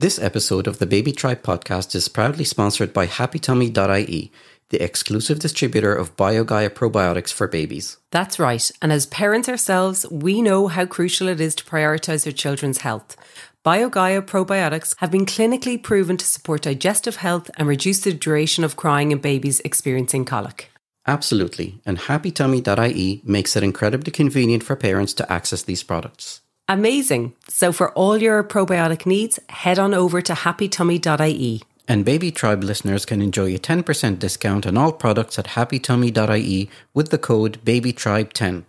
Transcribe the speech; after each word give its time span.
This 0.00 0.20
episode 0.20 0.68
of 0.68 0.78
the 0.78 0.86
Baby 0.86 1.10
Tribe 1.10 1.42
podcast 1.42 1.96
is 1.96 2.06
proudly 2.06 2.44
sponsored 2.44 2.92
by 2.92 3.08
HappyTummy.ie, 3.08 4.30
the 4.68 4.80
exclusive 4.80 5.40
distributor 5.40 5.92
of 5.92 6.16
BioGaia 6.16 6.70
probiotics 6.70 7.32
for 7.32 7.48
babies. 7.48 7.96
That's 8.12 8.38
right. 8.38 8.70
And 8.80 8.92
as 8.92 9.06
parents 9.06 9.48
ourselves, 9.48 10.06
we 10.08 10.40
know 10.40 10.68
how 10.68 10.86
crucial 10.86 11.26
it 11.26 11.40
is 11.40 11.56
to 11.56 11.64
prioritize 11.64 12.24
our 12.26 12.32
children's 12.32 12.78
health. 12.78 13.16
BioGaia 13.64 14.22
probiotics 14.22 14.94
have 14.98 15.10
been 15.10 15.26
clinically 15.26 15.82
proven 15.82 16.16
to 16.16 16.24
support 16.24 16.62
digestive 16.62 17.16
health 17.16 17.50
and 17.56 17.66
reduce 17.66 17.98
the 17.98 18.12
duration 18.12 18.62
of 18.62 18.76
crying 18.76 19.10
in 19.10 19.18
babies 19.18 19.58
experiencing 19.64 20.24
colic. 20.24 20.70
Absolutely, 21.08 21.80
and 21.84 21.98
HappyTummy.ie 21.98 23.22
makes 23.24 23.56
it 23.56 23.64
incredibly 23.64 24.12
convenient 24.12 24.62
for 24.62 24.76
parents 24.76 25.12
to 25.14 25.32
access 25.32 25.62
these 25.62 25.82
products. 25.82 26.42
Amazing. 26.70 27.32
So 27.48 27.72
for 27.72 27.92
all 27.92 28.18
your 28.18 28.44
probiotic 28.44 29.06
needs, 29.06 29.38
head 29.48 29.78
on 29.78 29.94
over 29.94 30.20
to 30.20 30.34
happytummy.ie. 30.34 31.62
And 31.88 32.04
Baby 32.04 32.30
Tribe 32.30 32.62
listeners 32.62 33.06
can 33.06 33.22
enjoy 33.22 33.54
a 33.54 33.58
10% 33.58 34.18
discount 34.18 34.66
on 34.66 34.76
all 34.76 34.92
products 34.92 35.38
at 35.38 35.46
happytummy.ie 35.46 36.68
with 36.92 37.08
the 37.08 37.16
code 37.16 37.58
BABYTRIBE10. 37.64 38.64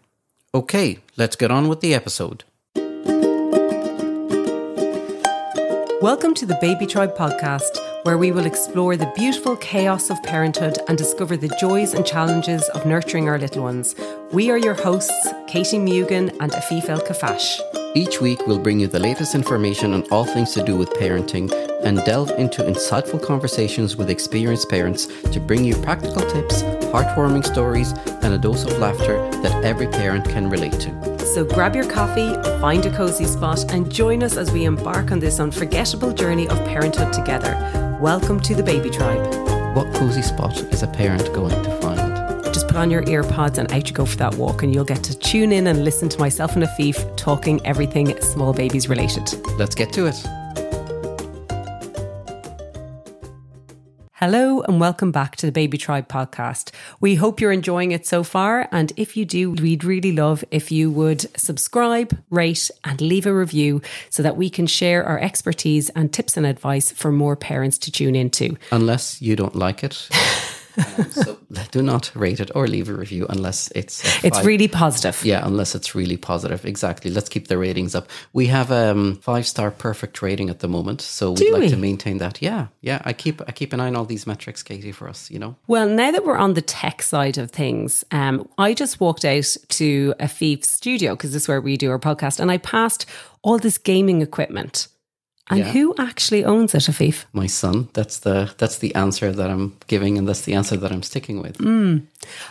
Okay, 0.55 0.99
let's 1.17 1.35
get 1.35 1.51
on 1.51 1.67
with 1.67 1.81
the 1.81 1.93
episode. 1.93 2.45
Welcome 6.01 6.33
to 6.35 6.45
the 6.45 6.57
Baby 6.61 6.85
Tribe 6.85 7.17
podcast, 7.17 7.77
where 8.05 8.17
we 8.17 8.31
will 8.31 8.45
explore 8.45 8.95
the 8.95 9.11
beautiful 9.13 9.57
chaos 9.57 10.09
of 10.09 10.23
parenthood 10.23 10.77
and 10.87 10.97
discover 10.97 11.35
the 11.35 11.53
joys 11.59 11.93
and 11.93 12.05
challenges 12.05 12.63
of 12.69 12.85
nurturing 12.85 13.27
our 13.27 13.37
little 13.37 13.63
ones. 13.63 13.93
We 14.31 14.49
are 14.51 14.57
your 14.57 14.75
hosts, 14.75 15.27
Katie 15.47 15.79
Mugan 15.79 16.33
and 16.39 16.53
Afif 16.53 16.87
El-Khuffash. 16.87 17.59
Each 17.95 18.21
week, 18.21 18.45
we'll 18.45 18.59
bring 18.59 18.79
you 18.79 18.85
the 18.85 18.99
latest 18.99 19.33
information 19.33 19.93
on 19.95 20.03
all 20.11 20.23
things 20.23 20.53
to 20.53 20.63
do 20.63 20.77
with 20.77 20.91
parenting 20.91 21.51
and 21.83 21.97
delve 22.05 22.29
into 22.37 22.61
insightful 22.61 23.19
conversations 23.19 23.95
with 23.95 24.11
experienced 24.11 24.69
parents 24.69 25.07
to 25.31 25.39
bring 25.39 25.65
you 25.65 25.75
practical 25.75 26.21
tips, 26.21 26.61
heartwarming 26.93 27.43
stories, 27.43 27.93
and 28.21 28.31
a 28.31 28.37
dose 28.37 28.63
of 28.63 28.77
laughter 28.77 29.17
that 29.41 29.63
every 29.65 29.87
parent 29.87 30.23
can 30.29 30.51
relate 30.51 30.73
to. 30.73 31.25
So 31.25 31.43
grab 31.43 31.75
your 31.75 31.89
coffee, 31.89 32.31
find 32.61 32.85
a 32.85 32.95
cozy 32.95 33.25
spot, 33.25 33.73
and 33.73 33.91
join 33.91 34.21
us 34.21 34.37
as 34.37 34.51
we 34.51 34.65
embark 34.65 35.11
on 35.11 35.19
this 35.19 35.39
unforgettable 35.39 36.13
journey 36.13 36.47
of 36.47 36.63
parenthood 36.65 37.11
together. 37.11 37.97
Welcome 37.99 38.39
to 38.41 38.53
the 38.53 38.63
Baby 38.63 38.91
Tribe. 38.91 39.25
What 39.75 39.91
cozy 39.95 40.21
spot 40.21 40.55
is 40.71 40.83
a 40.83 40.87
parent 40.87 41.33
going 41.33 41.63
to 41.63 41.81
find? 41.81 41.98
Put 42.69 42.77
on 42.77 42.91
your 42.91 43.01
earpods 43.05 43.57
and 43.57 43.71
out 43.73 43.89
you 43.89 43.95
go 43.95 44.05
for 44.05 44.17
that 44.17 44.35
walk, 44.35 44.61
and 44.61 44.75
you'll 44.75 44.85
get 44.85 45.03
to 45.05 45.17
tune 45.17 45.51
in 45.51 45.65
and 45.65 45.83
listen 45.83 46.07
to 46.07 46.19
myself 46.19 46.53
and 46.53 46.63
Afif 46.63 47.17
talking 47.17 47.59
everything 47.65 48.21
small 48.21 48.53
babies 48.53 48.87
related. 48.87 49.23
Let's 49.57 49.73
get 49.73 49.91
to 49.93 50.05
it. 50.05 50.15
Hello 54.13 54.61
and 54.61 54.79
welcome 54.79 55.11
back 55.11 55.35
to 55.37 55.47
the 55.47 55.51
Baby 55.51 55.79
Tribe 55.79 56.07
podcast. 56.07 56.69
We 56.99 57.15
hope 57.15 57.41
you're 57.41 57.51
enjoying 57.51 57.91
it 57.91 58.05
so 58.05 58.23
far. 58.23 58.69
And 58.71 58.93
if 58.97 59.17
you 59.17 59.25
do, 59.25 59.49
we'd 59.49 59.83
really 59.83 60.11
love 60.11 60.45
if 60.51 60.71
you 60.71 60.91
would 60.91 61.21
subscribe, 61.39 62.15
rate, 62.29 62.69
and 62.83 63.01
leave 63.01 63.25
a 63.25 63.33
review 63.33 63.81
so 64.11 64.21
that 64.21 64.37
we 64.37 64.47
can 64.47 64.67
share 64.67 65.03
our 65.03 65.17
expertise 65.17 65.89
and 65.91 66.13
tips 66.13 66.37
and 66.37 66.45
advice 66.45 66.91
for 66.91 67.11
more 67.11 67.35
parents 67.35 67.79
to 67.79 67.91
tune 67.91 68.15
into. 68.15 68.57
Unless 68.71 69.23
you 69.23 69.35
don't 69.35 69.55
like 69.55 69.83
it. 69.83 70.07
Um, 70.97 71.11
so 71.11 71.37
do 71.71 71.81
not 71.81 72.11
rate 72.15 72.39
it 72.39 72.51
or 72.55 72.67
leave 72.67 72.89
a 72.89 72.93
review 72.93 73.25
unless 73.29 73.69
it's 73.75 74.03
a 74.23 74.27
It's 74.27 74.43
really 74.45 74.67
positive. 74.67 75.23
yeah 75.25 75.45
unless 75.45 75.75
it's 75.75 75.93
really 75.95 76.17
positive 76.17 76.65
exactly 76.65 77.11
let's 77.11 77.29
keep 77.29 77.47
the 77.47 77.57
ratings 77.57 77.95
up 77.95 78.07
we 78.33 78.47
have 78.47 78.71
um 78.71 79.15
five 79.17 79.45
star 79.45 79.71
perfect 79.71 80.21
rating 80.21 80.49
at 80.49 80.59
the 80.59 80.67
moment 80.67 81.01
so 81.01 81.31
we'd 81.31 81.37
Do 81.37 81.51
like 81.53 81.61
we? 81.63 81.69
to 81.69 81.77
maintain 81.77 82.17
that 82.19 82.41
yeah 82.41 82.67
yeah 82.81 83.01
i 83.05 83.13
keep 83.13 83.41
i 83.47 83.51
keep 83.51 83.73
an 83.73 83.79
eye 83.79 83.87
on 83.87 83.95
all 83.95 84.05
these 84.05 84.25
metrics 84.27 84.63
katie 84.63 84.91
for 84.91 85.07
us 85.09 85.29
you 85.31 85.39
know 85.39 85.55
Well, 85.67 85.87
now 85.87 86.11
that 86.11 86.23
we're 86.25 86.37
on 86.37 86.53
the 86.53 86.61
tech 86.61 87.01
side 87.01 87.37
of 87.37 87.51
things, 87.51 88.03
um, 88.11 88.47
I 88.57 88.73
just 88.73 88.99
walked 88.99 89.25
out 89.25 89.57
to 89.79 90.13
Afif 90.19 90.65
studio 90.65 91.15
because 91.15 91.33
this 91.33 91.43
is 91.43 91.47
where 91.47 91.61
we 91.61 91.77
do 91.77 91.89
our 91.91 91.99
podcast, 91.99 92.39
and 92.39 92.51
I 92.51 92.57
passed 92.57 93.05
all 93.41 93.57
this 93.59 93.77
gaming 93.77 94.21
equipment. 94.21 94.87
And 95.49 95.59
Yeah. 95.59 95.71
who 95.71 95.95
actually 95.97 96.45
owns 96.45 96.75
it, 96.75 96.83
Afif? 96.83 97.25
my 97.33 97.47
son 97.47 97.87
that's 97.93 98.19
the 98.19 98.53
that's 98.57 98.77
the 98.77 98.93
answer 98.95 99.31
that 99.31 99.49
i'm 99.49 99.75
giving 99.87 100.17
and 100.17 100.27
that's 100.27 100.41
the 100.41 100.53
answer 100.53 100.77
that 100.77 100.91
i'm 100.91 101.03
sticking 101.03 101.41
with 101.41 101.57
hmm. 101.57 101.97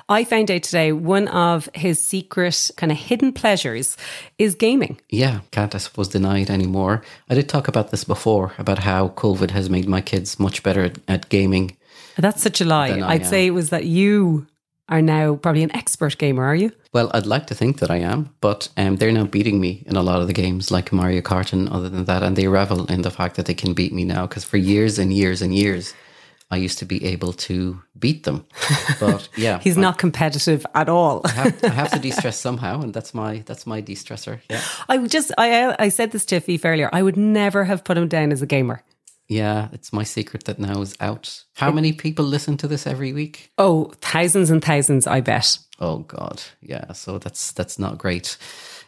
I 0.09 0.25
found 0.25 0.51
out 0.51 0.63
today 0.65 0.93
one 0.93 1.29
of 1.29 1.69
his 1.75 2.05
secret 2.05 2.71
kind 2.77 2.91
of 2.93 2.99
hidden 2.99 3.33
pleasures 3.33 3.97
is 4.39 4.55
gaming. 4.55 4.99
yeah 5.11 5.41
can't 5.51 5.75
i 5.75 5.79
suppose 5.79 6.09
deny 6.09 6.39
it 6.41 6.51
anymore 6.51 7.03
i 7.31 7.35
did 7.35 7.49
talk 7.49 7.69
about 7.69 7.91
this 7.91 8.05
before 8.05 8.53
about 8.59 8.79
how 8.81 9.09
covid 9.11 9.51
has 9.51 9.69
made 9.71 9.89
my 9.89 10.01
kids 10.01 10.39
much 10.39 10.63
better 10.63 10.83
at, 10.85 10.97
at 11.09 11.29
gaming 11.29 11.77
That's 12.19 12.43
such 12.43 12.61
a 12.61 12.65
lie. 12.65 12.91
I'd 13.13 13.23
am. 13.23 13.31
say 13.33 13.47
it 13.47 13.55
was 13.55 13.69
that 13.71 13.85
you 13.85 14.47
are 14.89 15.03
now 15.03 15.37
probably 15.37 15.63
an 15.63 15.75
expert 15.77 16.17
gamer, 16.19 16.45
are 16.45 16.55
you? 16.55 16.73
Well, 16.93 17.11
I'd 17.13 17.27
like 17.27 17.47
to 17.49 17.55
think 17.55 17.79
that 17.81 17.91
I 17.91 17.97
am, 17.99 18.35
but 18.41 18.69
um, 18.77 18.97
they're 18.97 19.13
now 19.13 19.25
beating 19.25 19.61
me 19.61 19.85
in 19.87 19.97
a 19.97 20.03
lot 20.03 20.21
of 20.21 20.27
the 20.27 20.33
games, 20.33 20.71
like 20.71 20.93
Mario 20.93 21.21
Kart 21.21 21.53
and 21.53 21.69
other 21.69 21.89
than 21.89 22.05
that, 22.07 22.23
and 22.23 22.37
they 22.37 22.49
revel 22.49 22.87
in 22.87 23.03
the 23.03 23.11
fact 23.11 23.37
that 23.37 23.47
they 23.47 23.55
can 23.55 23.75
beat 23.75 23.93
me 23.93 24.05
now. 24.05 24.27
Because 24.27 24.45
for 24.45 24.57
years 24.57 24.99
and 24.99 25.13
years 25.13 25.43
and 25.43 25.55
years, 25.55 25.95
I 26.51 26.57
used 26.57 26.79
to 26.79 26.87
be 26.87 27.05
able 27.05 27.35
to 27.35 27.83
beat 27.99 28.25
them. 28.25 28.47
But 29.01 29.29
yeah, 29.37 29.61
He's 29.61 29.77
not 29.77 29.99
competitive 29.99 30.65
at 30.75 30.89
all. 30.89 31.21
I 31.25 31.31
have, 31.31 31.65
I 31.65 31.69
have 31.69 31.91
to 31.91 31.99
de-stress 32.07 32.39
somehow, 32.39 32.81
and 32.81 32.93
that's 32.95 33.13
my 33.13 33.43
that's 33.47 33.67
my 33.67 33.81
de-stressor. 33.81 34.41
Yeah, 34.51 34.63
I 34.89 35.07
just, 35.07 35.31
I, 35.37 35.77
I 35.79 35.89
said 35.91 36.11
this 36.13 36.25
to 36.27 36.41
Afif 36.41 36.65
earlier. 36.65 36.89
I 36.93 37.03
would 37.03 37.17
never 37.17 37.65
have 37.65 37.85
put 37.85 37.99
him 37.99 38.09
down 38.09 38.33
as 38.33 38.43
a 38.43 38.47
gamer. 38.47 38.83
Yeah, 39.29 39.69
it's 39.73 39.93
my 39.93 40.05
secret 40.05 40.45
that 40.45 40.59
now 40.59 40.81
is 40.81 40.97
out. 41.01 41.45
How 41.57 41.71
many 41.71 41.93
people 41.93 42.25
listen 42.25 42.57
to 42.57 42.69
this 42.69 42.87
every 42.87 43.13
week? 43.13 43.53
Oh, 43.59 43.93
thousands 44.01 44.51
and 44.51 44.65
thousands, 44.65 45.07
I 45.07 45.21
bet. 45.21 45.59
Oh 45.79 45.99
God, 45.99 46.43
yeah. 46.61 46.93
So 46.93 47.19
that's 47.19 47.53
that's 47.53 47.79
not 47.79 47.99
great. 47.99 48.37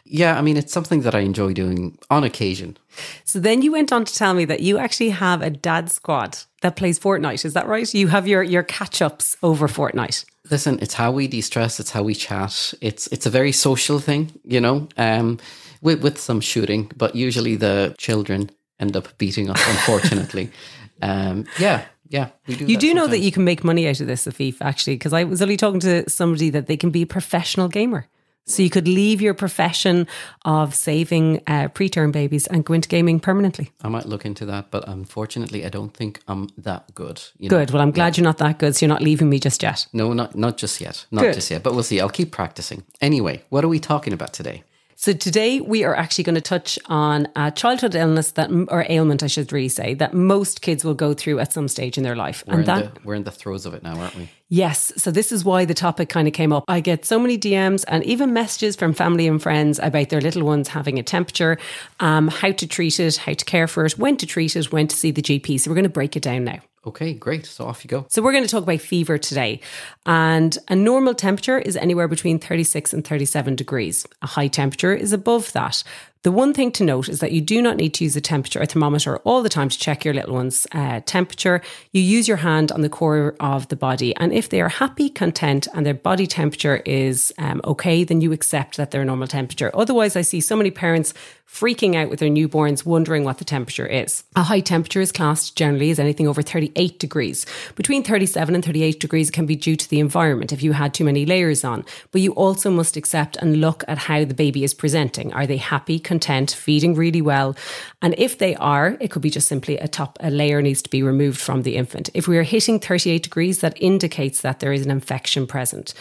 Yeah, 0.03 0.37
I 0.37 0.41
mean, 0.41 0.57
it's 0.57 0.73
something 0.73 1.01
that 1.01 1.15
I 1.15 1.19
enjoy 1.19 1.53
doing 1.53 1.97
on 2.09 2.23
occasion. 2.23 2.77
So 3.23 3.39
then 3.39 3.61
you 3.61 3.71
went 3.71 3.93
on 3.93 4.03
to 4.03 4.13
tell 4.13 4.33
me 4.33 4.45
that 4.45 4.61
you 4.61 4.77
actually 4.77 5.11
have 5.11 5.41
a 5.41 5.49
dad 5.49 5.91
squad 5.91 6.39
that 6.61 6.75
plays 6.75 6.99
Fortnite. 6.99 7.45
Is 7.45 7.53
that 7.53 7.67
right? 7.67 7.93
You 7.93 8.07
have 8.07 8.27
your, 8.27 8.43
your 8.43 8.63
catch 8.63 9.01
ups 9.01 9.37
over 9.41 9.67
Fortnite. 9.67 10.25
Listen, 10.49 10.79
it's 10.81 10.95
how 10.95 11.11
we 11.11 11.27
de-stress. 11.27 11.79
It's 11.79 11.91
how 11.91 12.03
we 12.03 12.15
chat. 12.15 12.73
It's 12.81 13.07
it's 13.07 13.27
a 13.27 13.29
very 13.29 13.51
social 13.51 13.99
thing, 13.99 14.31
you 14.43 14.59
know, 14.59 14.89
um, 14.97 15.37
with 15.81 16.01
with 16.01 16.17
some 16.19 16.41
shooting, 16.41 16.91
but 16.97 17.15
usually 17.15 17.55
the 17.55 17.95
children 17.97 18.49
end 18.81 18.97
up 18.97 19.17
beating 19.17 19.49
us. 19.49 19.61
Unfortunately, 19.69 20.51
um, 21.01 21.45
yeah, 21.59 21.85
yeah, 22.09 22.29
we 22.47 22.55
do. 22.55 22.65
You 22.65 22.77
do 22.77 22.93
know 22.93 23.07
that 23.07 23.19
you 23.19 23.31
can 23.31 23.45
make 23.45 23.63
money 23.63 23.87
out 23.87 24.01
of 24.01 24.07
this, 24.07 24.25
Afif, 24.25 24.57
actually, 24.59 24.95
because 24.95 25.13
I 25.13 25.23
was 25.23 25.41
only 25.41 25.55
talking 25.57 25.79
to 25.81 26.09
somebody 26.09 26.49
that 26.49 26.67
they 26.67 26.75
can 26.75 26.89
be 26.89 27.03
a 27.03 27.07
professional 27.07 27.69
gamer. 27.69 28.07
So 28.45 28.63
you 28.63 28.69
could 28.69 28.87
leave 28.87 29.21
your 29.21 29.33
profession 29.33 30.07
of 30.45 30.73
saving 30.73 31.41
uh, 31.47 31.67
preterm 31.69 32.11
babies 32.11 32.47
and 32.47 32.65
go 32.65 32.73
into 32.73 32.89
gaming 32.89 33.19
permanently. 33.19 33.71
I 33.83 33.87
might 33.87 34.07
look 34.07 34.25
into 34.25 34.45
that, 34.47 34.71
but 34.71 34.87
unfortunately, 34.87 35.63
I 35.63 35.69
don't 35.69 35.93
think 35.93 36.19
I'm 36.27 36.49
that 36.57 36.93
good. 36.95 37.21
You 37.37 37.49
know? 37.49 37.57
Good. 37.57 37.71
Well, 37.71 37.81
I'm 37.81 37.91
glad 37.91 38.17
you're 38.17 38.25
not 38.25 38.39
that 38.39 38.57
good, 38.57 38.75
so 38.75 38.85
you're 38.85 38.93
not 38.93 39.01
leaving 39.01 39.29
me 39.29 39.39
just 39.39 39.61
yet. 39.61 39.87
No, 39.93 40.11
not 40.13 40.35
not 40.35 40.57
just 40.57 40.81
yet. 40.81 41.05
Not 41.11 41.21
Good. 41.21 41.35
just 41.35 41.51
yet. 41.51 41.61
But 41.63 41.73
we'll 41.73 41.83
see. 41.83 41.99
I'll 42.01 42.09
keep 42.09 42.31
practicing. 42.31 42.83
Anyway, 42.99 43.43
what 43.49 43.63
are 43.63 43.69
we 43.69 43.79
talking 43.79 44.11
about 44.11 44.33
today? 44.33 44.63
So 45.01 45.13
today 45.13 45.59
we 45.61 45.83
are 45.83 45.95
actually 45.95 46.25
going 46.25 46.35
to 46.35 46.41
touch 46.41 46.77
on 46.85 47.27
a 47.35 47.49
childhood 47.49 47.95
illness 47.95 48.33
that, 48.33 48.51
or 48.67 48.85
ailment, 48.87 49.23
I 49.23 49.27
should 49.27 49.51
really 49.51 49.67
say, 49.67 49.95
that 49.95 50.13
most 50.13 50.61
kids 50.61 50.85
will 50.85 50.93
go 50.93 51.15
through 51.15 51.39
at 51.39 51.51
some 51.51 51.67
stage 51.69 51.97
in 51.97 52.03
their 52.03 52.15
life, 52.15 52.43
We're 52.45 52.53
and 52.53 52.59
in 52.59 52.65
that 52.67 52.93
the 52.93 53.01
we're 53.03 53.15
in 53.15 53.23
the 53.23 53.31
throes 53.31 53.65
of 53.65 53.73
it 53.73 53.81
now, 53.81 53.99
aren't 53.99 54.13
we? 54.13 54.29
Yes. 54.47 54.93
So 54.97 55.09
this 55.09 55.31
is 55.31 55.43
why 55.43 55.65
the 55.65 55.73
topic 55.73 56.09
kind 56.09 56.27
of 56.27 56.35
came 56.35 56.53
up. 56.53 56.65
I 56.67 56.81
get 56.81 57.03
so 57.03 57.17
many 57.17 57.35
DMs 57.35 57.83
and 57.87 58.03
even 58.03 58.31
messages 58.31 58.75
from 58.75 58.93
family 58.93 59.27
and 59.27 59.41
friends 59.41 59.79
about 59.79 60.09
their 60.09 60.21
little 60.21 60.43
ones 60.43 60.67
having 60.67 60.99
a 60.99 61.03
temperature, 61.03 61.57
um, 61.99 62.27
how 62.27 62.51
to 62.51 62.67
treat 62.67 62.99
it, 62.99 63.17
how 63.17 63.33
to 63.33 63.45
care 63.45 63.67
for 63.67 63.87
it, 63.87 63.97
when 63.97 64.17
to 64.17 64.27
treat 64.27 64.55
it, 64.55 64.71
when 64.71 64.87
to 64.87 64.95
see 64.95 65.09
the 65.09 65.23
GP. 65.23 65.59
So 65.59 65.71
we're 65.71 65.75
going 65.75 65.83
to 65.83 65.89
break 65.89 66.15
it 66.15 66.21
down 66.21 66.43
now. 66.43 66.59
Okay, 66.85 67.13
great. 67.13 67.45
So 67.45 67.65
off 67.65 67.83
you 67.83 67.89
go. 67.89 68.05
So 68.09 68.23
we're 68.23 68.31
going 68.31 68.43
to 68.43 68.49
talk 68.49 68.63
about 68.63 68.81
fever 68.81 69.19
today. 69.19 69.59
And 70.05 70.57
a 70.67 70.75
normal 70.75 71.13
temperature 71.13 71.59
is 71.59 71.77
anywhere 71.77 72.07
between 72.07 72.39
36 72.39 72.91
and 72.93 73.05
37 73.05 73.55
degrees. 73.55 74.07
A 74.23 74.27
high 74.27 74.47
temperature 74.47 74.93
is 74.93 75.13
above 75.13 75.51
that. 75.53 75.83
The 76.23 76.31
one 76.31 76.53
thing 76.53 76.71
to 76.73 76.83
note 76.83 77.09
is 77.09 77.19
that 77.19 77.31
you 77.31 77.41
do 77.41 77.63
not 77.63 77.77
need 77.77 77.95
to 77.95 78.03
use 78.03 78.15
a 78.15 78.21
temperature 78.21 78.61
or 78.61 78.67
thermometer 78.67 79.17
all 79.19 79.41
the 79.41 79.49
time 79.49 79.69
to 79.69 79.79
check 79.79 80.05
your 80.05 80.13
little 80.13 80.35
one's 80.35 80.67
uh, 80.71 81.01
temperature. 81.07 81.61
You 81.93 82.01
use 82.01 82.27
your 82.27 82.37
hand 82.37 82.71
on 82.71 82.81
the 82.81 82.89
core 82.89 83.35
of 83.39 83.67
the 83.69 83.75
body. 83.75 84.15
And 84.17 84.31
if 84.31 84.49
they 84.49 84.61
are 84.61 84.69
happy, 84.69 85.09
content, 85.09 85.67
and 85.73 85.83
their 85.83 85.95
body 85.95 86.27
temperature 86.27 86.83
is 86.85 87.33
um, 87.39 87.59
okay, 87.65 88.03
then 88.03 88.21
you 88.21 88.33
accept 88.33 88.77
that 88.77 88.91
they're 88.91 89.03
normal 89.03 89.27
temperature. 89.27 89.71
Otherwise, 89.73 90.15
I 90.15 90.21
see 90.21 90.41
so 90.41 90.55
many 90.55 90.69
parents 90.69 91.15
freaking 91.51 91.95
out 91.95 92.09
with 92.09 92.19
their 92.19 92.29
newborns, 92.29 92.85
wondering 92.85 93.25
what 93.25 93.37
the 93.37 93.45
temperature 93.45 93.85
is. 93.85 94.23
A 94.37 94.43
high 94.43 94.61
temperature 94.61 95.01
is 95.01 95.11
classed 95.11 95.57
generally 95.57 95.91
as 95.91 95.99
anything 95.99 96.27
over 96.27 96.41
38 96.41 96.97
degrees. 96.97 97.45
Between 97.75 98.03
37 98.03 98.55
and 98.55 98.63
38 98.63 99.01
degrees 99.01 99.29
can 99.29 99.45
be 99.45 99.57
due 99.57 99.75
to 99.75 99.89
the 99.89 99.99
environment 99.99 100.53
if 100.53 100.63
you 100.63 100.71
had 100.71 100.93
too 100.93 101.03
many 101.03 101.25
layers 101.25 101.65
on. 101.65 101.83
But 102.11 102.21
you 102.21 102.31
also 102.33 102.71
must 102.71 102.95
accept 102.95 103.35
and 103.37 103.59
look 103.59 103.83
at 103.89 103.97
how 103.97 104.23
the 104.23 104.33
baby 104.33 104.63
is 104.63 104.73
presenting. 104.73 105.33
Are 105.33 105.45
they 105.45 105.57
happy, 105.57 105.99
content, 106.11 106.51
feeding 106.51 106.93
really 106.93 107.21
well? 107.21 107.55
And 108.01 108.13
if 108.17 108.37
they 108.37 108.53
are, 108.55 108.97
it 108.99 109.11
could 109.11 109.21
be 109.21 109.29
just 109.29 109.47
simply 109.47 109.77
a 109.77 109.87
top, 109.87 110.17
a 110.19 110.29
layer 110.29 110.61
needs 110.61 110.81
to 110.81 110.89
be 110.89 111.03
removed 111.03 111.39
from 111.39 111.61
the 111.61 111.77
infant. 111.77 112.09
If 112.13 112.27
we 112.27 112.37
are 112.37 112.43
hitting 112.55 112.79
38 112.79 113.23
degrees, 113.23 113.59
that 113.59 113.81
indicates 113.81 114.41
that 114.41 114.59
there 114.59 114.73
is 114.73 114.85
an 114.85 114.91
infection 114.91 115.47
present. 115.47 115.93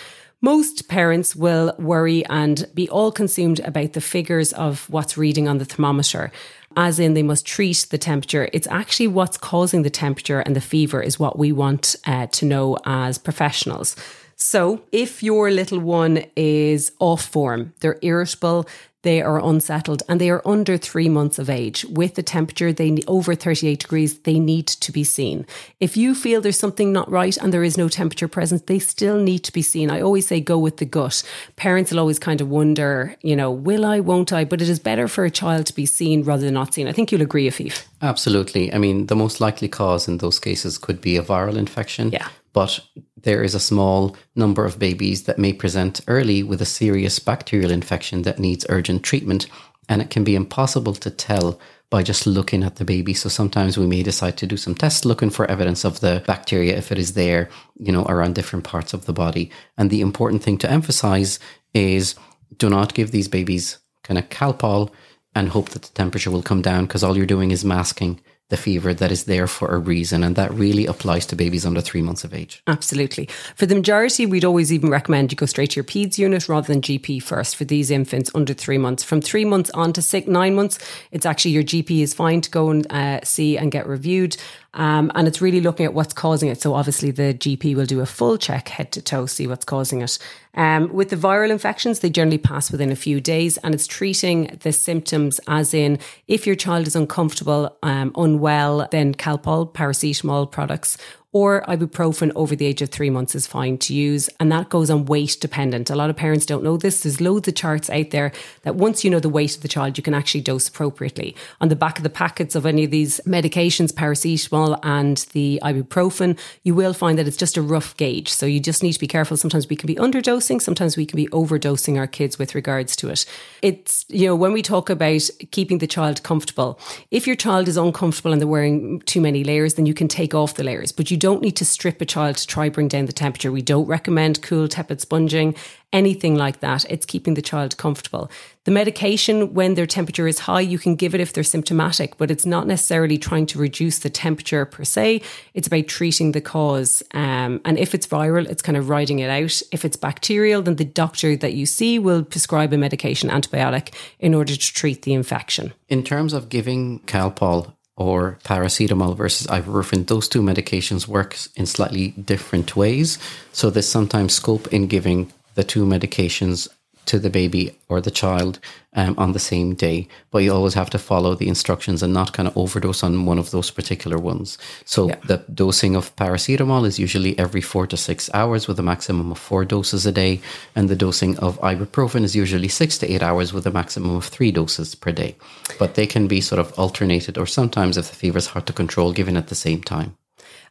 Most 0.43 0.89
parents 0.89 1.37
will 1.37 1.75
worry 1.79 2.25
and 2.27 2.67
be 2.75 2.89
all 2.89 3.13
consumed 3.13 3.61
about 3.61 3.93
the 3.93 4.01
figures 4.01 4.53
of 4.55 4.89
what's 4.89 5.19
reading 5.19 5.47
on 5.47 5.59
the 5.59 5.67
thermometer, 5.67 6.33
as 6.77 6.99
in 6.99 7.15
they 7.15 7.23
must 7.23 7.47
treat 7.47 7.87
the 7.91 7.99
temperature. 7.99 8.49
It's 8.53 8.67
actually 8.69 9.09
what's 9.09 9.37
causing 9.37 9.83
the 9.83 9.91
temperature 9.91 10.41
and 10.41 10.57
the 10.57 10.61
fever 10.61 11.03
is 11.03 11.21
what 11.21 11.39
we 11.39 11.53
want 11.53 11.95
uh, 12.07 12.27
to 12.27 12.47
know 12.47 12.79
as 12.85 13.19
professionals. 13.19 13.97
So, 14.43 14.81
if 14.91 15.23
your 15.23 15.51
little 15.51 15.81
one 15.81 16.25
is 16.35 16.93
off 16.99 17.27
form, 17.27 17.75
they're 17.81 17.99
irritable, 18.01 18.67
they 19.03 19.23
are 19.23 19.43
unsettled 19.43 20.03
and 20.09 20.21
they 20.21 20.31
are 20.31 20.43
under 20.47 20.77
three 20.77 21.09
months 21.09 21.39
of 21.39 21.49
age. 21.49 21.85
With 21.89 22.15
the 22.15 22.23
temperature 22.23 22.73
they 22.73 22.99
over 23.07 23.35
38 23.35 23.81
degrees 23.81 24.19
they 24.21 24.39
need 24.39 24.67
to 24.67 24.93
be 24.93 25.05
seen. 25.05 25.47
If 25.79 25.97
you 25.97 26.15
feel 26.15 26.41
there's 26.41 26.59
something 26.59 26.93
not 26.93 27.11
right 27.11 27.37
and 27.37 27.53
there 27.53 27.65
is 27.65 27.79
no 27.79 27.89
temperature 27.89 28.29
present 28.29 28.67
they 28.67 28.79
still 28.79 29.19
need 29.19 29.41
to 29.41 29.53
be 29.53 29.63
seen. 29.63 29.91
I 29.91 30.01
always 30.01 30.27
say 30.27 30.41
go 30.41 30.59
with 30.59 30.77
the 30.79 30.85
gut. 30.85 31.23
Parents 31.57 31.91
will 31.91 32.01
always 32.01 32.19
kind 32.19 32.41
of 32.41 32.49
wonder 32.49 33.17
you 33.23 33.37
know 33.37 33.51
will 33.51 33.85
i 33.85 34.01
won't 34.01 34.33
i? 34.33 34.45
But 34.45 34.63
it 34.63 34.69
is 34.69 34.79
better 34.79 35.09
for 35.09 35.25
a 35.25 35.31
child 35.31 35.67
to 35.67 35.75
be 35.75 35.87
seen 35.87 36.23
rather 36.25 36.45
than 36.45 36.55
not 36.55 36.75
seen. 36.75 36.87
I 36.87 36.93
think 36.93 37.11
you'll 37.11 37.23
agree 37.23 37.49
afif. 37.49 37.85
Absolutely. 38.03 38.73
I 38.73 38.79
mean 38.79 39.07
the 39.07 39.17
most 39.17 39.41
likely 39.41 39.69
cause 39.69 40.09
in 40.09 40.19
those 40.19 40.39
cases 40.39 40.79
could 40.79 41.01
be 41.01 41.17
a 41.17 41.23
viral 41.23 41.57
infection. 41.57 42.11
Yeah. 42.11 42.29
But 42.53 42.81
there 43.23 43.43
is 43.43 43.55
a 43.55 43.61
small 43.61 44.17
number 44.35 44.65
of 44.65 44.79
babies 44.79 45.25
that 45.25 45.39
may 45.39 45.53
present 45.53 46.01
early 46.07 46.43
with 46.43 46.63
a 46.63 46.67
serious 46.67 47.19
bacterial 47.19 47.71
infection 47.71 48.23
that 48.23 48.39
needs 48.39 48.67
urgent 48.69 49.03
treatment, 49.03 49.47
and 49.89 50.01
it 50.01 50.11
can 50.11 50.25
be 50.25 50.35
impossible 50.35 50.95
to 50.95 51.11
tell 51.11 51.61
by 51.91 52.03
just 52.05 52.27
looking 52.27 52.63
at 52.63 52.77
the 52.77 52.85
baby. 52.85 53.13
So 53.13 53.29
sometimes 53.29 53.77
we 53.77 53.87
may 53.87 54.03
decide 54.03 54.37
to 54.39 54.47
do 54.47 54.57
some 54.57 54.77
tests 54.77 55.05
looking 55.05 55.31
for 55.31 55.51
evidence 55.51 55.85
of 55.85 56.01
the 56.01 56.23
bacteria 56.27 56.77
if 56.77 56.93
it 56.93 56.99
is 56.99 57.15
there, 57.15 57.51
you 57.79 57.91
know, 57.91 58.05
around 58.05 58.37
different 58.37 58.65
parts 58.65 58.95
of 58.95 59.07
the 59.07 59.13
body. 59.13 59.51
And 59.77 59.91
the 59.91 60.01
important 60.01 60.43
thing 60.43 60.57
to 60.59 60.71
emphasize 60.71 61.41
is 61.75 62.15
do 62.57 62.71
not 62.71 62.95
give 62.95 63.11
these 63.11 63.29
babies 63.29 63.79
kind 64.05 64.19
of 64.19 64.29
Calpol 64.29 64.91
and 65.35 65.49
hope 65.49 65.71
that 65.71 65.83
the 65.83 65.95
temperature 65.95 66.31
will 66.31 66.43
come 66.43 66.63
down 66.63 66.87
because 66.87 67.03
all 67.03 67.17
you're 67.17 67.27
doing 67.27 67.51
is 67.51 67.65
masking 67.65 68.21
the 68.51 68.57
fever 68.57 68.93
that 68.93 69.11
is 69.11 69.25
there 69.25 69.47
for 69.47 69.69
a 69.69 69.79
reason. 69.79 70.23
And 70.23 70.37
that 70.37 70.53
really 70.53 70.87
applies 70.87 71.25
to 71.27 71.37
babies 71.37 71.65
under 71.65 71.81
three 71.81 72.03
months 72.03 72.25
of 72.25 72.35
age. 72.35 72.63
Absolutely. 72.67 73.27
For 73.57 73.67
the 73.67 73.75
majority, 73.75 74.27
we'd 74.27 74.45
always 74.45 74.73
even 74.73 74.91
recommend 74.91 75.33
you 75.33 75.37
go 75.37 75.47
straight 75.47 75.71
to 75.71 75.77
your 75.77 75.85
PEDS 75.85 76.19
unit 76.19 76.49
rather 76.49 76.67
than 76.67 76.83
GP 76.83 77.23
first 77.23 77.57
for 77.57 77.65
these 77.65 77.91
infants 77.91 78.31
under 78.35 78.53
three 78.53 78.79
months. 78.79 79.03
From 79.03 79.21
three 79.21 79.45
months 79.45 79.71
on 79.71 79.93
to 79.95 80.03
six, 80.03 80.27
nine 80.27 80.55
months, 80.55 80.79
it's 81.11 81.25
actually 81.25 81.53
your 81.53 81.63
GP 81.63 82.03
is 82.03 82.13
fine 82.13 82.41
to 82.43 82.51
go 82.51 82.71
and 82.71 82.91
uh, 82.93 83.21
see 83.25 83.57
and 83.57 83.73
get 83.73 83.87
reviewed. 83.87 84.37
Um, 84.75 85.11
and 85.15 85.27
it's 85.27 85.41
really 85.41 85.61
looking 85.61 85.85
at 85.87 85.95
what's 85.95 86.13
causing 86.13 86.49
it. 86.49 86.61
So 86.61 86.75
obviously 86.75 87.11
the 87.11 87.35
GP 87.35 87.75
will 87.75 87.87
do 87.87 88.01
a 88.01 88.07
full 88.07 88.39
check 88.39 88.69
head 88.69 88.93
to 88.93 89.03
toe, 89.03 89.27
see 89.27 89.47
what's 89.47 89.65
causing 89.65 90.01
it. 90.03 90.19
Um, 90.55 90.93
with 90.93 91.11
the 91.11 91.17
viral 91.17 91.51
infections, 91.51 92.01
they 92.01 92.11
generally 92.11 92.39
pass 92.39 92.71
within 92.73 92.91
a 92.91 92.97
few 92.97 93.21
days, 93.21 93.57
and 93.59 93.75
it's 93.75 93.87
treating 93.87 94.59
the 94.63 94.73
symptoms 94.73 95.41
as 95.47 95.73
in 95.73 95.99
if 96.27 96.47
your 96.47 96.57
child 96.57 96.87
is 96.87 96.97
uncomfortable, 96.97 97.77
um, 97.83 98.13
unwell, 98.17 98.89
then 98.91 99.15
Calpol, 99.15 99.73
paracetamol 99.73 100.51
products, 100.51 100.99
or 101.33 101.63
ibuprofen 101.69 102.33
over 102.35 102.57
the 102.57 102.67
age 102.67 102.83
of 102.83 102.89
three 102.89 103.11
months 103.11 103.35
is 103.37 103.47
fine 103.47 103.79
to 103.79 103.95
use. 103.95 104.29
And 104.41 104.51
that 104.51 104.69
goes 104.69 104.91
on 104.91 105.05
weight 105.05 105.37
dependent. 105.41 105.89
A 105.89 105.95
lot 105.95 106.11
of 106.11 106.17
parents 106.17 106.45
don't 106.45 106.65
know 106.65 106.77
this. 106.77 107.03
There's 107.03 107.21
loads 107.21 107.47
of 107.47 107.55
charts 107.55 107.89
out 107.89 108.11
there 108.11 108.33
that 108.63 108.75
once 108.75 109.05
you 109.05 109.11
know 109.11 109.21
the 109.21 109.29
weight 109.29 109.55
of 109.55 109.63
the 109.63 109.69
child, 109.69 109.97
you 109.97 110.03
can 110.03 110.15
actually 110.15 110.41
dose 110.41 110.69
appropriately. 110.69 111.37
On 111.61 111.69
the 111.69 111.77
back 111.77 111.99
of 111.99 112.03
the 112.03 112.11
packets 112.11 112.57
of 112.57 112.67
any 112.67 112.83
of 112.83 112.91
these 112.91 113.21
medications, 113.27 113.93
paracetamol 113.93 114.81
and 114.83 115.19
the 115.33 115.61
ibuprofen, 115.63 116.37
you 116.65 116.75
will 116.75 116.93
find 116.93 117.17
that 117.19 117.29
it's 117.29 117.37
just 117.37 117.57
a 117.57 117.63
rough 117.63 117.97
gauge. 117.97 118.29
So 118.29 118.45
you 118.47 118.59
just 118.59 118.83
need 118.83 118.95
to 118.95 119.01
be 119.01 119.07
careful. 119.07 119.37
Sometimes 119.37 119.69
we 119.69 119.77
can 119.77 119.87
be 119.87 119.97
underdosing, 119.97 120.61
sometimes 120.61 120.97
we 120.97 121.07
can 121.07 121.17
be 121.17 121.29
overdosing 121.29 121.97
our 121.97 122.09
kids 122.09 122.39
with 122.39 122.57
regards 122.57 122.97
to 122.97 123.09
it. 123.09 123.25
It's, 123.63 124.05
you 124.09 124.27
know, 124.27 124.35
when 124.35 124.53
we 124.53 124.63
talk 124.63 124.91
about 124.91 125.29
keeping 125.53 125.79
the 125.79 125.87
child 125.87 126.25
comfortable, 126.25 126.81
if 127.13 127.27
your 127.27 127.37
child 127.37 127.69
is 127.69 127.77
uncomfortable 127.77 128.33
and 128.33 128.41
they're 128.41 128.49
wearing 128.49 129.01
too 129.03 129.21
many 129.21 129.45
layers, 129.45 129.75
then 129.75 129.87
you 129.87 129.95
can 129.95 130.09
take 130.09 130.35
off 130.35 130.55
the 130.55 130.65
layers, 130.65 130.91
but 130.91 131.11
you 131.11 131.20
don't 131.21 131.43
need 131.43 131.57
to 131.57 131.65
strip 131.65 132.01
a 132.01 132.05
child 132.05 132.37
to 132.39 132.47
try 132.47 132.69
bring 132.69 132.89
down 132.89 133.07
the 133.07 133.13
temperature. 133.13 133.53
We 133.53 133.63
don't 133.63 133.87
recommend 133.87 134.43
cool 134.43 134.67
tepid 134.67 135.01
sponging, 135.01 135.55
anything 135.93 136.35
like 136.35 136.61
that. 136.61 136.85
It's 136.91 137.07
keeping 137.07 137.35
the 137.35 137.43
child 137.43 137.77
comfortable. 137.77 138.31
The 138.65 138.71
medication, 138.71 139.55
when 139.55 139.75
their 139.75 139.87
temperature 139.87 140.29
is 140.29 140.41
high, 140.41 140.61
you 140.61 140.79
can 140.79 140.95
give 140.95 141.15
it 141.15 141.21
if 141.21 141.33
they're 141.33 141.45
symptomatic, 141.45 142.17
but 142.17 142.31
it's 142.31 142.47
not 142.47 142.67
necessarily 142.67 143.19
trying 143.19 143.47
to 143.47 143.59
reduce 143.59 143.99
the 144.01 144.11
temperature 144.11 144.65
per 144.65 144.85
se. 144.85 145.23
It's 145.55 145.67
about 145.67 145.89
treating 145.89 146.33
the 146.33 146.41
cause. 146.41 147.03
Um, 147.13 147.61
and 147.65 147.79
if 147.79 147.95
it's 147.95 148.07
viral, 148.07 148.49
it's 148.49 148.63
kind 148.63 148.77
of 148.77 148.89
riding 148.89 149.19
it 149.19 149.31
out. 149.31 149.61
If 149.73 149.85
it's 149.85 149.97
bacterial, 149.97 150.63
then 150.63 150.77
the 150.77 150.85
doctor 150.85 151.37
that 151.37 151.55
you 151.55 151.67
see 151.67 151.99
will 151.99 152.23
prescribe 152.23 152.73
a 152.73 152.79
medication, 152.79 153.31
antibiotic, 153.31 153.95
in 154.19 154.35
order 154.35 154.55
to 154.55 154.75
treat 154.75 155.03
the 155.03 155.15
infection. 155.15 155.73
In 155.89 156.03
terms 156.05 156.33
of 156.33 156.49
giving 156.49 157.01
Calpol, 157.01 157.75
or 158.01 158.39
paracetamol 158.45 159.15
versus 159.15 159.47
ibuprofen, 159.49 160.07
those 160.07 160.27
two 160.27 160.41
medications 160.41 161.07
work 161.07 161.37
in 161.55 161.67
slightly 161.67 162.13
different 162.13 162.75
ways. 162.75 163.19
So 163.53 163.69
there's 163.69 163.91
sometimes 163.91 164.33
scope 164.33 164.67
in 164.69 164.87
giving 164.87 165.31
the 165.55 165.65
two 165.65 165.85
medications 165.85 166.67
to 167.07 167.19
the 167.19 167.31
baby 167.31 167.77
or 167.89 168.01
the 168.01 168.11
child 168.11 168.59
um, 168.95 169.15
on 169.19 169.33
the 169.33 169.39
same 169.39 169.75
day, 169.75 170.09
but 170.31 170.39
you 170.39 170.53
always 170.53 170.75
have 170.75 170.91
to 170.91 170.99
follow 170.99 171.35
the 171.35 171.49
instructions 171.49 172.03
and 172.03 172.13
not 172.13 172.33
kind 172.33 172.49
of 172.49 172.57
overdose 172.57 173.03
on 173.03 173.27
one 173.27 173.39
of 173.39 173.51
those 173.51 173.71
particular 173.71 174.19
ones. 174.19 174.59
So 174.85 175.09
yeah. 175.09 175.17
the 175.27 175.39
dosing 175.53 175.97
of 175.97 176.15
paracetamol 176.17 176.87
is 176.87 176.99
usually 176.99 177.39
every 177.39 177.61
four 177.61 177.87
to 177.87 177.97
six 177.97 178.31
hours 178.35 178.67
with 178.67 178.79
a 178.79 178.83
maximum 178.83 179.31
of 179.31 179.39
four 179.39 179.65
doses 179.65 180.07
a 180.07 180.13
day, 180.13 180.41
and 180.75 180.89
the 180.89 180.97
dosing 180.97 181.39
of 181.39 181.61
ibuprofen 181.61 182.23
is 182.23 182.37
usually 182.37 182.69
six 182.69 182.99
to 182.99 183.11
eight 183.11 183.23
hours 183.23 183.53
with 183.53 183.67
a 183.67 183.71
maximum 183.71 184.17
of 184.17 184.25
three 184.25 184.53
doses 184.53 184.95
per 184.95 185.13
day. 185.13 185.37
But 185.79 185.95
they 185.95 186.07
can 186.07 186.27
be 186.27 186.41
sort 186.41 186.59
of 186.59 186.77
alternated, 186.79 187.39
or 187.39 187.47
sometimes 187.47 187.97
if 187.97 188.09
the 188.09 188.17
fever 188.17 188.39
is 188.39 188.49
hard 188.49 188.67
to 188.67 188.73
control, 188.73 189.13
given 189.13 189.37
at 189.37 189.49
the 189.49 189.55
same 189.55 189.83
time. 189.83 190.17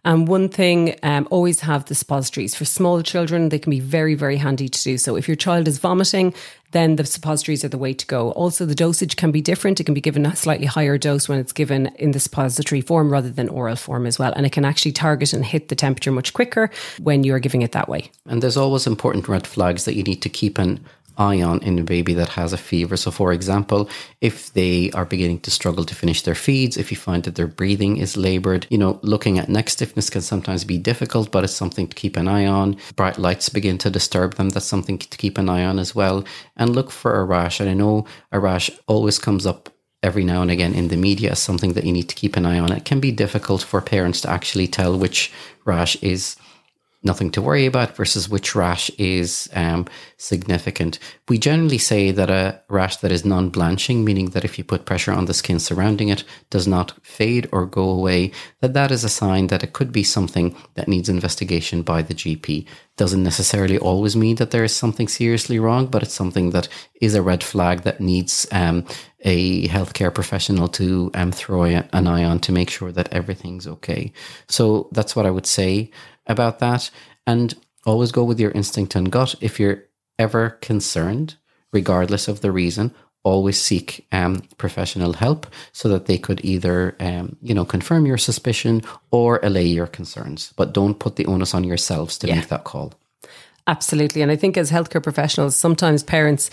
And 0.06 0.28
one 0.28 0.48
thing, 0.48 0.98
um, 1.04 1.28
always 1.30 1.60
have 1.62 1.86
the 1.86 1.96
suppositories. 1.96 2.56
For 2.56 2.66
small 2.66 3.02
children, 3.04 3.50
they 3.50 3.60
can 3.60 3.72
be 3.72 3.82
very, 3.82 4.16
very 4.16 4.38
handy 4.38 4.70
to 4.70 4.84
do 4.84 4.98
so. 4.98 5.16
If 5.16 5.28
your 5.28 5.36
child 5.36 5.68
is 5.68 5.78
vomiting, 5.78 6.34
then 6.72 6.96
the 6.96 7.06
suppositories 7.06 7.66
are 7.66 7.70
the 7.70 7.78
way 7.78 7.94
to 7.94 8.06
go. 8.06 8.32
Also, 8.32 8.66
the 8.66 8.76
dosage 8.76 9.16
can 9.16 9.32
be 9.32 9.42
different. 9.42 9.80
It 9.80 9.86
can 9.86 9.94
be 9.94 10.02
given 10.02 10.26
a 10.26 10.36
slightly 10.36 10.68
higher 10.68 10.98
dose 10.98 11.28
when 11.28 11.40
it's 11.40 11.52
given 11.52 11.88
in 11.98 12.12
the 12.12 12.20
suppository 12.20 12.82
form 12.82 13.12
rather 13.12 13.30
than 13.30 13.50
oral 13.50 13.76
form 13.76 14.06
as 14.06 14.20
well. 14.20 14.32
And 14.36 14.46
it 14.46 14.52
can 14.52 14.66
actually 14.66 14.92
target 14.92 15.34
and 15.34 15.44
hit 15.44 15.68
the 15.68 15.76
temperature 15.76 16.12
much 16.12 16.34
quicker 16.34 16.70
when 17.00 17.24
you're 17.24 17.40
giving 17.40 17.64
it 17.64 17.72
that 17.74 17.90
way. 17.90 18.12
And 18.26 18.42
there's 18.42 18.58
always 18.58 18.88
important 18.88 19.28
red 19.28 19.48
flags 19.48 19.86
that 19.86 19.96
you 19.96 20.04
need 20.04 20.22
to 20.22 20.30
keep 20.30 20.58
an 20.58 20.80
eye 21.20 21.42
on 21.42 21.62
in 21.62 21.78
a 21.78 21.84
baby 21.84 22.14
that 22.16 22.30
has 22.30 22.54
a 22.54 22.58
fever. 22.58 22.98
So, 22.98 23.12
for 23.12 23.32
example, 23.34 23.90
if 24.22 24.54
they 24.54 24.90
are 24.92 25.06
beginning 25.06 25.42
to 25.42 25.52
struggle 25.52 25.84
to 25.86 25.94
finish 25.94 26.22
their 26.22 26.36
feeds, 26.36 26.78
if 26.78 26.90
you 26.92 26.98
find 26.98 27.24
that 27.24 27.36
their 27.36 27.48
breathing 27.48 27.98
is 27.98 28.18
labored, 28.18 28.66
you 28.70 28.78
know, 28.78 29.00
looking 29.04 29.38
at 29.38 29.50
neck 29.50 29.70
stiffness 29.70 30.10
can 30.10 30.22
sometimes 30.22 30.64
be 30.64 30.78
difficult, 30.78 31.32
but 31.32 31.44
it's 31.44 31.54
something 31.54 31.88
to 31.88 31.96
keep 31.96 32.16
an 32.16 32.28
eye 32.28 32.46
on. 32.46 32.78
Bright 32.96 33.20
lights 33.20 33.50
begin 33.50 33.78
to 33.80 33.90
disturb 33.90 34.36
them. 34.36 34.50
That's 34.50 34.66
something 34.66 34.98
to 34.98 35.18
keep 35.18 35.38
an 35.38 35.50
eye 35.50 35.66
on 35.66 35.78
as 35.78 35.94
well. 35.94 36.24
And 36.56 36.76
look 36.76 36.90
for 36.90 37.20
a 37.20 37.26
rash. 37.26 37.60
And 37.60 37.70
I 37.70 37.74
know 37.74 38.06
a 38.32 38.40
rash 38.40 38.72
always 38.88 39.20
comes 39.20 39.46
up 39.46 39.70
every 40.02 40.24
now 40.24 40.42
and 40.42 40.50
again 40.50 40.74
in 40.74 40.88
the 40.88 40.96
media 40.96 41.32
as 41.32 41.40
something 41.40 41.74
that 41.74 41.84
you 41.84 41.92
need 41.92 42.08
to 42.08 42.16
keep 42.16 42.38
an 42.38 42.46
eye 42.46 42.60
on. 42.60 42.72
It 42.72 42.86
can 42.86 43.00
be 43.00 43.12
difficult 43.12 43.62
for 43.62 43.82
parents 43.82 44.22
to 44.22 44.30
actually 44.30 44.68
tell 44.68 44.98
which 44.98 45.32
rash 45.66 45.98
is 45.98 46.38
nothing 47.02 47.32
to 47.32 47.42
worry 47.42 47.66
about 47.66 47.96
versus 47.96 48.28
which 48.28 48.56
rash 48.56 48.90
is 48.98 49.50
um, 49.54 49.86
significant. 50.18 51.00
We 51.30 51.38
generally 51.38 51.78
say 51.78 52.12
that 52.12 52.30
a 52.30 52.62
rash 52.68 52.98
that 52.98 53.12
is 53.12 53.24
non 53.24 53.50
blanching, 53.50 54.04
meaning 54.04 54.32
that 54.32 54.44
if 54.44 54.58
you 54.58 54.64
put 54.64 54.86
pressure 54.86 55.14
on 55.14 55.26
the 55.26 55.34
skin 55.34 55.60
surrounding 55.60 56.10
it, 56.10 56.24
does 56.50 56.68
not 56.68 56.94
fade 57.06 57.48
or 57.52 57.66
go 57.66 57.90
away, 57.90 58.32
that 58.60 58.74
that 58.74 58.92
is 58.92 59.04
a 59.04 59.10
sign 59.10 59.48
that 59.48 59.64
it 59.64 59.74
could 59.74 59.92
be 59.92 60.04
something 60.04 60.56
that 60.76 60.88
needs 60.88 61.08
investigation 61.08 61.84
by 61.84 62.02
the 62.02 62.14
GP. 62.14 62.66
Doesn't 62.98 63.24
necessarily 63.24 63.78
always 63.78 64.18
mean 64.18 64.36
that 64.36 64.52
there 64.52 64.66
is 64.66 64.76
something 64.76 65.08
seriously 65.08 65.58
wrong, 65.58 65.88
but 65.88 66.04
it's 66.04 66.14
something 66.14 66.50
that 66.50 66.68
is 67.00 67.16
a 67.16 67.22
red 67.22 67.44
flag 67.44 67.84
that 67.84 68.02
needs 68.02 68.46
um, 68.52 68.86
a 69.22 69.68
healthcare 69.70 70.14
professional 70.14 70.68
to 70.68 71.12
um, 71.14 71.32
throw 71.32 71.64
an 71.64 72.08
eye 72.08 72.26
on 72.26 72.40
to 72.40 72.52
make 72.52 72.70
sure 72.70 72.92
that 72.92 73.14
everything's 73.14 73.68
okay. 73.68 74.12
So 74.48 74.90
that's 74.92 75.16
what 75.16 75.26
I 75.26 75.32
would 75.32 75.46
say 75.46 75.92
about 76.30 76.60
that. 76.60 76.90
And 77.28 77.54
always 77.86 78.12
go 78.12 78.24
with 78.24 78.40
your 78.40 78.52
instinct 78.52 78.96
and 78.96 79.12
gut. 79.12 79.36
If 79.42 79.60
you're 79.60 79.84
ever 80.18 80.52
concerned, 80.62 81.36
regardless 81.74 82.28
of 82.28 82.42
the 82.42 82.52
reason, 82.52 82.94
always 83.24 83.62
seek 83.62 84.08
um, 84.12 84.42
professional 84.58 85.14
help 85.14 85.48
so 85.72 85.90
that 85.90 86.06
they 86.06 86.18
could 86.18 86.44
either, 86.44 86.96
um, 87.00 87.36
you 87.42 87.54
know, 87.54 87.66
confirm 87.66 88.06
your 88.06 88.18
suspicion 88.18 88.82
or 89.12 89.40
allay 89.44 89.66
your 89.66 89.88
concerns. 89.88 90.54
But 90.56 90.74
don't 90.74 91.00
put 91.00 91.16
the 91.16 91.26
onus 91.26 91.54
on 91.54 91.64
yourselves 91.64 92.18
to 92.20 92.28
yeah. 92.28 92.36
make 92.36 92.48
that 92.48 92.64
call. 92.64 92.94
Absolutely. 93.68 94.24
And 94.24 94.32
I 94.32 94.36
think 94.36 94.58
as 94.58 94.72
healthcare 94.72 95.04
professionals, 95.04 95.56
sometimes 95.56 96.02
parents 96.02 96.50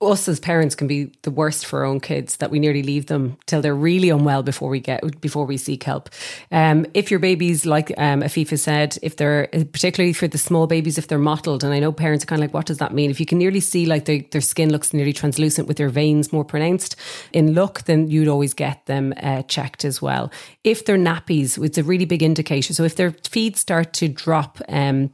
us 0.00 0.28
as 0.28 0.40
parents 0.40 0.74
can 0.74 0.86
be 0.86 1.12
the 1.22 1.30
worst 1.30 1.66
for 1.66 1.80
our 1.80 1.84
own 1.84 2.00
kids 2.00 2.36
that 2.36 2.50
we 2.50 2.58
nearly 2.58 2.82
leave 2.82 3.06
them 3.06 3.36
till 3.46 3.60
they're 3.60 3.74
really 3.74 4.08
unwell 4.08 4.42
before 4.42 4.70
we 4.70 4.80
get 4.80 5.20
before 5.20 5.44
we 5.44 5.56
seek 5.56 5.82
help. 5.82 6.08
Um, 6.50 6.86
if 6.94 7.10
your 7.10 7.20
babies, 7.20 7.66
like 7.66 7.92
um, 7.98 8.22
Afifa 8.22 8.58
said, 8.58 8.96
if 9.02 9.16
they're 9.16 9.48
particularly 9.48 10.12
for 10.12 10.26
the 10.26 10.38
small 10.38 10.66
babies, 10.66 10.96
if 10.96 11.08
they're 11.08 11.18
mottled, 11.18 11.62
and 11.62 11.74
I 11.74 11.80
know 11.80 11.92
parents 11.92 12.24
are 12.24 12.26
kind 12.26 12.40
of 12.40 12.44
like, 12.44 12.54
what 12.54 12.66
does 12.66 12.78
that 12.78 12.94
mean? 12.94 13.10
If 13.10 13.20
you 13.20 13.26
can 13.26 13.38
nearly 13.38 13.60
see 13.60 13.84
like 13.84 14.06
their, 14.06 14.20
their 14.30 14.40
skin 14.40 14.70
looks 14.70 14.94
nearly 14.94 15.12
translucent 15.12 15.68
with 15.68 15.76
their 15.76 15.90
veins 15.90 16.32
more 16.32 16.44
pronounced 16.44 16.96
in 17.32 17.52
look, 17.52 17.82
then 17.82 18.08
you'd 18.08 18.28
always 18.28 18.54
get 18.54 18.86
them 18.86 19.12
uh, 19.22 19.42
checked 19.42 19.84
as 19.84 20.00
well. 20.00 20.30
If 20.64 20.86
they're 20.86 20.96
nappies, 20.96 21.62
it's 21.62 21.78
a 21.78 21.82
really 21.84 22.06
big 22.06 22.22
indication. 22.22 22.74
So 22.74 22.84
if 22.84 22.96
their 22.96 23.12
feet 23.28 23.56
start 23.56 23.92
to 23.94 24.08
drop. 24.08 24.60
Um, 24.68 25.10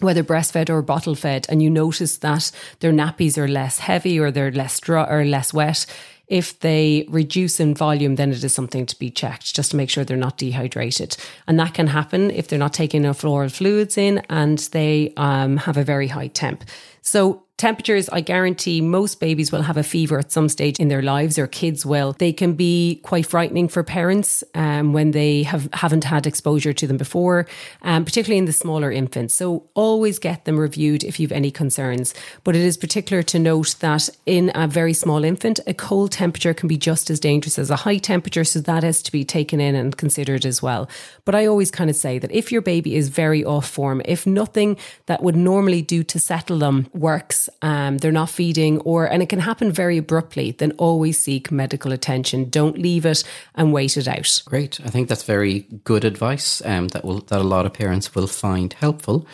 whether 0.00 0.22
breastfed 0.22 0.70
or 0.70 0.82
bottle 0.82 1.14
fed, 1.14 1.46
and 1.48 1.62
you 1.62 1.70
notice 1.70 2.18
that 2.18 2.50
their 2.80 2.92
nappies 2.92 3.38
are 3.38 3.48
less 3.48 3.78
heavy 3.78 4.18
or 4.18 4.30
they're 4.30 4.52
less 4.52 4.78
dry 4.80 5.06
or 5.08 5.24
less 5.24 5.54
wet, 5.54 5.86
if 6.28 6.58
they 6.58 7.06
reduce 7.08 7.60
in 7.60 7.74
volume, 7.74 8.16
then 8.16 8.32
it 8.32 8.42
is 8.42 8.52
something 8.52 8.84
to 8.86 8.98
be 8.98 9.10
checked 9.10 9.54
just 9.54 9.70
to 9.70 9.76
make 9.76 9.88
sure 9.88 10.04
they're 10.04 10.16
not 10.16 10.38
dehydrated. 10.38 11.16
And 11.46 11.58
that 11.60 11.74
can 11.74 11.86
happen 11.86 12.30
if 12.32 12.48
they're 12.48 12.58
not 12.58 12.72
taking 12.72 13.04
enough 13.04 13.24
oral 13.24 13.48
fluids 13.48 13.96
in 13.96 14.18
and 14.28 14.58
they 14.72 15.12
um, 15.16 15.56
have 15.58 15.76
a 15.76 15.84
very 15.84 16.08
high 16.08 16.28
temp. 16.28 16.64
So 17.00 17.45
Temperatures, 17.58 18.10
I 18.10 18.20
guarantee 18.20 18.82
most 18.82 19.18
babies 19.18 19.50
will 19.50 19.62
have 19.62 19.78
a 19.78 19.82
fever 19.82 20.18
at 20.18 20.30
some 20.30 20.50
stage 20.50 20.78
in 20.78 20.88
their 20.88 21.00
lives, 21.00 21.38
or 21.38 21.46
kids 21.46 21.86
will. 21.86 22.12
They 22.12 22.30
can 22.30 22.52
be 22.52 23.00
quite 23.02 23.24
frightening 23.24 23.68
for 23.68 23.82
parents 23.82 24.44
um, 24.54 24.92
when 24.92 25.12
they 25.12 25.42
have, 25.44 25.70
haven't 25.72 26.04
had 26.04 26.26
exposure 26.26 26.74
to 26.74 26.86
them 26.86 26.98
before, 26.98 27.46
um, 27.80 28.04
particularly 28.04 28.36
in 28.36 28.44
the 28.44 28.52
smaller 28.52 28.92
infants. 28.92 29.34
So 29.34 29.70
always 29.72 30.18
get 30.18 30.44
them 30.44 30.58
reviewed 30.58 31.02
if 31.02 31.18
you 31.18 31.26
have 31.28 31.32
any 31.32 31.50
concerns. 31.50 32.12
But 32.44 32.56
it 32.56 32.60
is 32.60 32.76
particular 32.76 33.22
to 33.22 33.38
note 33.38 33.76
that 33.80 34.10
in 34.26 34.52
a 34.54 34.68
very 34.68 34.92
small 34.92 35.24
infant, 35.24 35.58
a 35.66 35.72
cold 35.72 36.12
temperature 36.12 36.52
can 36.52 36.68
be 36.68 36.76
just 36.76 37.08
as 37.08 37.18
dangerous 37.18 37.58
as 37.58 37.70
a 37.70 37.76
high 37.76 37.96
temperature. 37.96 38.44
So 38.44 38.60
that 38.60 38.82
has 38.82 39.00
to 39.00 39.10
be 39.10 39.24
taken 39.24 39.62
in 39.62 39.74
and 39.74 39.96
considered 39.96 40.44
as 40.44 40.60
well. 40.60 40.90
But 41.24 41.34
I 41.34 41.46
always 41.46 41.70
kind 41.70 41.88
of 41.88 41.96
say 41.96 42.18
that 42.18 42.32
if 42.32 42.52
your 42.52 42.60
baby 42.60 42.96
is 42.96 43.08
very 43.08 43.42
off 43.42 43.66
form, 43.66 44.02
if 44.04 44.26
nothing 44.26 44.76
that 45.06 45.22
would 45.22 45.36
normally 45.36 45.80
do 45.80 46.04
to 46.04 46.18
settle 46.18 46.58
them 46.58 46.88
works, 46.92 47.45
um, 47.62 47.98
they're 47.98 48.12
not 48.12 48.30
feeding, 48.30 48.80
or 48.80 49.06
and 49.06 49.22
it 49.22 49.28
can 49.28 49.40
happen 49.40 49.72
very 49.72 49.98
abruptly, 49.98 50.52
then 50.52 50.72
always 50.78 51.18
seek 51.18 51.50
medical 51.50 51.92
attention. 51.92 52.50
Don't 52.50 52.78
leave 52.78 53.06
it 53.06 53.24
and 53.54 53.72
wait 53.72 53.96
it 53.96 54.08
out. 54.08 54.42
Great, 54.46 54.80
I 54.84 54.90
think 54.90 55.08
that's 55.08 55.24
very 55.24 55.66
good 55.84 56.04
advice 56.04 56.62
um, 56.64 56.88
that 56.88 57.04
will 57.04 57.20
that 57.20 57.40
a 57.40 57.44
lot 57.44 57.66
of 57.66 57.72
parents 57.72 58.14
will 58.14 58.26
find 58.26 58.72
helpful. 58.72 59.26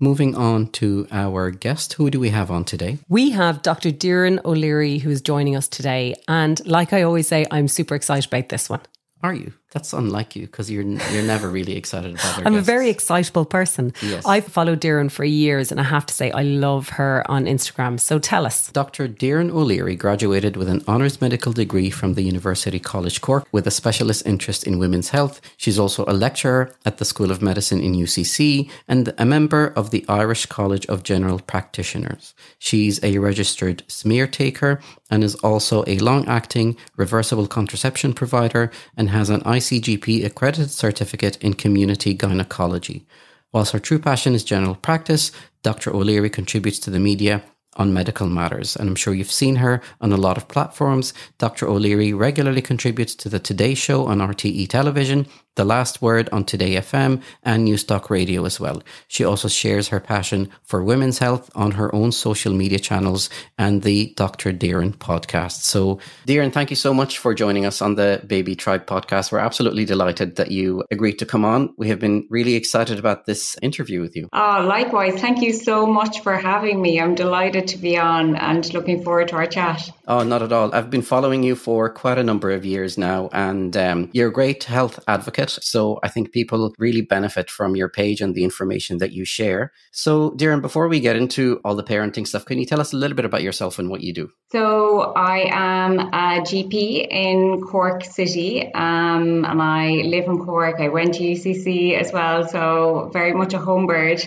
Moving 0.00 0.34
on 0.34 0.66
to 0.72 1.06
our 1.12 1.52
guest, 1.52 1.92
who 1.92 2.10
do 2.10 2.18
we 2.18 2.30
have 2.30 2.50
on 2.50 2.64
today? 2.64 2.98
We 3.08 3.30
have 3.30 3.62
Dr. 3.62 3.92
Doireann 3.92 4.44
O'Leary, 4.44 4.98
who 4.98 5.10
is 5.10 5.20
joining 5.22 5.54
us 5.54 5.68
today. 5.68 6.16
And 6.26 6.60
like 6.66 6.92
I 6.92 7.02
always 7.02 7.28
say, 7.28 7.46
I'm 7.52 7.68
super 7.68 7.94
excited 7.94 8.26
about 8.26 8.48
this 8.48 8.68
one. 8.68 8.80
Are 9.22 9.32
you? 9.32 9.52
That's 9.72 9.94
unlike 9.94 10.36
you 10.36 10.42
because 10.46 10.70
you're 10.70 10.84
you're 10.84 11.22
never 11.22 11.48
really 11.48 11.76
excited 11.76 12.12
about 12.12 12.36
her. 12.36 12.42
I'm 12.46 12.52
guests. 12.52 12.68
a 12.68 12.72
very 12.72 12.90
excitable 12.90 13.46
person. 13.46 13.94
Yes. 14.02 14.26
I've 14.26 14.44
followed 14.44 14.82
Doireann 14.82 15.10
for 15.10 15.24
years 15.24 15.72
and 15.72 15.80
I 15.80 15.84
have 15.84 16.04
to 16.06 16.14
say 16.14 16.30
I 16.30 16.42
love 16.42 16.90
her 16.90 17.24
on 17.30 17.46
Instagram. 17.46 17.98
So 17.98 18.18
tell 18.18 18.44
us. 18.44 18.70
Dr. 18.70 19.08
Doireann 19.08 19.50
O'Leary 19.50 19.96
graduated 19.96 20.56
with 20.58 20.68
an 20.68 20.84
honours 20.86 21.20
medical 21.22 21.52
degree 21.52 21.88
from 21.88 22.14
the 22.14 22.22
University 22.22 22.78
College 22.78 23.22
Cork 23.22 23.46
with 23.50 23.66
a 23.66 23.70
specialist 23.70 24.26
interest 24.26 24.64
in 24.64 24.78
women's 24.78 25.08
health. 25.08 25.40
She's 25.56 25.78
also 25.78 26.04
a 26.06 26.12
lecturer 26.12 26.74
at 26.84 26.98
the 26.98 27.06
School 27.06 27.30
of 27.30 27.40
Medicine 27.40 27.80
in 27.80 27.94
UCC 27.94 28.70
and 28.88 29.14
a 29.16 29.24
member 29.24 29.72
of 29.74 29.90
the 29.90 30.04
Irish 30.06 30.44
College 30.46 30.84
of 30.86 31.02
General 31.02 31.38
Practitioners. 31.38 32.34
She's 32.58 33.02
a 33.02 33.16
registered 33.18 33.84
smear 33.88 34.26
taker 34.26 34.80
and 35.10 35.24
is 35.24 35.34
also 35.36 35.84
a 35.86 35.98
long 35.98 36.26
acting 36.28 36.76
reversible 36.96 37.46
contraception 37.46 38.12
provider 38.12 38.70
and 38.96 39.10
has 39.10 39.30
an 39.30 39.42
ICGP 39.62 40.24
accredited 40.24 40.70
certificate 40.70 41.36
in 41.38 41.54
community 41.54 42.14
gynecology. 42.14 43.06
Whilst 43.52 43.72
her 43.72 43.78
true 43.78 44.00
passion 44.00 44.34
is 44.34 44.42
general 44.42 44.74
practice, 44.74 45.30
Dr. 45.62 45.94
O'Leary 45.94 46.30
contributes 46.30 46.80
to 46.80 46.90
the 46.90 46.98
media 46.98 47.44
on 47.76 47.94
medical 47.94 48.26
matters. 48.26 48.76
And 48.76 48.88
I'm 48.88 48.96
sure 48.96 49.14
you've 49.14 49.30
seen 49.30 49.56
her 49.56 49.80
on 50.00 50.12
a 50.12 50.16
lot 50.16 50.36
of 50.36 50.48
platforms. 50.48 51.14
Dr. 51.38 51.68
O'Leary 51.68 52.12
regularly 52.12 52.60
contributes 52.60 53.14
to 53.16 53.28
the 53.28 53.38
Today 53.38 53.74
Show 53.74 54.06
on 54.06 54.18
RTE 54.18 54.68
television 54.68 55.26
the 55.54 55.64
Last 55.64 56.00
Word 56.00 56.28
on 56.32 56.44
Today 56.44 56.76
FM 56.76 57.22
and 57.42 57.66
Newstalk 57.66 58.08
Radio 58.10 58.44
as 58.44 58.58
well. 58.58 58.82
She 59.08 59.24
also 59.24 59.48
shares 59.48 59.88
her 59.88 60.00
passion 60.00 60.48
for 60.62 60.82
women's 60.82 61.18
health 61.18 61.50
on 61.54 61.72
her 61.72 61.94
own 61.94 62.12
social 62.12 62.52
media 62.54 62.78
channels 62.78 63.28
and 63.58 63.82
the 63.82 64.14
Dr. 64.16 64.52
Doireann 64.52 64.96
podcast. 64.96 65.62
So, 65.62 65.98
Doireann, 66.26 66.52
thank 66.52 66.70
you 66.70 66.76
so 66.76 66.94
much 66.94 67.18
for 67.18 67.34
joining 67.34 67.66
us 67.66 67.82
on 67.82 67.96
the 67.96 68.22
Baby 68.26 68.56
Tribe 68.56 68.86
podcast. 68.86 69.30
We're 69.30 69.38
absolutely 69.38 69.84
delighted 69.84 70.36
that 70.36 70.50
you 70.50 70.84
agreed 70.90 71.18
to 71.18 71.26
come 71.26 71.44
on. 71.44 71.74
We 71.76 71.88
have 71.88 71.98
been 71.98 72.26
really 72.30 72.54
excited 72.54 72.98
about 72.98 73.26
this 73.26 73.56
interview 73.60 74.00
with 74.00 74.16
you. 74.16 74.28
Oh, 74.32 74.64
likewise. 74.66 75.20
Thank 75.20 75.42
you 75.42 75.52
so 75.52 75.86
much 75.86 76.20
for 76.20 76.36
having 76.36 76.80
me. 76.80 77.00
I'm 77.00 77.14
delighted 77.14 77.68
to 77.68 77.78
be 77.78 77.98
on 77.98 78.36
and 78.36 78.72
looking 78.72 79.02
forward 79.04 79.28
to 79.28 79.36
our 79.36 79.46
chat. 79.46 79.90
Oh, 80.08 80.24
not 80.24 80.42
at 80.42 80.52
all. 80.52 80.74
I've 80.74 80.90
been 80.90 81.02
following 81.02 81.42
you 81.42 81.54
for 81.54 81.88
quite 81.88 82.18
a 82.18 82.24
number 82.24 82.50
of 82.50 82.64
years 82.64 82.98
now, 82.98 83.28
and 83.32 83.76
um, 83.76 84.10
you're 84.12 84.28
a 84.28 84.32
great 84.32 84.64
health 84.64 84.98
advocate. 85.06 85.50
So 85.50 86.00
I 86.02 86.08
think 86.08 86.32
people 86.32 86.74
really 86.78 87.02
benefit 87.02 87.50
from 87.50 87.76
your 87.76 87.88
page 87.88 88.20
and 88.20 88.34
the 88.34 88.42
information 88.42 88.98
that 88.98 89.12
you 89.12 89.24
share. 89.24 89.72
So, 89.92 90.32
Doireann, 90.32 90.60
before 90.60 90.88
we 90.88 90.98
get 90.98 91.14
into 91.14 91.60
all 91.64 91.76
the 91.76 91.84
parenting 91.84 92.26
stuff, 92.26 92.44
can 92.44 92.58
you 92.58 92.66
tell 92.66 92.80
us 92.80 92.92
a 92.92 92.96
little 92.96 93.16
bit 93.16 93.24
about 93.24 93.42
yourself 93.42 93.78
and 93.78 93.90
what 93.90 94.02
you 94.02 94.12
do? 94.12 94.30
So, 94.50 95.12
I 95.14 95.48
am 95.50 96.00
a 96.00 96.40
GP 96.40 97.06
in 97.08 97.60
Cork 97.60 98.04
City, 98.04 98.72
um, 98.74 99.44
and 99.44 99.62
I 99.62 100.02
live 100.04 100.24
in 100.24 100.44
Cork. 100.44 100.80
I 100.80 100.88
went 100.88 101.14
to 101.14 101.22
UCC 101.22 101.98
as 101.98 102.12
well, 102.12 102.48
so 102.48 103.10
very 103.12 103.34
much 103.34 103.54
a 103.54 103.58
home 103.58 103.86
bird. 103.86 104.20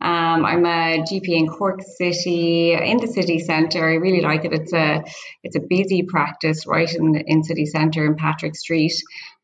Um, 0.00 0.44
I'm 0.44 0.66
a 0.66 1.02
GP 1.02 1.28
in 1.28 1.46
Cork 1.46 1.80
City, 1.82 2.74
in 2.74 2.98
the 2.98 3.06
city 3.06 3.38
centre. 3.38 3.88
I 3.88 3.94
really 3.94 4.20
like 4.20 4.44
it. 4.44 4.52
It's 4.52 4.72
a 4.72 5.04
it's 5.42 5.56
a 5.56 5.60
busy 5.60 6.02
practice 6.02 6.66
right 6.66 6.92
in 6.94 7.16
in 7.26 7.42
city 7.42 7.66
centre 7.66 8.04
in 8.04 8.16
Patrick 8.16 8.56
Street. 8.56 8.94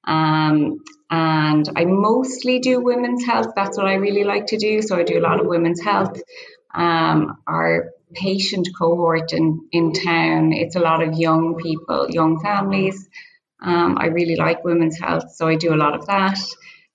Um, 0.04 0.82
and 1.10 1.68
I 1.76 1.84
mostly 1.84 2.58
do 2.58 2.80
women's 2.80 3.24
health. 3.24 3.48
That's 3.54 3.76
what 3.76 3.86
I 3.86 3.94
really 3.94 4.24
like 4.24 4.46
to 4.46 4.56
do. 4.56 4.82
So 4.82 4.96
I 4.96 5.02
do 5.02 5.18
a 5.18 5.20
lot 5.20 5.40
of 5.40 5.46
women's 5.46 5.82
health. 5.82 6.20
Um, 6.74 7.38
our 7.46 7.90
patient 8.14 8.68
cohort 8.78 9.32
in, 9.32 9.68
in 9.72 9.92
town, 9.92 10.52
it's 10.52 10.76
a 10.76 10.80
lot 10.80 11.02
of 11.02 11.14
young 11.14 11.56
people, 11.56 12.10
young 12.10 12.40
families. 12.40 13.08
Um, 13.60 13.96
I 13.98 14.06
really 14.06 14.36
like 14.36 14.64
women's 14.64 14.98
health, 14.98 15.32
so 15.34 15.46
I 15.46 15.56
do 15.56 15.72
a 15.72 15.76
lot 15.76 15.94
of 15.94 16.06
that. 16.06 16.38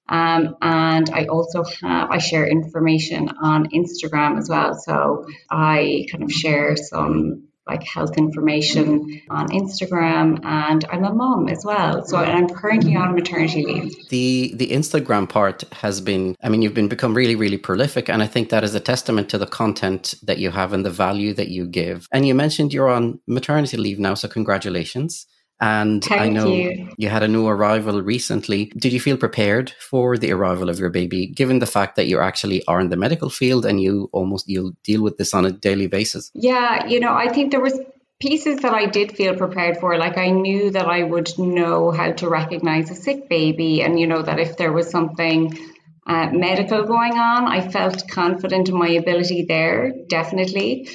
Um, 0.09 0.55
and 0.61 1.09
I 1.09 1.25
also 1.25 1.63
have, 1.63 2.09
I 2.11 2.17
share 2.17 2.47
information 2.47 3.29
on 3.41 3.69
Instagram 3.69 4.37
as 4.37 4.49
well. 4.49 4.73
So 4.75 5.27
I 5.49 6.05
kind 6.11 6.23
of 6.23 6.31
share 6.31 6.75
some 6.75 7.47
like 7.67 7.83
health 7.83 8.17
information 8.17 9.21
on 9.29 9.49
Instagram 9.49 10.43
and 10.43 10.85
I'm 10.89 11.03
a 11.03 11.13
mom 11.13 11.49
as 11.49 11.63
well. 11.65 12.05
So 12.05 12.17
I'm 12.17 12.47
currently 12.49 12.95
on 12.95 13.13
maternity 13.13 13.65
leave. 13.65 14.09
The 14.09 14.53
the 14.55 14.69
Instagram 14.69 15.27
part 15.27 15.63
has 15.73 16.01
been 16.01 16.35
I 16.41 16.49
mean 16.49 16.61
you've 16.61 16.73
been 16.73 16.87
become 16.87 17.13
really 17.13 17.35
really 17.35 17.57
prolific 17.57 18.09
and 18.09 18.23
I 18.23 18.27
think 18.27 18.49
that 18.49 18.63
is 18.63 18.73
a 18.75 18.79
testament 18.79 19.29
to 19.29 19.37
the 19.37 19.47
content 19.47 20.15
that 20.23 20.37
you 20.37 20.49
have 20.51 20.73
and 20.73 20.85
the 20.85 20.89
value 20.89 21.33
that 21.33 21.49
you 21.49 21.67
give. 21.67 22.07
And 22.11 22.25
you 22.25 22.35
mentioned 22.35 22.73
you're 22.73 22.89
on 22.89 23.19
maternity 23.27 23.77
leave 23.77 23.99
now 23.99 24.13
so 24.13 24.27
congratulations. 24.27 25.27
And 25.59 26.03
Thank 26.03 26.21
I 26.21 26.29
know 26.29 26.53
you. 26.53 26.89
you 26.97 27.09
had 27.09 27.23
a 27.23 27.27
new 27.27 27.47
arrival 27.47 28.01
recently. 28.01 28.65
Did 28.77 28.93
you 28.93 28.99
feel 28.99 29.17
prepared 29.17 29.71
for 29.79 30.15
the 30.17 30.31
arrival 30.31 30.69
of 30.69 30.77
your 30.77 30.89
baby, 30.89 31.25
given 31.25 31.59
the 31.59 31.65
fact 31.65 31.95
that 31.95 32.07
you 32.07 32.19
actually 32.19 32.63
are 32.67 32.79
in 32.79 32.89
the 32.89 32.95
medical 32.95 33.29
field 33.29 33.65
and 33.65 33.81
you 33.81 34.09
almost 34.13 34.47
you 34.47 34.75
deal 34.83 35.01
with 35.01 35.17
this 35.17 35.33
on 35.33 35.45
a 35.45 35.51
daily 35.51 35.87
basis? 35.87 36.31
Yeah, 36.35 36.85
you 36.85 36.99
know, 36.99 37.13
I 37.13 37.29
think 37.29 37.51
there 37.51 37.59
was 37.59 37.79
pieces 38.19 38.59
that 38.61 38.73
I 38.73 38.85
did 38.85 39.15
feel 39.15 39.35
prepared 39.35 39.77
for. 39.77 39.97
Like 39.97 40.17
I 40.17 40.29
knew 40.29 40.69
that 40.71 40.85
I 40.85 41.01
would 41.03 41.37
know 41.39 41.91
how 41.91 42.11
to 42.11 42.29
recognize 42.29 42.91
a 42.91 42.95
sick 42.95 43.27
baby, 43.27 43.81
and 43.81 43.99
you 43.99 44.05
know 44.05 44.21
that 44.21 44.39
if 44.39 44.57
there 44.57 44.71
was 44.71 44.91
something 44.91 45.57
uh, 46.05 46.29
medical 46.31 46.83
going 46.83 47.13
on, 47.13 47.47
I 47.47 47.67
felt 47.67 48.07
confident 48.07 48.69
in 48.69 48.77
my 48.77 48.89
ability 48.89 49.45
there, 49.45 49.91
definitely. 50.07 50.87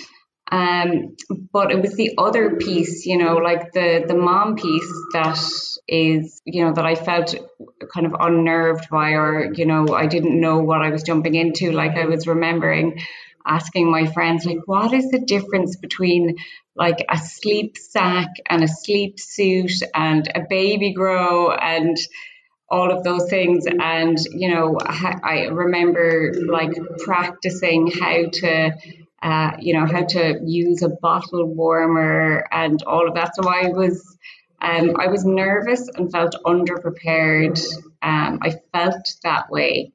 Um, 0.50 1.16
but 1.52 1.70
it 1.70 1.80
was 1.80 1.94
the 1.94 2.14
other 2.18 2.56
piece, 2.56 3.06
you 3.06 3.16
know, 3.16 3.36
like 3.36 3.72
the 3.72 4.04
the 4.06 4.14
mom 4.14 4.56
piece 4.56 4.92
that 5.14 5.38
is, 5.88 6.42
you 6.44 6.64
know, 6.64 6.72
that 6.74 6.84
I 6.84 6.94
felt 6.94 7.34
kind 7.92 8.06
of 8.06 8.14
unnerved 8.18 8.88
by, 8.90 9.12
or 9.12 9.52
you 9.54 9.64
know, 9.64 9.94
I 9.94 10.06
didn't 10.06 10.38
know 10.38 10.58
what 10.58 10.82
I 10.82 10.90
was 10.90 11.04
jumping 11.04 11.34
into. 11.34 11.72
Like 11.72 11.96
I 11.96 12.04
was 12.04 12.26
remembering 12.26 13.00
asking 13.46 13.90
my 13.90 14.06
friends, 14.06 14.44
like, 14.44 14.60
what 14.66 14.92
is 14.92 15.10
the 15.10 15.18
difference 15.18 15.76
between 15.76 16.36
like 16.74 17.04
a 17.08 17.18
sleep 17.18 17.76
sack 17.76 18.28
and 18.48 18.62
a 18.62 18.68
sleep 18.68 19.20
suit 19.20 19.72
and 19.94 20.28
a 20.34 20.40
baby 20.48 20.92
grow 20.92 21.50
and 21.50 21.96
all 22.68 22.90
of 22.90 23.04
those 23.04 23.28
things. 23.28 23.66
And, 23.66 24.18
you 24.30 24.48
know, 24.48 24.78
I 24.80 25.48
remember 25.50 26.32
like 26.46 26.72
practicing 27.04 27.90
how 27.90 28.24
to, 28.32 28.72
uh, 29.22 29.52
you 29.60 29.72
know, 29.74 29.86
how 29.86 30.02
to 30.04 30.40
use 30.44 30.82
a 30.82 30.88
bottle 30.88 31.46
warmer 31.46 32.46
and 32.50 32.82
all 32.82 33.08
of 33.08 33.14
that. 33.14 33.34
So 33.36 33.48
I 33.48 33.68
was, 33.68 34.16
um, 34.60 34.96
I 34.98 35.06
was 35.06 35.24
nervous 35.24 35.88
and 35.88 36.10
felt 36.10 36.34
underprepared. 36.44 37.62
Um, 38.02 38.40
I 38.42 38.56
felt 38.72 39.06
that 39.22 39.50
way. 39.50 39.92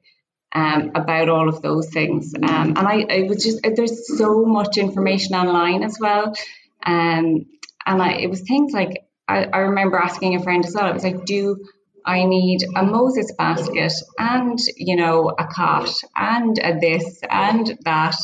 Um, 0.54 0.92
about 0.96 1.28
all 1.30 1.50
of 1.50 1.62
those 1.62 1.90
things. 1.90 2.34
Um, 2.34 2.70
and 2.78 2.80
I, 2.80 3.06
I 3.10 3.24
was 3.28 3.44
just, 3.44 3.60
there's 3.76 4.18
so 4.18 4.46
much 4.46 4.78
information 4.78 5.36
online 5.36 5.84
as 5.84 5.98
well. 6.00 6.34
Um, 6.84 7.46
and 7.86 8.02
I, 8.02 8.14
it 8.14 8.30
was 8.30 8.42
things 8.42 8.72
like, 8.72 9.06
I, 9.28 9.44
I 9.44 9.58
remember 9.60 9.98
asking 9.98 10.36
a 10.36 10.42
friend 10.42 10.66
as 10.66 10.74
well, 10.74 10.86
I 10.86 10.94
was 10.94 11.04
like, 11.04 11.26
do 11.26 11.68
I 12.06 12.24
need 12.24 12.64
a 12.76 12.84
Moses 12.84 13.34
basket 13.38 13.92
and, 14.18 14.58
you 14.78 14.96
know, 14.96 15.36
a 15.38 15.46
cot 15.46 15.94
and 16.16 16.58
a 16.58 16.80
this 16.80 17.20
and 17.30 17.78
that. 17.84 18.16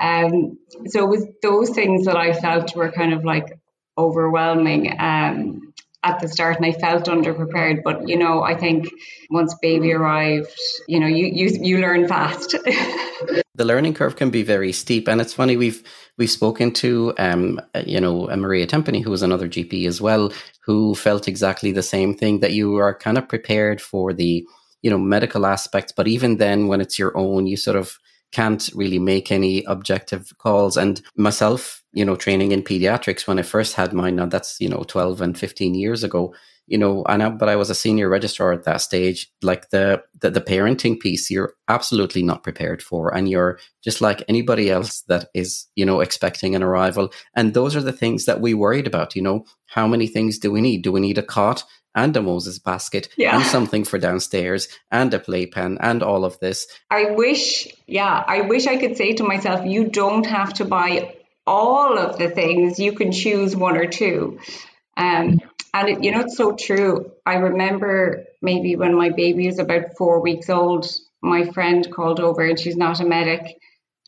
Um, 0.00 0.58
so 0.86 1.04
it 1.04 1.08
was 1.08 1.26
those 1.42 1.70
things 1.70 2.06
that 2.06 2.16
I 2.16 2.32
felt 2.32 2.76
were 2.76 2.92
kind 2.92 3.12
of 3.12 3.24
like 3.24 3.58
overwhelming 3.98 4.94
um, 5.00 5.72
at 6.02 6.20
the 6.20 6.28
start, 6.28 6.56
and 6.56 6.66
I 6.66 6.72
felt 6.72 7.06
underprepared. 7.06 7.82
But 7.82 8.08
you 8.08 8.16
know, 8.16 8.42
I 8.42 8.54
think 8.54 8.88
once 9.30 9.54
baby 9.60 9.92
arrived, 9.92 10.54
you 10.86 11.00
know, 11.00 11.06
you 11.06 11.26
you 11.26 11.58
you 11.60 11.78
learn 11.78 12.08
fast. 12.08 12.52
the 13.54 13.64
learning 13.64 13.94
curve 13.94 14.16
can 14.16 14.30
be 14.30 14.42
very 14.42 14.72
steep, 14.72 15.08
and 15.08 15.20
it's 15.20 15.34
funny 15.34 15.56
we've 15.56 15.82
we've 16.18 16.30
spoken 16.30 16.72
to, 16.72 17.12
um, 17.18 17.60
you 17.84 18.00
know, 18.00 18.26
Maria 18.36 18.66
Tempany, 18.66 19.02
who 19.02 19.10
was 19.10 19.22
another 19.22 19.48
GP 19.48 19.86
as 19.86 20.00
well, 20.00 20.32
who 20.64 20.94
felt 20.94 21.28
exactly 21.28 21.72
the 21.72 21.82
same 21.82 22.14
thing 22.14 22.40
that 22.40 22.52
you 22.52 22.76
are 22.76 22.94
kind 22.94 23.18
of 23.18 23.28
prepared 23.28 23.80
for 23.80 24.12
the, 24.12 24.46
you 24.82 24.90
know, 24.90 24.98
medical 24.98 25.46
aspects. 25.46 25.92
But 25.92 26.08
even 26.08 26.38
then, 26.38 26.68
when 26.68 26.80
it's 26.80 26.98
your 26.98 27.16
own, 27.16 27.46
you 27.46 27.56
sort 27.56 27.76
of 27.76 27.98
can't 28.32 28.68
really 28.74 28.98
make 28.98 29.30
any 29.30 29.64
objective 29.64 30.32
calls. 30.38 30.76
And 30.76 31.00
myself, 31.16 31.82
you 31.92 32.04
know, 32.04 32.16
training 32.16 32.52
in 32.52 32.62
pediatrics 32.62 33.26
when 33.26 33.38
I 33.38 33.42
first 33.42 33.74
had 33.74 33.92
mine, 33.92 34.16
now 34.16 34.26
that's, 34.26 34.60
you 34.60 34.68
know, 34.68 34.84
12 34.86 35.20
and 35.20 35.38
15 35.38 35.74
years 35.74 36.04
ago, 36.04 36.34
you 36.66 36.78
know, 36.78 37.04
and 37.08 37.22
I, 37.22 37.28
but 37.30 37.48
I 37.48 37.56
was 37.56 37.70
a 37.70 37.74
senior 37.74 38.08
registrar 38.08 38.52
at 38.52 38.64
that 38.64 38.80
stage. 38.80 39.30
Like 39.42 39.70
the, 39.70 40.02
the, 40.20 40.30
the 40.30 40.40
parenting 40.40 40.98
piece, 40.98 41.30
you're 41.30 41.54
absolutely 41.68 42.22
not 42.22 42.42
prepared 42.42 42.82
for, 42.82 43.14
and 43.14 43.28
you're 43.28 43.58
just 43.82 44.00
like 44.00 44.24
anybody 44.28 44.70
else 44.70 45.02
that 45.02 45.28
is, 45.34 45.66
you 45.76 45.86
know, 45.86 46.00
expecting 46.00 46.54
an 46.54 46.62
arrival. 46.62 47.12
And 47.34 47.54
those 47.54 47.76
are 47.76 47.82
the 47.82 47.92
things 47.92 48.24
that 48.24 48.40
we 48.40 48.54
worried 48.54 48.86
about. 48.86 49.14
You 49.14 49.22
know, 49.22 49.44
how 49.66 49.86
many 49.86 50.06
things 50.06 50.38
do 50.38 50.50
we 50.50 50.60
need? 50.60 50.82
Do 50.82 50.92
we 50.92 51.00
need 51.00 51.18
a 51.18 51.22
cot? 51.22 51.64
and 51.96 52.14
a 52.14 52.20
Moses 52.20 52.58
basket 52.58 53.08
yeah. 53.16 53.34
and 53.34 53.44
something 53.46 53.82
for 53.82 53.98
downstairs 53.98 54.68
and 54.92 55.12
a 55.14 55.18
playpen 55.18 55.78
and 55.80 56.02
all 56.02 56.26
of 56.26 56.38
this. 56.40 56.66
I 56.90 57.12
wish, 57.12 57.66
yeah, 57.86 58.22
I 58.26 58.42
wish 58.42 58.66
I 58.66 58.76
could 58.76 58.98
say 58.98 59.14
to 59.14 59.24
myself, 59.24 59.66
you 59.66 59.88
don't 59.88 60.26
have 60.26 60.52
to 60.54 60.66
buy 60.66 61.16
all 61.46 61.98
of 61.98 62.18
the 62.18 62.28
things. 62.28 62.78
You 62.78 62.92
can 62.92 63.12
choose 63.12 63.56
one 63.56 63.76
or 63.76 63.86
two. 63.86 64.38
Um, 64.96 65.40
and 65.74 65.88
it, 65.88 66.04
you 66.04 66.10
know, 66.10 66.20
it's 66.20 66.36
so 66.36 66.56
true. 66.56 67.12
I 67.24 67.34
remember 67.34 68.24
maybe 68.40 68.76
when 68.76 68.96
my 68.96 69.10
baby 69.10 69.46
was 69.46 69.58
about 69.58 69.96
four 69.98 70.22
weeks 70.22 70.48
old, 70.48 70.86
my 71.22 71.44
friend 71.50 71.86
called 71.92 72.20
over 72.20 72.42
and 72.42 72.58
she's 72.58 72.76
not 72.76 73.00
a 73.00 73.04
medic. 73.04 73.58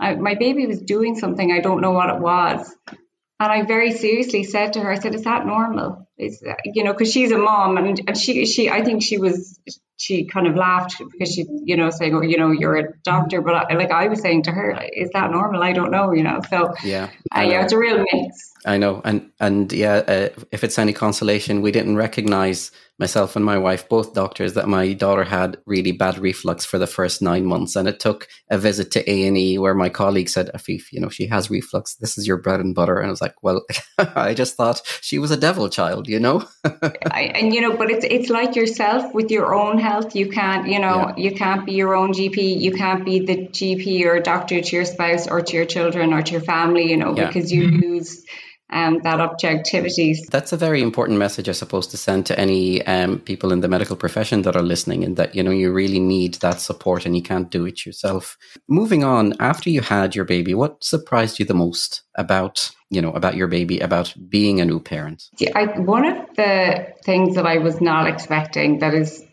I, 0.01 0.15
my 0.15 0.35
baby 0.35 0.67
was 0.67 0.81
doing 0.81 1.17
something, 1.17 1.53
I 1.53 1.61
don't 1.61 1.81
know 1.81 1.91
what 1.91 2.11
it 2.11 2.21
was. 2.21 2.75
And 2.89 3.53
I 3.53 3.63
very 3.63 3.93
seriously 3.93 4.45
said 4.45 4.73
to 4.75 4.81
her, 4.81 4.91
I 4.91 4.99
said, 4.99 5.15
is 5.15 5.25
that 5.25 5.47
normal? 5.47 6.08
Is 6.19 6.41
that, 6.41 6.59
you 6.65 6.83
know, 6.83 6.93
because 6.93 7.13
she's 7.13 7.31
a 7.31 7.39
mom 7.39 7.77
and, 7.77 8.01
and 8.07 8.17
she, 8.17 8.45
she, 8.45 8.69
I 8.69 8.83
think 8.83 9.03
she 9.03 9.19
was, 9.19 9.61
she 9.97 10.27
kind 10.27 10.49
of 10.49 10.57
laughed 10.57 11.01
because 11.13 11.33
she, 11.33 11.47
you 11.65 11.77
know, 11.77 11.91
saying, 11.91 12.15
oh, 12.15 12.23
you 12.23 12.37
know, 12.37 12.51
you're 12.51 12.77
a 12.77 12.93
doctor. 13.05 13.41
But 13.41 13.71
I, 13.71 13.75
like 13.75 13.93
I 13.93 14.09
was 14.09 14.21
saying 14.21 14.45
to 14.45 14.51
her, 14.51 14.81
is 14.93 15.11
that 15.13 15.31
normal? 15.31 15.63
I 15.63 15.73
don't 15.73 15.93
know, 15.93 16.13
you 16.13 16.25
know. 16.25 16.41
So, 16.51 16.75
yeah, 16.83 17.11
uh, 17.37 17.43
yeah 17.43 17.63
it's 17.63 17.73
a 17.73 17.79
real 17.79 18.05
mix. 18.13 18.53
I 18.67 18.79
know. 18.79 19.01
And, 19.05 19.31
and 19.39 19.73
yeah, 19.73 19.95
uh, 19.95 20.29
if 20.51 20.65
it's 20.65 20.79
any 20.79 20.93
consolation, 20.93 21.63
we 21.63 21.71
didn't 21.71 21.97
recognize 21.97 22.73
myself 22.99 23.37
and 23.37 23.45
my 23.45 23.57
wife, 23.57 23.89
both 23.89 24.13
doctors, 24.13 24.55
that 24.55 24.69
my 24.69 24.93
daughter 24.93 25.25
had 25.25 25.59
really 25.67 25.93
bad 25.93 26.19
reflux 26.19 26.65
for 26.65 26.79
the 26.79 26.87
first 26.87 27.23
nine 27.23 27.47
months, 27.47 27.77
and 27.77 27.87
it 27.89 28.01
took 28.01 28.29
a 28.51 28.59
visit 28.59 28.91
to 28.93 29.11
A 29.11 29.27
and 29.27 29.39
E 29.39 29.59
where 29.59 29.75
my 29.75 29.89
colleague 29.89 30.29
said, 30.29 30.51
"Afif, 30.55 30.93
you 30.93 31.01
know, 31.01 31.09
she 31.09 31.27
has 31.29 31.51
reflux. 31.51 31.95
This 31.95 32.19
is 32.19 32.27
your 32.27 32.37
bread 32.37 32.61
and 32.61 32.75
butter." 32.75 32.99
And 32.99 33.07
I 33.07 33.11
was 33.11 33.21
like, 33.21 33.37
"Well, 33.43 33.65
I 33.99 34.35
just 34.35 34.57
thought 34.57 34.83
she 35.01 35.19
was 35.19 35.31
a 35.31 35.37
devil 35.37 35.69
child, 35.69 36.08
you 36.09 36.21
know." 36.21 36.45
I, 36.65 37.33
and 37.35 37.55
you 37.55 37.61
know, 37.61 37.77
but 37.77 37.91
it's 37.91 38.05
it's 38.05 38.31
like 38.31 38.57
yourself 38.57 39.15
with 39.15 39.31
your 39.31 39.55
own 39.55 39.79
health. 39.79 40.17
You 40.17 40.31
can't, 40.31 40.69
you 40.69 40.79
know, 40.79 41.13
yeah. 41.17 41.17
you 41.17 41.35
can't 41.35 41.67
be 41.67 41.73
your 41.73 41.95
own 41.95 42.13
GP. 42.13 42.61
You 42.61 42.73
can't 42.73 43.05
be 43.05 43.21
the 43.21 43.49
GP 43.49 44.05
or 44.07 44.21
doctor 44.21 44.61
to 44.61 44.77
your 44.77 44.85
spouse 44.85 45.29
or 45.29 45.43
to 45.43 45.57
your 45.57 45.67
children 45.67 46.13
or 46.13 46.23
to 46.23 46.33
your 46.33 46.41
family, 46.41 46.91
you 46.91 46.97
know, 46.97 47.17
yeah. 47.17 47.27
because 47.27 47.53
you 47.53 47.65
mm-hmm. 47.65 47.81
lose 47.81 48.25
um, 48.71 48.99
that 49.03 49.21
objectivity. 49.21 50.15
That's 50.31 50.53
a 50.53 50.57
very 50.57 50.83
important 50.83 51.19
message, 51.19 51.49
I 51.49 51.53
suppose, 51.53 51.87
to 51.89 51.97
send 51.97 52.27
to 52.27 52.39
any 52.39 52.85
um, 52.87 53.21
people 53.21 53.53
in 53.53 53.61
the 53.61 53.69
medical 53.69 53.97
profession 53.97 54.43
that 54.43 54.57
are 54.57 54.63
listening, 54.63 55.05
and 55.05 55.17
that 55.17 55.35
you 55.35 55.43
know 55.43 55.51
you 55.51 55.73
really 55.73 56.01
need 56.01 56.35
that 56.35 56.61
support, 56.61 57.07
and 57.07 57.17
you 57.17 57.23
can't 57.23 57.51
do 57.51 57.65
it 57.65 57.87
yourself. 57.87 58.37
Moving 58.69 59.05
on, 59.05 59.35
after 59.41 59.71
you 59.71 59.81
had 59.81 60.15
your 60.15 60.25
baby, 60.25 60.55
what 60.55 60.85
surprised 60.85 61.39
you 61.39 61.47
the 61.47 61.55
most 61.55 62.03
about 62.17 62.71
you 62.91 63.01
know 63.01 63.13
about 63.13 63.37
your 63.37 63.49
baby, 63.49 63.79
about 63.81 64.15
being 64.29 64.61
a 64.61 64.65
new 64.65 64.81
parent? 64.81 65.25
Yeah, 65.39 65.53
I, 65.55 65.79
one 65.79 66.05
of 66.05 66.37
the 66.37 66.95
things 67.05 67.37
that 67.37 67.47
I 67.47 67.59
was 67.59 67.81
not 67.81 68.07
expecting 68.07 68.81
that 68.81 68.95
is 68.95 69.25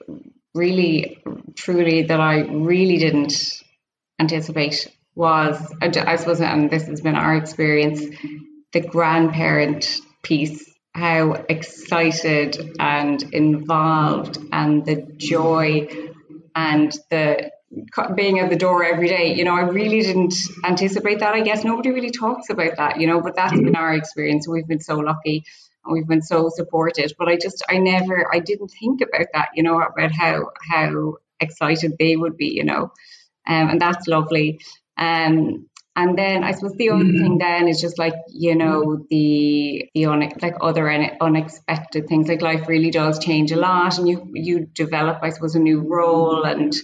really, 0.54 1.21
truly 1.56 2.04
that 2.04 2.21
I 2.21 2.39
really 2.39 2.98
didn't 2.98 3.34
anticipate 4.17 4.88
was, 5.13 5.74
I 5.82 6.15
suppose, 6.15 6.39
and 6.41 6.69
this 6.69 6.88
has 6.88 7.02
been 7.02 7.15
our 7.15 7.36
experience 7.36 8.02
the 8.75 8.81
grandparent 8.81 10.01
piece, 10.21 10.69
how 10.93 11.31
excited 11.47 12.75
and 12.77 13.23
involved 13.33 14.38
and 14.51 14.85
the 14.85 15.07
joy 15.15 15.88
and 16.53 16.91
the 17.09 17.51
being 18.15 18.39
at 18.39 18.49
the 18.49 18.57
door 18.57 18.83
every 18.83 19.07
day. 19.07 19.33
You 19.33 19.45
know, 19.45 19.55
I 19.55 19.61
really 19.61 20.01
didn't 20.01 20.35
anticipate 20.65 21.19
that. 21.19 21.33
I 21.33 21.39
guess 21.39 21.63
nobody 21.63 21.91
really 21.91 22.11
talks 22.11 22.49
about 22.49 22.75
that, 22.75 22.99
you 22.99 23.07
know, 23.07 23.21
but 23.21 23.38
that's 23.38 23.53
been 23.53 23.77
our 23.77 23.93
experience. 23.93 24.45
We've 24.45 24.67
been 24.67 24.81
so 24.81 24.97
lucky 24.97 25.45
and 25.85 25.93
we've 25.93 26.07
been 26.07 26.21
so 26.21 26.49
supported. 26.53 27.13
But 27.17 27.29
I 27.29 27.38
just, 27.38 27.63
I 27.69 27.77
never, 27.77 28.27
I 28.33 28.39
didn't 28.39 28.73
think 28.77 28.99
about 28.99 29.27
that, 29.33 29.49
you 29.55 29.63
know, 29.63 29.81
about 29.81 30.11
how, 30.11 30.51
how 30.69 31.13
excited 31.39 31.93
they 31.97 32.17
would 32.17 32.35
be, 32.35 32.47
you 32.47 32.65
know, 32.65 32.91
um, 33.47 33.69
and 33.69 33.81
that's 33.81 34.05
lovely. 34.05 34.59
Um, 34.97 35.69
and 35.95 36.17
then 36.17 36.43
I 36.43 36.51
suppose 36.51 36.75
the 36.75 36.89
other 36.89 37.03
mm-hmm. 37.03 37.21
thing 37.21 37.38
then 37.38 37.67
is 37.67 37.79
just 37.79 37.97
like 37.97 38.15
you 38.27 38.55
know 38.55 39.05
the 39.10 39.89
the 39.93 40.05
un, 40.05 40.29
like 40.41 40.55
other 40.62 40.89
unexpected 40.89 42.08
things. 42.08 42.27
Like 42.27 42.41
life 42.41 42.67
really 42.67 42.91
does 42.91 43.19
change 43.19 43.51
a 43.51 43.55
lot, 43.55 43.97
and 43.97 44.08
you 44.08 44.29
you 44.34 44.65
develop 44.65 45.19
I 45.21 45.29
suppose 45.29 45.55
a 45.55 45.60
new 45.60 45.81
role 45.81 46.43
and 46.43 46.75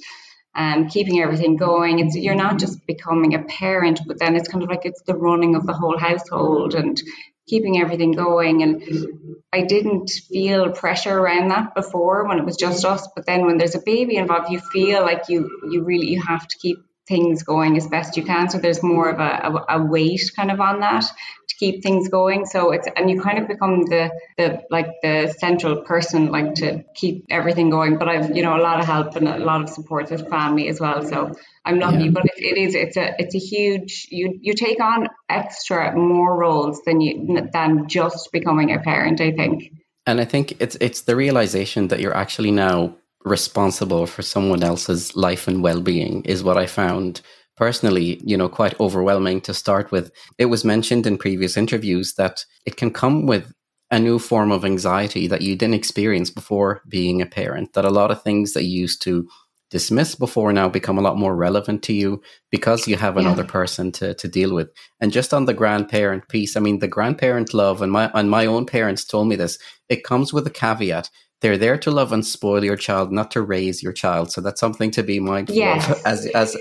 um, 0.55 0.87
keeping 0.87 1.21
everything 1.21 1.57
going. 1.57 1.99
It's 1.99 2.15
you're 2.15 2.35
not 2.35 2.59
just 2.59 2.85
becoming 2.85 3.35
a 3.35 3.43
parent, 3.43 3.99
but 4.07 4.19
then 4.19 4.35
it's 4.35 4.47
kind 4.47 4.63
of 4.63 4.69
like 4.69 4.85
it's 4.85 5.01
the 5.01 5.15
running 5.15 5.55
of 5.55 5.65
the 5.65 5.73
whole 5.73 5.97
household 5.97 6.73
and 6.75 7.01
keeping 7.47 7.81
everything 7.81 8.13
going. 8.13 8.63
And 8.63 9.43
I 9.51 9.63
didn't 9.63 10.09
feel 10.09 10.71
pressure 10.71 11.17
around 11.17 11.49
that 11.49 11.75
before 11.75 12.27
when 12.27 12.39
it 12.39 12.45
was 12.45 12.55
just 12.55 12.85
us. 12.85 13.07
But 13.13 13.25
then 13.25 13.45
when 13.45 13.57
there's 13.57 13.75
a 13.75 13.81
baby 13.85 14.15
involved, 14.15 14.49
you 14.49 14.59
feel 14.59 15.01
like 15.01 15.23
you 15.27 15.49
you 15.69 15.83
really 15.83 16.07
you 16.07 16.21
have 16.21 16.47
to 16.47 16.57
keep 16.57 16.77
things 17.07 17.43
going 17.43 17.77
as 17.77 17.87
best 17.87 18.15
you 18.15 18.23
can. 18.23 18.49
So 18.49 18.57
there's 18.57 18.83
more 18.83 19.09
of 19.09 19.19
a, 19.19 19.65
a, 19.73 19.79
a, 19.79 19.85
weight 19.85 20.31
kind 20.35 20.51
of 20.51 20.61
on 20.61 20.79
that 20.81 21.03
to 21.49 21.55
keep 21.55 21.81
things 21.81 22.09
going. 22.09 22.45
So 22.45 22.71
it's 22.71 22.87
and 22.95 23.09
you 23.09 23.19
kind 23.19 23.39
of 23.39 23.47
become 23.47 23.83
the 23.83 24.11
the 24.37 24.61
like 24.69 24.87
the 25.01 25.33
central 25.39 25.81
person, 25.81 26.31
like 26.31 26.55
to 26.55 26.83
keep 26.95 27.25
everything 27.29 27.69
going. 27.69 27.97
But 27.97 28.07
I've 28.07 28.35
you 28.35 28.43
know 28.43 28.55
a 28.55 28.61
lot 28.61 28.79
of 28.79 28.85
help 28.85 29.15
and 29.15 29.27
a 29.27 29.39
lot 29.39 29.61
of 29.63 29.69
support 29.69 30.11
with 30.11 30.29
family 30.29 30.67
as 30.67 30.79
well. 30.79 31.03
So 31.03 31.33
I'm 31.65 31.79
lucky. 31.79 32.05
Yeah. 32.05 32.11
But 32.11 32.25
it, 32.25 32.33
it 32.37 32.57
is 32.57 32.75
it's 32.75 32.97
a 32.97 33.15
it's 33.19 33.35
a 33.35 33.39
huge 33.39 34.07
you 34.11 34.37
you 34.39 34.53
take 34.53 34.79
on 34.79 35.07
extra 35.27 35.95
more 35.95 36.37
roles 36.37 36.81
than 36.85 37.01
you 37.01 37.41
than 37.51 37.87
just 37.87 38.31
becoming 38.31 38.71
a 38.71 38.79
parent. 38.79 39.21
I 39.21 39.31
think. 39.31 39.73
And 40.05 40.19
I 40.19 40.25
think 40.25 40.61
it's 40.61 40.77
it's 40.79 41.01
the 41.01 41.15
realization 41.15 41.87
that 41.89 41.99
you're 41.99 42.15
actually 42.15 42.51
now 42.51 42.95
responsible 43.23 44.07
for 44.07 44.21
someone 44.21 44.63
else's 44.63 45.15
life 45.15 45.47
and 45.47 45.63
well-being 45.63 46.23
is 46.25 46.43
what 46.43 46.57
I 46.57 46.65
found 46.65 47.21
personally, 47.57 48.19
you 48.23 48.35
know, 48.35 48.49
quite 48.49 48.79
overwhelming 48.79 49.41
to 49.41 49.53
start 49.53 49.91
with. 49.91 50.11
It 50.37 50.45
was 50.45 50.65
mentioned 50.65 51.05
in 51.05 51.17
previous 51.17 51.57
interviews 51.57 52.13
that 52.15 52.45
it 52.65 52.77
can 52.77 52.91
come 52.91 53.27
with 53.27 53.53
a 53.91 53.99
new 53.99 54.17
form 54.19 54.51
of 54.51 54.65
anxiety 54.65 55.27
that 55.27 55.41
you 55.41 55.55
didn't 55.55 55.75
experience 55.75 56.29
before 56.29 56.81
being 56.87 57.21
a 57.21 57.25
parent, 57.25 57.73
that 57.73 57.85
a 57.85 57.89
lot 57.89 58.09
of 58.09 58.23
things 58.23 58.53
that 58.53 58.63
you 58.63 58.79
used 58.79 59.01
to 59.03 59.27
dismiss 59.69 60.15
before 60.15 60.51
now 60.51 60.67
become 60.67 60.97
a 60.97 61.01
lot 61.01 61.17
more 61.17 61.35
relevant 61.35 61.81
to 61.83 61.93
you 61.93 62.21
because 62.51 62.87
you 62.87 62.97
have 62.97 63.17
another 63.17 63.43
yeah. 63.43 63.49
person 63.49 63.91
to, 63.91 64.13
to 64.15 64.27
deal 64.27 64.53
with. 64.53 64.69
And 64.99 65.11
just 65.11 65.33
on 65.33 65.45
the 65.45 65.53
grandparent 65.53 66.27
piece, 66.29 66.55
I 66.55 66.59
mean, 66.59 66.79
the 66.79 66.87
grandparent 66.87 67.53
love, 67.53 67.81
and 67.81 67.91
my 67.91 68.11
and 68.13 68.29
my 68.29 68.45
own 68.45 68.65
parents 68.65 69.05
told 69.05 69.27
me 69.27 69.35
this. 69.35 69.57
It 69.87 70.03
comes 70.03 70.33
with 70.33 70.45
a 70.47 70.51
caveat 70.51 71.09
they're 71.41 71.57
there 71.57 71.77
to 71.79 71.91
love 71.91 72.11
and 72.11 72.25
spoil 72.25 72.63
your 72.63 72.75
child, 72.77 73.11
not 73.11 73.31
to 73.31 73.41
raise 73.41 73.81
your 73.81 73.93
child. 73.93 74.31
So 74.31 74.41
that's 74.41 74.59
something 74.59 74.91
to 74.91 75.03
be 75.03 75.19
mindful 75.19 75.55
yes. 75.55 75.89
of. 75.89 76.01
As 76.05 76.25
as 76.27 76.55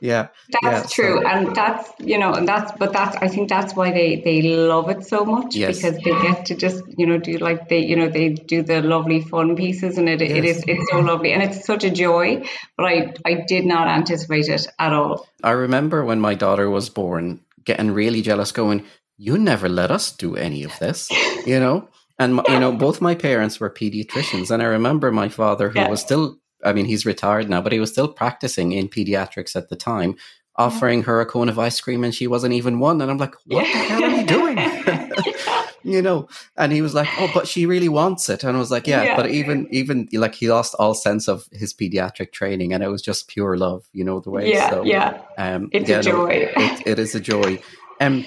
yeah, 0.00 0.28
that's 0.62 0.62
yeah, 0.62 0.82
true, 1.04 1.20
so. 1.22 1.28
and 1.28 1.56
that's 1.56 1.90
you 1.98 2.18
know, 2.18 2.32
and 2.32 2.46
that's 2.46 2.70
but 2.78 2.92
that's 2.92 3.16
I 3.16 3.26
think 3.26 3.48
that's 3.48 3.74
why 3.74 3.90
they 3.90 4.20
they 4.20 4.42
love 4.42 4.88
it 4.88 5.04
so 5.04 5.24
much 5.24 5.56
yes. 5.56 5.76
because 5.76 5.96
they 5.96 6.12
get 6.22 6.46
to 6.46 6.54
just 6.54 6.84
you 6.96 7.06
know 7.06 7.18
do 7.18 7.38
like 7.38 7.68
they 7.68 7.84
you 7.84 7.96
know 7.96 8.08
they 8.08 8.30
do 8.30 8.62
the 8.62 8.80
lovely 8.80 9.20
fun 9.20 9.56
pieces, 9.56 9.98
and 9.98 10.08
it 10.08 10.20
yes. 10.20 10.30
it 10.30 10.44
is 10.44 10.64
it's 10.68 10.90
so 10.90 11.00
lovely 11.00 11.32
and 11.32 11.42
it's 11.42 11.64
such 11.66 11.82
a 11.82 11.90
joy. 11.90 12.44
But 12.76 12.86
I 12.86 13.12
I 13.24 13.44
did 13.48 13.66
not 13.66 13.88
anticipate 13.88 14.48
it 14.48 14.66
at 14.78 14.92
all. 14.92 15.26
I 15.42 15.50
remember 15.50 16.04
when 16.04 16.20
my 16.20 16.34
daughter 16.34 16.70
was 16.70 16.88
born, 16.88 17.40
getting 17.64 17.90
really 17.90 18.22
jealous, 18.22 18.52
going, 18.52 18.84
"You 19.16 19.38
never 19.38 19.68
let 19.68 19.90
us 19.90 20.12
do 20.12 20.36
any 20.36 20.62
of 20.62 20.78
this," 20.78 21.10
you 21.44 21.58
know. 21.58 21.88
And 22.18 22.40
you 22.48 22.58
know, 22.58 22.72
both 22.72 23.00
my 23.00 23.14
parents 23.14 23.60
were 23.60 23.70
pediatricians, 23.70 24.50
and 24.50 24.62
I 24.62 24.66
remember 24.66 25.12
my 25.12 25.28
father, 25.28 25.68
who 25.68 25.78
yeah. 25.78 25.88
was 25.88 26.00
still, 26.00 26.38
I 26.64 26.72
mean, 26.72 26.86
he's 26.86 27.06
retired 27.06 27.48
now, 27.48 27.60
but 27.60 27.72
he 27.72 27.78
was 27.78 27.92
still 27.92 28.08
practicing 28.08 28.72
in 28.72 28.88
pediatrics 28.88 29.54
at 29.54 29.68
the 29.68 29.76
time, 29.76 30.16
offering 30.56 31.04
her 31.04 31.20
a 31.20 31.26
cone 31.26 31.48
of 31.48 31.58
ice 31.58 31.80
cream, 31.80 32.02
and 32.02 32.14
she 32.14 32.26
wasn't 32.26 32.54
even 32.54 32.80
one. 32.80 33.00
And 33.00 33.10
I'm 33.10 33.18
like, 33.18 33.34
what 33.46 33.62
the 33.62 33.78
hell 33.78 34.02
are 34.02 34.08
you 34.08 34.26
doing? 34.26 34.58
you 35.84 36.02
know, 36.02 36.28
and 36.56 36.72
he 36.72 36.82
was 36.82 36.92
like, 36.92 37.08
oh, 37.18 37.30
but 37.32 37.46
she 37.46 37.66
really 37.66 37.88
wants 37.88 38.28
it, 38.28 38.42
and 38.42 38.56
I 38.56 38.60
was 38.60 38.70
like, 38.70 38.86
yeah, 38.86 39.02
yeah, 39.02 39.16
but 39.16 39.30
even 39.30 39.68
even 39.70 40.08
like 40.12 40.34
he 40.34 40.50
lost 40.50 40.74
all 40.78 40.94
sense 40.94 41.28
of 41.28 41.46
his 41.52 41.72
pediatric 41.72 42.32
training, 42.32 42.72
and 42.72 42.82
it 42.82 42.88
was 42.88 43.02
just 43.02 43.28
pure 43.28 43.56
love, 43.56 43.88
you 43.92 44.04
know, 44.04 44.20
the 44.20 44.30
way. 44.30 44.52
Yeah, 44.52 44.70
so, 44.70 44.84
yeah. 44.84 45.22
Um, 45.36 45.68
it's 45.72 45.88
yeah, 45.88 46.00
a 46.00 46.02
joy. 46.02 46.26
No, 46.26 46.26
it, 46.26 46.86
it 46.86 46.98
is 46.98 47.14
a 47.14 47.20
joy. 47.20 47.62
Um, 48.00 48.26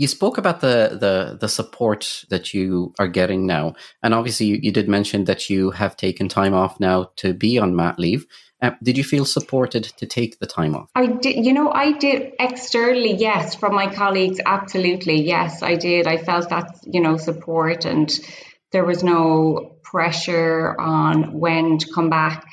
you 0.00 0.06
spoke 0.06 0.38
about 0.38 0.62
the, 0.62 0.96
the 0.98 1.36
the 1.38 1.48
support 1.48 2.24
that 2.30 2.54
you 2.54 2.94
are 2.98 3.06
getting 3.06 3.44
now, 3.44 3.74
and 4.02 4.14
obviously 4.14 4.46
you, 4.46 4.58
you 4.62 4.72
did 4.72 4.88
mention 4.88 5.24
that 5.24 5.50
you 5.50 5.72
have 5.72 5.94
taken 5.94 6.26
time 6.26 6.54
off 6.54 6.80
now 6.80 7.10
to 7.16 7.34
be 7.34 7.58
on 7.58 7.76
mat 7.76 7.98
leave. 7.98 8.26
Uh, 8.62 8.70
did 8.82 8.96
you 8.96 9.04
feel 9.04 9.26
supported 9.26 9.84
to 9.84 10.06
take 10.06 10.38
the 10.38 10.46
time 10.46 10.74
off? 10.74 10.88
I 10.94 11.04
did. 11.04 11.44
You 11.44 11.52
know, 11.52 11.70
I 11.70 11.92
did 11.92 12.32
externally, 12.40 13.12
yes, 13.12 13.54
from 13.54 13.74
my 13.74 13.92
colleagues, 13.92 14.40
absolutely, 14.44 15.20
yes, 15.20 15.62
I 15.62 15.74
did. 15.74 16.06
I 16.06 16.16
felt 16.16 16.48
that 16.48 16.78
you 16.86 17.02
know 17.02 17.18
support, 17.18 17.84
and 17.84 18.10
there 18.72 18.86
was 18.86 19.04
no 19.04 19.76
pressure 19.82 20.80
on 20.80 21.38
when 21.38 21.76
to 21.76 21.92
come 21.92 22.08
back 22.08 22.46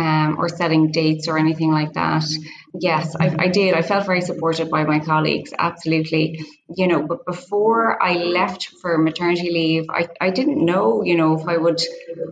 um, 0.00 0.36
or 0.38 0.48
setting 0.48 0.90
dates 0.90 1.28
or 1.28 1.38
anything 1.38 1.70
like 1.70 1.92
that. 1.92 2.24
Yes, 2.72 3.16
I, 3.18 3.34
I, 3.38 3.48
did. 3.48 3.74
I 3.74 3.82
felt 3.82 4.06
very 4.06 4.20
supported 4.20 4.70
by 4.70 4.84
my 4.84 5.00
colleagues, 5.00 5.52
absolutely. 5.58 6.44
You 6.74 6.86
know, 6.86 7.02
but 7.02 7.26
before 7.26 8.00
I 8.00 8.14
left 8.14 8.68
for 8.80 8.96
maternity 8.96 9.50
leave, 9.50 9.86
I, 9.90 10.08
I 10.20 10.30
didn't 10.30 10.64
know, 10.64 11.02
you 11.02 11.16
know, 11.16 11.38
if 11.38 11.48
I 11.48 11.56
would 11.56 11.82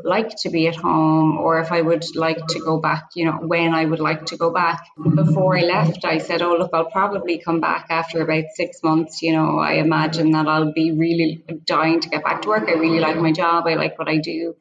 like 0.04 0.30
to 0.42 0.50
be 0.50 0.68
at 0.68 0.76
home 0.76 1.38
or 1.38 1.60
if 1.60 1.72
I 1.72 1.82
would 1.82 2.04
like 2.14 2.46
to 2.46 2.60
go 2.60 2.78
back, 2.78 3.10
you 3.16 3.24
know, 3.24 3.32
when 3.32 3.74
I 3.74 3.84
would 3.84 4.00
like 4.00 4.26
to 4.26 4.36
go 4.36 4.50
back. 4.52 4.86
Before 5.14 5.58
I 5.58 5.62
left, 5.62 6.04
I 6.04 6.18
said, 6.18 6.40
oh, 6.40 6.56
look, 6.56 6.70
I'll 6.72 6.90
probably 6.90 7.38
come 7.38 7.60
back 7.60 7.86
after 7.90 8.22
about 8.22 8.44
six 8.54 8.80
months. 8.82 9.22
You 9.22 9.32
know, 9.32 9.58
I 9.58 9.74
imagine 9.74 10.30
that 10.30 10.46
I'll 10.46 10.72
be 10.72 10.92
really 10.92 11.42
dying 11.64 12.00
to 12.00 12.08
get 12.08 12.22
back 12.24 12.42
to 12.42 12.48
work. 12.48 12.68
I 12.68 12.74
really 12.74 13.00
like 13.00 13.16
my 13.16 13.32
job, 13.32 13.66
I 13.66 13.74
like 13.74 13.98
what 13.98 14.08
I 14.08 14.18
do. 14.18 14.54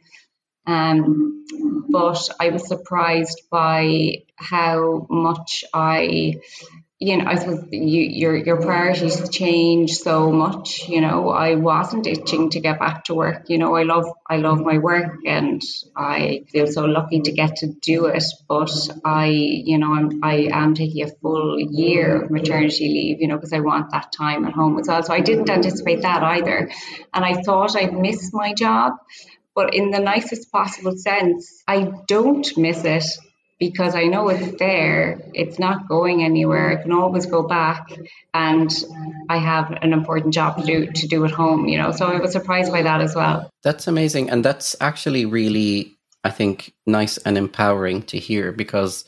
Um, 0.67 1.45
but 1.89 2.29
I 2.39 2.49
was 2.49 2.67
surprised 2.67 3.43
by 3.49 4.23
how 4.35 5.07
much 5.09 5.63
I, 5.73 6.35
you 6.99 7.17
know, 7.17 7.25
I 7.25 7.35
suppose 7.35 7.65
you, 7.71 8.01
your 8.01 8.35
your 8.35 8.61
priorities 8.61 9.29
change 9.29 9.93
so 9.93 10.31
much. 10.31 10.89
You 10.89 10.99
know, 10.99 11.29
I 11.29 11.55
wasn't 11.55 12.05
itching 12.05 12.49
to 12.49 12.59
get 12.59 12.79
back 12.79 13.05
to 13.05 13.15
work. 13.15 13.49
You 13.49 13.59
know, 13.59 13.75
I 13.75 13.83
love 13.83 14.05
I 14.29 14.37
love 14.37 14.59
my 14.59 14.79
work 14.79 15.19
and 15.25 15.61
I 15.95 16.43
feel 16.51 16.67
so 16.67 16.83
lucky 16.85 17.21
to 17.21 17.31
get 17.31 17.57
to 17.57 17.67
do 17.67 18.07
it. 18.07 18.23
But 18.49 18.71
I, 19.05 19.27
you 19.27 19.77
know, 19.77 19.93
I'm 19.93 20.19
I 20.23 20.49
am 20.51 20.73
taking 20.73 21.03
a 21.03 21.07
full 21.21 21.59
year 21.59 22.23
of 22.23 22.31
maternity 22.31 22.89
leave. 22.89 23.21
You 23.21 23.29
know, 23.29 23.37
because 23.37 23.53
I 23.53 23.61
want 23.61 23.91
that 23.91 24.11
time 24.11 24.45
at 24.45 24.53
home 24.53 24.77
as 24.79 24.87
well. 24.89 25.03
So 25.03 25.13
I 25.13 25.21
didn't 25.21 25.49
anticipate 25.49 26.01
that 26.01 26.23
either, 26.23 26.69
and 27.13 27.23
I 27.23 27.41
thought 27.41 27.77
I'd 27.77 27.93
miss 27.93 28.33
my 28.33 28.53
job 28.53 28.93
but 29.57 29.73
in 29.73 29.89
the 29.89 29.99
nicest 29.99 30.51
possible 30.51 30.95
sense, 30.95 31.63
I 31.67 31.91
don't 32.07 32.47
miss 32.57 32.85
it 32.85 33.05
because 33.59 33.95
I 33.95 34.03
know 34.03 34.29
it's 34.29 34.59
there. 34.59 35.19
It's 35.33 35.57
not 35.57 35.89
going 35.89 36.23
anywhere. 36.23 36.77
I 36.77 36.83
can 36.83 36.91
always 36.91 37.25
go 37.25 37.41
back, 37.41 37.91
and 38.35 38.69
I 39.27 39.37
have 39.37 39.71
an 39.81 39.93
important 39.93 40.35
job 40.35 40.57
to 40.57 40.63
do 40.63 40.91
to 40.91 41.07
do 41.07 41.25
at 41.25 41.31
home. 41.31 41.67
You 41.67 41.79
know, 41.79 41.91
so 41.91 42.05
I 42.05 42.19
was 42.19 42.33
surprised 42.33 42.71
by 42.71 42.83
that 42.83 43.01
as 43.01 43.15
well. 43.15 43.49
That's 43.63 43.87
amazing, 43.87 44.29
and 44.29 44.45
that's 44.45 44.75
actually 44.79 45.25
really, 45.25 45.97
I 46.23 46.29
think, 46.29 46.75
nice 46.85 47.17
and 47.17 47.35
empowering 47.35 48.03
to 48.11 48.19
hear 48.19 48.51
because 48.51 49.05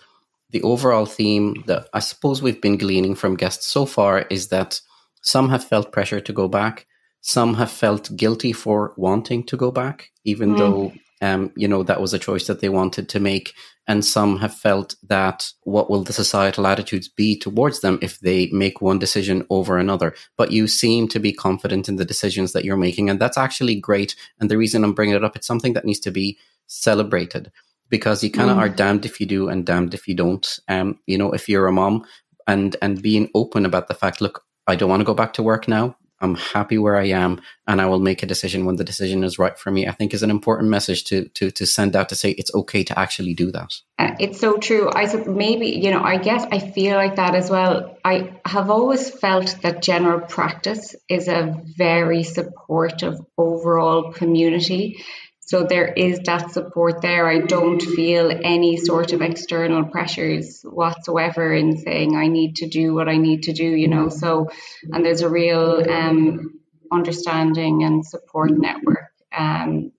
the 0.50 0.64
overall 0.64 1.06
theme 1.06 1.64
that 1.68 1.88
I 1.94 2.00
suppose 2.00 2.42
we've 2.42 2.60
been 2.60 2.78
gleaning 2.78 3.14
from 3.14 3.38
guests 3.38 3.68
so 3.68 3.86
far 3.86 4.26
is 4.32 4.48
that 4.48 4.82
some 5.22 5.50
have 5.50 5.64
felt 5.64 5.92
pressure 5.92 6.22
to 6.22 6.34
go 6.34 6.48
back, 6.48 6.88
some 7.22 7.56
have 7.56 7.72
felt 7.72 8.16
guilty 8.16 8.54
for 8.54 8.94
wanting 8.98 9.44
to 9.46 9.58
go 9.58 9.72
back, 9.72 10.12
even 10.24 10.56
mm. 10.56 10.58
though 10.58 10.94
um, 11.22 11.52
you 11.56 11.68
know 11.68 11.84
that 11.84 12.00
was 12.00 12.14
a 12.14 12.20
choice 12.20 12.48
that 12.48 12.62
they 12.62 12.70
wanted 12.70 13.10
to 13.10 13.20
make. 13.20 13.54
And 13.88 14.06
some 14.06 14.38
have 14.38 14.54
felt 14.54 14.96
that 15.08 15.52
what 15.64 15.90
will 15.90 16.04
the 16.04 16.14
societal 16.14 16.68
attitudes 16.68 17.08
be 17.10 17.38
towards 17.38 17.82
them 17.82 17.98
if 18.04 18.20
they 18.20 18.48
make 18.52 18.82
one 18.82 19.00
decision 19.00 19.48
over 19.50 19.78
another? 19.80 20.14
But 20.38 20.52
you 20.52 20.68
seem 20.68 21.08
to 21.10 21.20
be 21.20 21.34
confident 21.34 21.90
in 21.90 21.96
the 21.96 22.06
decisions 22.06 22.54
that 22.54 22.64
you're 22.64 22.78
making, 22.78 23.10
and 23.10 23.20
that's 23.20 23.38
actually 23.38 23.76
great. 23.80 24.16
And 24.40 24.50
the 24.50 24.58
reason 24.58 24.84
I'm 24.84 24.94
bringing 24.94 25.16
it 25.16 25.24
up, 25.24 25.36
it's 25.36 25.48
something 25.48 25.74
that 25.74 25.86
needs 25.86 26.00
to 26.02 26.12
be 26.12 26.38
celebrated 26.68 27.52
because 27.90 28.24
you 28.24 28.30
kind 28.30 28.52
of 28.52 28.58
mm. 28.58 28.60
are 28.60 28.70
damned 28.70 29.06
if 29.06 29.20
you 29.20 29.26
do 29.26 29.50
and 29.50 29.66
damned 29.66 29.94
if 29.94 30.08
you 30.08 30.16
don't. 30.16 30.60
Um, 30.68 31.00
you 31.08 31.18
know, 31.18 31.32
if 31.32 31.50
you're 31.50 31.68
a 31.68 31.72
mom 31.72 32.06
and 32.48 32.76
and 32.82 33.02
being 33.02 33.30
open 33.34 33.66
about 33.66 33.88
the 33.88 33.94
fact, 33.94 34.22
look, 34.22 34.44
I 34.68 34.76
don't 34.76 34.90
want 34.90 35.02
to 35.02 35.06
go 35.06 35.16
back 35.16 35.34
to 35.34 35.44
work 35.44 35.68
now. 35.68 35.98
I'm 36.22 36.36
happy 36.36 36.78
where 36.78 36.98
I 36.98 37.08
am, 37.08 37.42
and 37.68 37.80
I 37.80 37.86
will 37.86 38.00
make 38.00 38.24
a 38.24 38.26
decision 38.26 38.66
when 38.66 38.76
the 38.76 38.84
decision 38.84 39.24
is 39.24 39.40
right 39.40 39.58
for 39.58 39.72
me. 39.72 39.88
I 39.88 39.92
think 39.92 40.14
is 40.14 40.24
an 40.24 40.30
important 40.30 40.70
message 40.70 41.06
to 41.06 41.30
to 41.30 41.52
to 41.52 41.66
send 41.66 41.96
out 41.96 42.10
to 42.10 42.16
say 42.16 42.32
it's 42.32 42.54
okay 42.54 42.84
to 42.84 43.00
actually 43.00 43.34
do 43.34 43.52
that. 43.52 43.74
Uh, 43.98 44.16
it's 44.20 44.40
so 44.40 44.58
true. 44.58 44.90
I 44.94 45.06
maybe 45.28 45.68
you 45.68 45.92
know 45.92 46.02
I 46.04 46.18
guess 46.18 46.46
I 46.52 46.60
feel 46.60 46.96
like 46.96 47.16
that 47.16 47.36
as 47.36 47.50
well. 47.50 47.98
I 48.04 48.40
have 48.46 48.70
always 48.70 49.10
felt 49.10 49.58
that 49.62 49.82
general 49.82 50.20
practice 50.22 50.96
is 51.08 51.28
a 51.28 51.62
very 51.78 52.24
supportive 52.24 53.16
overall 53.38 54.12
community. 54.12 55.04
So 55.50 55.64
there 55.64 55.88
is 55.88 56.20
that 56.28 56.52
support 56.52 57.02
there. 57.02 57.28
I 57.28 57.40
don't 57.40 57.82
feel 57.82 58.30
any 58.30 58.78
sort 58.78 59.14
of 59.14 59.24
external 59.24 59.84
pressures 59.84 60.62
whatsoever 60.62 61.52
in 61.52 61.76
saying 61.78 62.16
I 62.16 62.28
need 62.28 62.58
to 62.58 62.68
do 62.68 62.94
what 62.94 63.10
I 63.10 63.18
need 63.18 63.42
to 63.44 63.54
do, 63.54 63.64
you 63.66 63.88
know. 63.88 64.10
So, 64.10 64.50
and 64.94 65.04
there's 65.04 65.22
a 65.22 65.30
real 65.30 65.84
um, 65.90 66.60
understanding 66.92 67.84
and 67.84 68.06
support 68.06 68.52
network. 68.52 69.10
Um, 69.36 69.92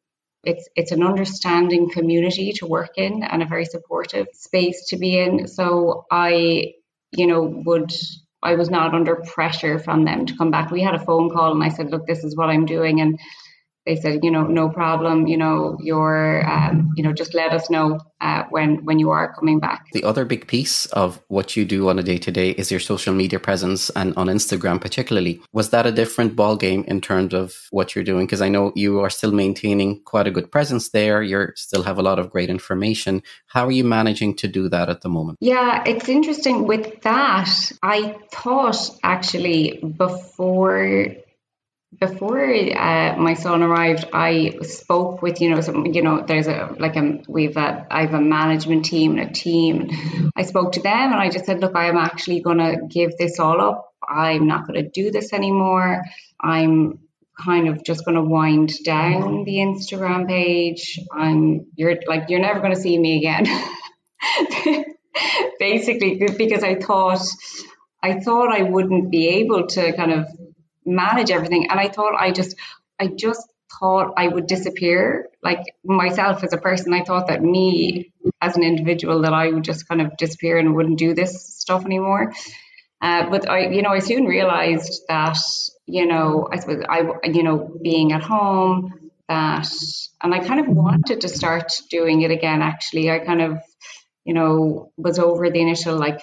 it's 0.44 0.68
it's 0.76 0.92
an 0.92 1.02
understanding 1.02 1.90
community 1.90 2.52
to 2.58 2.68
work 2.68 2.92
in 2.96 3.24
and 3.24 3.42
a 3.42 3.46
very 3.46 3.64
supportive 3.64 4.28
space 4.34 4.86
to 4.90 4.98
be 4.98 5.18
in. 5.18 5.48
So 5.48 6.06
I, 6.12 6.74
you 7.10 7.26
know, 7.26 7.42
would 7.66 7.90
I 8.40 8.54
was 8.54 8.70
not 8.70 8.94
under 8.94 9.16
pressure 9.16 9.80
from 9.80 10.04
them 10.04 10.26
to 10.26 10.36
come 10.36 10.52
back. 10.52 10.70
We 10.70 10.80
had 10.80 10.94
a 10.94 11.04
phone 11.04 11.28
call 11.28 11.50
and 11.50 11.64
I 11.64 11.70
said, 11.70 11.90
look, 11.90 12.06
this 12.06 12.22
is 12.22 12.36
what 12.36 12.50
I'm 12.50 12.66
doing 12.66 13.00
and 13.00 13.18
they 13.86 13.96
said, 13.96 14.20
you 14.22 14.30
know, 14.30 14.46
no 14.46 14.68
problem. 14.68 15.26
You 15.26 15.36
know, 15.36 15.78
you're, 15.80 16.48
um, 16.48 16.90
you 16.96 17.02
know, 17.02 17.12
just 17.12 17.34
let 17.34 17.52
us 17.52 17.70
know 17.70 17.98
uh, 18.20 18.44
when 18.50 18.84
when 18.84 18.98
you 18.98 19.10
are 19.10 19.32
coming 19.34 19.58
back. 19.58 19.86
The 19.92 20.04
other 20.04 20.24
big 20.24 20.46
piece 20.46 20.86
of 20.86 21.20
what 21.28 21.56
you 21.56 21.64
do 21.64 21.88
on 21.88 21.98
a 21.98 22.02
day 22.02 22.18
to 22.18 22.30
day 22.30 22.50
is 22.50 22.70
your 22.70 22.80
social 22.80 23.14
media 23.14 23.40
presence, 23.40 23.90
and 23.90 24.14
on 24.16 24.26
Instagram 24.26 24.80
particularly. 24.80 25.40
Was 25.52 25.70
that 25.70 25.86
a 25.86 25.92
different 25.92 26.36
ball 26.36 26.56
game 26.56 26.84
in 26.86 27.00
terms 27.00 27.32
of 27.32 27.54
what 27.70 27.94
you're 27.94 28.04
doing? 28.04 28.26
Because 28.26 28.42
I 28.42 28.48
know 28.48 28.72
you 28.74 29.00
are 29.00 29.10
still 29.10 29.32
maintaining 29.32 30.02
quite 30.04 30.26
a 30.26 30.30
good 30.30 30.52
presence 30.52 30.90
there. 30.90 31.22
You 31.22 31.48
still 31.54 31.82
have 31.82 31.98
a 31.98 32.02
lot 32.02 32.18
of 32.18 32.30
great 32.30 32.50
information. 32.50 33.22
How 33.46 33.66
are 33.66 33.72
you 33.72 33.84
managing 33.84 34.36
to 34.36 34.48
do 34.48 34.68
that 34.68 34.88
at 34.88 35.00
the 35.00 35.08
moment? 35.08 35.38
Yeah, 35.40 35.82
it's 35.86 36.08
interesting 36.08 36.66
with 36.66 37.00
that. 37.02 37.72
I 37.82 38.16
thought 38.30 38.90
actually 39.02 39.80
before 39.96 41.06
before 41.98 42.44
uh, 42.44 43.16
my 43.16 43.34
son 43.34 43.62
arrived, 43.62 44.06
I 44.12 44.58
spoke 44.62 45.22
with 45.22 45.40
you 45.40 45.50
know 45.50 45.60
some 45.60 45.86
you 45.86 46.02
know 46.02 46.24
there's 46.26 46.46
a 46.46 46.74
like 46.78 46.96
a 46.96 47.20
we've 47.28 47.56
a 47.56 47.86
I 47.90 48.02
have 48.02 48.14
a 48.14 48.20
management 48.20 48.84
team 48.84 49.18
and 49.18 49.30
a 49.30 49.32
team. 49.32 49.90
I 50.36 50.42
spoke 50.42 50.72
to 50.72 50.82
them 50.82 51.12
and 51.12 51.20
I 51.20 51.30
just 51.30 51.46
said, 51.46 51.60
look, 51.60 51.74
I 51.74 51.88
am 51.88 51.96
actually 51.96 52.40
going 52.40 52.58
to 52.58 52.76
give 52.88 53.16
this 53.16 53.40
all 53.40 53.60
up. 53.60 53.92
I'm 54.08 54.46
not 54.46 54.66
going 54.66 54.82
to 54.82 54.88
do 54.88 55.10
this 55.10 55.32
anymore. 55.32 56.02
I'm 56.40 57.00
kind 57.38 57.68
of 57.68 57.82
just 57.84 58.04
going 58.04 58.16
to 58.16 58.22
wind 58.22 58.72
down 58.84 59.44
the 59.44 59.56
Instagram 59.56 60.28
page. 60.28 61.00
I'm 61.12 61.66
you're 61.74 61.96
like 62.06 62.28
you're 62.28 62.40
never 62.40 62.60
going 62.60 62.74
to 62.74 62.80
see 62.80 62.96
me 62.98 63.18
again. 63.18 63.46
basically 65.58 66.22
because 66.36 66.62
I 66.62 66.76
thought 66.76 67.22
I 68.02 68.20
thought 68.20 68.52
I 68.52 68.62
wouldn't 68.62 69.10
be 69.10 69.28
able 69.40 69.66
to 69.68 69.92
kind 69.92 70.12
of 70.12 70.26
manage 70.90 71.30
everything, 71.30 71.70
and 71.70 71.78
I 71.78 71.88
thought 71.88 72.14
I 72.18 72.32
just 72.32 72.56
I 72.98 73.06
just 73.06 73.46
thought 73.78 74.14
I 74.16 74.28
would 74.28 74.46
disappear, 74.46 75.28
like 75.42 75.60
myself 75.84 76.42
as 76.44 76.52
a 76.52 76.58
person. 76.58 76.92
I 76.92 77.04
thought 77.04 77.28
that 77.28 77.42
me 77.42 78.12
as 78.40 78.56
an 78.56 78.62
individual 78.62 79.22
that 79.22 79.32
I 79.32 79.48
would 79.50 79.64
just 79.64 79.88
kind 79.88 80.00
of 80.00 80.16
disappear 80.16 80.58
and 80.58 80.74
wouldn't 80.74 80.98
do 80.98 81.14
this 81.14 81.56
stuff 81.56 81.84
anymore. 81.84 82.32
Uh, 83.00 83.30
but 83.30 83.48
I, 83.48 83.68
you 83.68 83.82
know, 83.82 83.90
I 83.90 84.00
soon 84.00 84.24
realized 84.24 85.02
that, 85.08 85.38
you 85.86 86.06
know, 86.06 86.48
I 86.52 86.58
suppose 86.58 86.82
I, 86.88 87.02
you 87.24 87.42
know, 87.42 87.78
being 87.82 88.12
at 88.12 88.22
home, 88.22 89.10
that, 89.28 89.68
and 90.22 90.34
I 90.34 90.40
kind 90.40 90.60
of 90.60 90.66
wanted 90.68 91.22
to 91.22 91.28
start 91.28 91.72
doing 91.88 92.22
it 92.22 92.30
again. 92.30 92.60
Actually, 92.60 93.10
I 93.10 93.20
kind 93.20 93.40
of, 93.40 93.58
you 94.24 94.34
know, 94.34 94.92
was 94.98 95.18
over 95.18 95.48
the 95.48 95.60
initial 95.60 95.96
like 95.96 96.20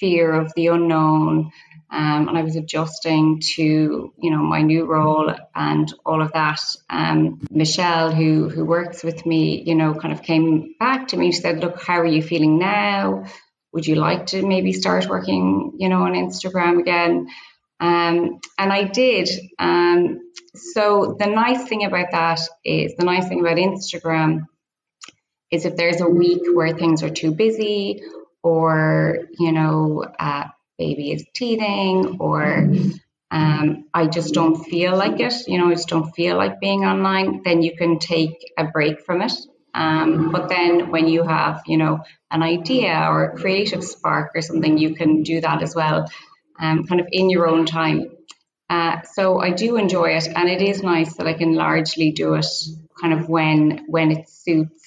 fear 0.00 0.32
of 0.32 0.52
the 0.56 0.68
unknown 0.68 1.52
um, 1.92 2.28
and 2.28 2.38
I 2.38 2.42
was 2.42 2.56
adjusting 2.56 3.40
to 3.54 4.12
you 4.16 4.30
know 4.30 4.38
my 4.38 4.62
new 4.62 4.86
role 4.86 5.32
and 5.54 5.92
all 6.06 6.22
of 6.22 6.32
that. 6.32 6.60
Um, 6.88 7.46
Michelle, 7.50 8.10
who 8.10 8.48
who 8.48 8.64
works 8.64 9.04
with 9.04 9.26
me, 9.26 9.62
you 9.62 9.74
know, 9.74 9.94
kind 9.94 10.14
of 10.14 10.22
came 10.22 10.74
back 10.80 11.08
to 11.08 11.18
me. 11.18 11.32
She 11.32 11.42
said, 11.42 11.60
"Look, 11.60 11.82
how 11.82 12.00
are 12.00 12.06
you 12.06 12.22
feeling 12.22 12.58
now? 12.58 13.26
Would 13.72 13.86
you 13.86 13.96
like 13.96 14.26
to 14.28 14.46
maybe 14.46 14.72
start 14.72 15.06
working, 15.06 15.74
you 15.78 15.90
know, 15.90 16.02
on 16.02 16.14
Instagram 16.14 16.80
again?" 16.80 17.28
Um, 17.78 18.40
and 18.56 18.72
I 18.72 18.84
did. 18.84 19.28
Um, 19.58 20.20
so 20.54 21.16
the 21.18 21.26
nice 21.26 21.68
thing 21.68 21.84
about 21.84 22.12
that 22.12 22.40
is 22.64 22.94
the 22.96 23.04
nice 23.04 23.28
thing 23.28 23.40
about 23.40 23.58
Instagram 23.58 24.46
is 25.50 25.66
if 25.66 25.76
there's 25.76 26.00
a 26.00 26.08
week 26.08 26.42
where 26.54 26.72
things 26.72 27.02
are 27.02 27.10
too 27.10 27.32
busy 27.32 28.02
or 28.42 29.18
you 29.38 29.52
know 29.52 30.04
uh, 30.18 30.44
baby 30.82 31.12
is 31.12 31.24
teething 31.38 32.16
or 32.18 32.42
um, 33.30 33.66
I 33.94 34.02
just 34.16 34.34
don't 34.34 34.56
feel 34.72 34.94
like 35.02 35.18
it, 35.20 35.34
you 35.48 35.58
know, 35.58 35.68
I 35.70 35.74
just 35.74 35.88
don't 35.88 36.14
feel 36.18 36.36
like 36.36 36.60
being 36.60 36.84
online, 36.84 37.28
then 37.44 37.62
you 37.66 37.72
can 37.80 37.98
take 37.98 38.36
a 38.58 38.64
break 38.64 38.96
from 39.06 39.22
it. 39.22 39.32
Um, 39.74 40.30
but 40.32 40.48
then 40.54 40.90
when 40.90 41.06
you 41.08 41.22
have, 41.22 41.62
you 41.66 41.78
know, 41.82 41.94
an 42.30 42.42
idea 42.42 42.94
or 43.10 43.24
a 43.24 43.36
creative 43.40 43.82
spark 43.82 44.32
or 44.34 44.42
something, 44.42 44.76
you 44.76 44.90
can 44.94 45.22
do 45.22 45.40
that 45.40 45.62
as 45.62 45.74
well, 45.74 45.98
um, 46.60 46.84
kind 46.88 47.00
of 47.00 47.06
in 47.10 47.30
your 47.30 47.46
own 47.52 47.64
time. 47.64 47.98
Uh, 48.68 48.96
so 49.16 49.24
I 49.48 49.50
do 49.64 49.76
enjoy 49.76 50.08
it, 50.18 50.26
and 50.38 50.48
it 50.48 50.62
is 50.70 50.82
nice 50.82 51.12
that 51.16 51.26
I 51.26 51.34
can 51.34 51.54
largely 51.54 52.10
do 52.22 52.34
it 52.34 52.46
kind 53.00 53.14
of 53.16 53.28
when 53.28 53.84
when 53.86 54.10
it 54.16 54.28
suits 54.28 54.81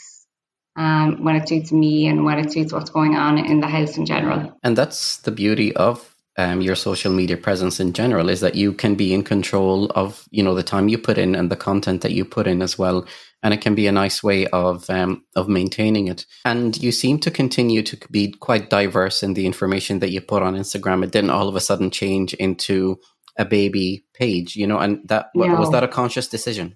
um, 0.76 1.24
when 1.24 1.36
it 1.36 1.48
suits 1.48 1.72
me 1.72 2.08
and 2.08 2.26
when 2.26 2.40
it 2.40 2.52
suits 2.52 2.74
what's 2.74 2.90
going 2.90 3.16
on 3.16 3.38
in 3.38 3.60
the 3.60 3.68
house 3.68 3.98
in 3.98 4.06
general. 4.06 4.58
And 4.64 4.78
that's 4.78 5.18
the 5.18 5.32
beauty 5.32 5.76
of 5.76 6.16
um, 6.38 6.62
your 6.62 6.76
social 6.76 7.14
media 7.14 7.38
presence 7.38 7.80
in 7.80 7.94
general 7.94 8.30
is 8.30 8.42
that 8.42 8.56
you 8.56 8.74
can 8.74 8.96
be 8.96 9.14
in 9.14 9.24
control 9.24 9.92
of 9.96 10.28
you 10.32 10.44
know 10.44 10.54
the 10.54 10.64
time 10.64 10.90
you 10.90 10.98
put 10.98 11.18
in 11.18 11.36
and 11.36 11.50
the 11.50 11.56
content 11.56 12.02
that 12.02 12.12
you 12.12 12.26
put 12.26 12.48
in 12.48 12.62
as 12.62 12.78
well 12.78 13.06
and 13.42 13.54
it 13.54 13.62
can 13.62 13.76
be 13.76 13.88
a 13.88 13.92
nice 13.92 14.22
way 14.22 14.46
of 14.48 14.90
um, 14.90 15.24
of 15.36 15.48
maintaining 15.48 16.08
it 16.08 16.26
and 16.44 16.82
you 16.82 16.92
seem 16.92 17.20
to 17.20 17.32
continue 17.32 17.82
to 17.82 17.98
be 18.12 18.32
quite 18.32 18.70
diverse 18.70 19.24
in 19.24 19.34
the 19.34 19.46
information 19.46 20.00
that 20.00 20.12
you 20.12 20.20
put 20.20 20.44
on 20.44 20.56
instagram 20.56 21.04
it 21.04 21.12
didn't 21.12 21.30
all 21.30 21.48
of 21.48 21.56
a 21.56 21.62
sudden 21.62 21.90
change 21.90 22.34
into 22.34 22.98
a 23.38 23.46
baby 23.46 24.04
page 24.14 24.56
you 24.56 24.68
know 24.68 24.80
and 24.80 25.08
that 25.08 25.28
no. 25.36 25.56
was 25.56 25.72
that 25.72 25.84
a 25.84 25.88
conscious 25.88 26.28
decision 26.28 26.76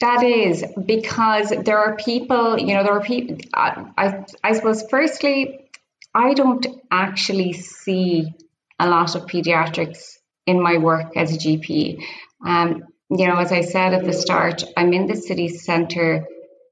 that 0.00 0.22
is 0.22 0.64
because 0.86 1.50
there 1.50 1.78
are 1.78 1.96
people, 1.96 2.58
you 2.58 2.74
know, 2.74 2.84
there 2.84 2.92
are 2.92 3.02
people. 3.02 3.38
I, 3.52 3.86
I, 3.96 4.24
I 4.44 4.52
suppose, 4.52 4.84
firstly, 4.88 5.70
I 6.14 6.34
don't 6.34 6.66
actually 6.90 7.52
see 7.52 8.32
a 8.78 8.88
lot 8.88 9.16
of 9.16 9.26
pediatrics 9.26 10.16
in 10.46 10.62
my 10.62 10.78
work 10.78 11.16
as 11.16 11.34
a 11.34 11.38
GP. 11.38 12.02
Um, 12.44 12.84
you 13.10 13.26
know, 13.26 13.36
as 13.36 13.52
I 13.52 13.62
said 13.62 13.94
at 13.94 14.04
the 14.04 14.12
start, 14.12 14.62
I'm 14.76 14.92
in 14.92 15.06
the 15.06 15.16
city 15.16 15.48
centre 15.48 16.26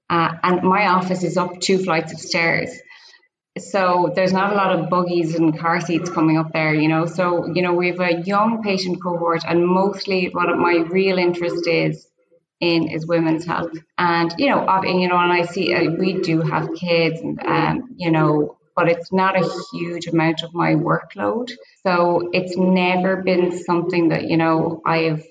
uh, 0.09 0.33
and 0.43 0.63
my 0.63 0.87
office 0.87 1.25
is 1.25 1.37
up 1.37 1.61
two 1.61 1.79
flights 1.79 2.13
of 2.13 2.21
stairs. 2.21 2.71
So 3.59 4.13
there's 4.15 4.33
not 4.33 4.53
a 4.53 4.57
lot 4.57 4.79
of 4.79 4.91
buggies 4.91 5.35
and 5.35 5.59
car 5.59 5.81
seats 5.81 6.11
coming 6.11 6.37
up 6.37 6.53
there, 6.53 6.75
you 6.75 6.89
know. 6.89 7.07
So, 7.07 7.47
you 7.53 7.63
know, 7.63 7.73
we 7.73 7.89
have 7.89 8.01
a 8.01 8.21
young 8.21 8.63
patient 8.63 9.03
cohort, 9.03 9.45
and 9.49 9.67
mostly 9.67 10.29
what 10.31 10.55
my 10.59 10.77
real 10.77 11.19
interest 11.19 11.67
is 11.67 12.07
in 12.61 12.89
is 12.89 13.07
women's 13.07 13.45
health. 13.45 13.73
And 13.99 14.35
you 14.39 14.49
know, 14.49 14.83
you 14.85 15.09
know, 15.09 15.19
and 15.19 15.33
I 15.33 15.43
see 15.43 15.75
uh, 15.75 15.91
we 15.91 16.21
do 16.21 16.41
have 16.41 16.75
kids, 16.75 17.21
and 17.21 17.41
um, 17.45 17.95
you 17.97 18.11
know, 18.11 18.57
but 18.75 18.89
it's 18.89 19.13
not 19.13 19.37
a 19.37 19.49
huge 19.73 20.07
amount 20.07 20.43
of 20.43 20.55
my 20.55 20.75
workload. 20.75 21.51
So 21.87 22.31
it's 22.33 22.57
never 22.57 23.23
been 23.23 23.53
something 23.65 24.09
that 24.11 24.29
you 24.29 24.37
know 24.37 24.83
I've 24.85 25.25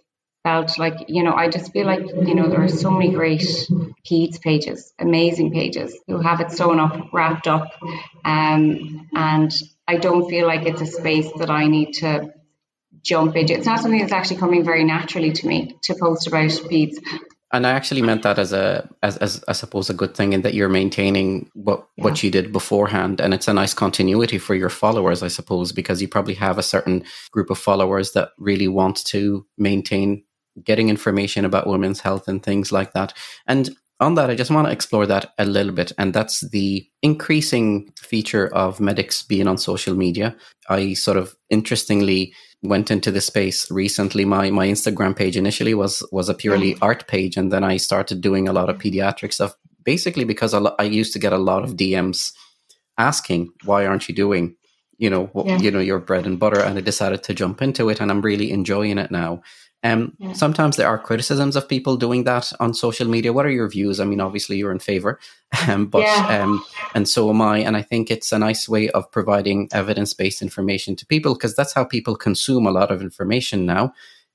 felt 0.44 0.78
like 0.78 1.06
you 1.08 1.24
know 1.24 1.34
I 1.34 1.50
just 1.50 1.72
feel 1.74 1.88
like 1.88 2.06
you 2.08 2.36
know 2.36 2.50
there 2.50 2.64
are 2.64 2.70
so 2.70 2.92
many 2.92 3.12
great 3.12 3.42
peds 4.08 4.40
pages, 4.40 4.94
amazing 5.00 5.52
pages 5.52 5.98
who 6.08 6.20
have 6.20 6.42
it 6.42 6.52
sewn 6.52 6.80
up, 6.80 7.12
wrapped 7.12 7.48
up, 7.48 7.72
um, 8.24 9.08
and 9.16 9.52
I 9.88 9.98
don't 9.98 10.30
feel 10.30 10.48
like 10.48 10.66
it's 10.66 10.82
a 10.82 10.86
space 10.86 11.32
that 11.38 11.50
I 11.50 11.68
need 11.68 11.94
to 11.96 12.32
jump 13.04 13.36
into. 13.36 13.54
It's 13.54 13.66
not 13.66 13.80
something 13.80 14.00
that's 14.00 14.14
actually 14.14 14.38
coming 14.38 14.64
very 14.64 14.84
naturally 14.84 15.32
to 15.32 15.48
me 15.48 15.78
to 15.84 15.96
post 15.96 16.28
about 16.28 16.50
peds. 16.50 16.96
And 17.54 17.66
I 17.66 17.72
actually 17.72 18.02
meant 18.02 18.24
that 18.24 18.38
as 18.38 18.52
a 18.52 18.90
as, 19.02 19.16
as 19.18 19.44
I 19.48 19.54
suppose 19.54 19.90
a 19.90 19.94
good 19.94 20.16
thing 20.16 20.34
in 20.34 20.42
that 20.42 20.56
you're 20.56 20.68
maintaining 20.68 21.50
what 21.54 21.88
yeah. 21.96 22.04
what 22.04 22.22
you 22.22 22.30
did 22.30 22.52
beforehand, 22.52 23.22
and 23.22 23.34
it's 23.34 23.48
a 23.48 23.54
nice 23.54 23.74
continuity 23.74 24.40
for 24.40 24.56
your 24.56 24.70
followers, 24.70 25.24
I 25.24 25.30
suppose, 25.30 25.72
because 25.72 26.02
you 26.02 26.10
probably 26.10 26.34
have 26.34 26.58
a 26.58 26.64
certain 26.64 27.04
group 27.32 27.50
of 27.50 27.58
followers 27.58 28.12
that 28.12 28.32
really 28.38 28.68
want 28.68 29.06
to 29.06 29.46
maintain 29.58 30.24
getting 30.64 30.90
information 30.90 31.46
about 31.46 31.68
women's 31.68 32.02
health 32.02 32.28
and 32.28 32.44
things 32.44 32.72
like 32.72 32.94
that. 32.94 33.14
And 33.48 33.70
on 34.00 34.16
that, 34.16 34.30
I 34.30 34.36
just 34.36 34.52
want 34.52 34.68
to 34.68 34.74
explore 34.74 35.06
that 35.06 35.34
a 35.38 35.46
little 35.46 35.72
bit, 35.72 35.94
and 35.98 36.14
that's 36.14 36.42
the 36.50 36.86
increasing 37.02 37.94
feature 37.98 38.48
of 38.54 38.82
medics 38.82 39.24
being 39.24 39.48
on 39.48 39.58
social 39.58 39.96
media. 39.96 40.36
I 40.68 40.94
sort 40.94 41.16
of 41.16 41.36
interestingly 41.50 42.34
went 42.66 42.92
into 42.92 43.12
the 43.12 43.22
space 43.22 43.70
recently. 43.72 44.26
My 44.26 44.50
my 44.50 44.68
Instagram 44.68 45.16
page 45.16 45.38
initially 45.38 45.74
was 45.74 46.04
was 46.12 46.30
a 46.30 46.34
purely 46.34 46.76
mm. 46.76 46.80
art 46.82 47.08
page, 47.08 47.38
and 47.38 47.52
then 47.52 47.64
I 47.64 47.78
started 47.78 48.22
doing 48.22 48.48
a 48.48 48.54
lot 48.54 48.70
of 48.70 48.78
pediatric 48.78 49.34
stuff. 49.34 49.56
Basically, 49.84 50.24
because 50.24 50.54
I, 50.54 50.60
I 50.80 50.84
used 50.84 51.14
to 51.14 51.20
get 51.20 51.34
a 51.34 51.38
lot 51.38 51.64
of 51.64 51.76
DMs 51.76 52.32
asking, 52.98 53.52
"Why 53.64 53.86
aren't 53.86 54.10
you 54.10 54.16
doing?" 54.16 54.56
You 54.98 55.10
know, 55.10 55.26
what, 55.34 55.46
yeah. 55.46 55.58
you 55.58 55.72
know, 55.72 55.80
your 55.80 56.00
bread 56.00 56.26
and 56.26 56.40
butter, 56.40 56.62
and 56.62 56.78
I 56.78 56.82
decided 56.82 57.22
to 57.24 57.34
jump 57.34 57.62
into 57.62 57.90
it, 57.90 58.00
and 58.00 58.10
I'm 58.10 58.22
really 58.22 58.52
enjoying 58.52 58.98
it 58.98 59.12
now. 59.12 59.42
Um, 59.86 60.14
yeah. 60.18 60.34
Sometimes 60.34 60.78
there 60.78 60.88
are 60.88 60.98
criticisms 60.98 61.56
of 61.56 61.70
people 61.70 61.96
doing 61.96 62.24
that 62.24 62.52
on 62.60 62.74
social 62.74 63.08
media. 63.08 63.32
What 63.32 63.46
are 63.46 63.52
your 63.52 63.70
views? 63.70 64.00
I 64.00 64.06
mean, 64.06 64.20
obviously 64.20 64.58
you're 64.58 64.72
in 64.72 64.80
favor, 64.80 65.20
um, 65.68 65.86
but 65.86 66.02
yeah. 66.02 66.42
um, 66.42 66.66
and 66.96 67.08
so 67.08 67.30
am 67.30 67.40
I. 67.40 67.60
And 67.60 67.78
I 67.78 67.84
think 67.84 68.10
it's 68.10 68.32
a 68.32 68.40
nice 68.40 68.68
way 68.68 68.90
of 68.90 69.12
providing 69.12 69.70
evidence 69.72 70.12
based 70.12 70.42
information 70.42 70.96
to 70.96 71.06
people 71.06 71.36
because 71.36 71.56
that's 71.56 71.74
how 71.74 71.84
people 71.84 72.16
consume 72.16 72.66
a 72.66 72.72
lot 72.72 72.90
of 72.90 73.04
information 73.04 73.68
now. 73.68 73.94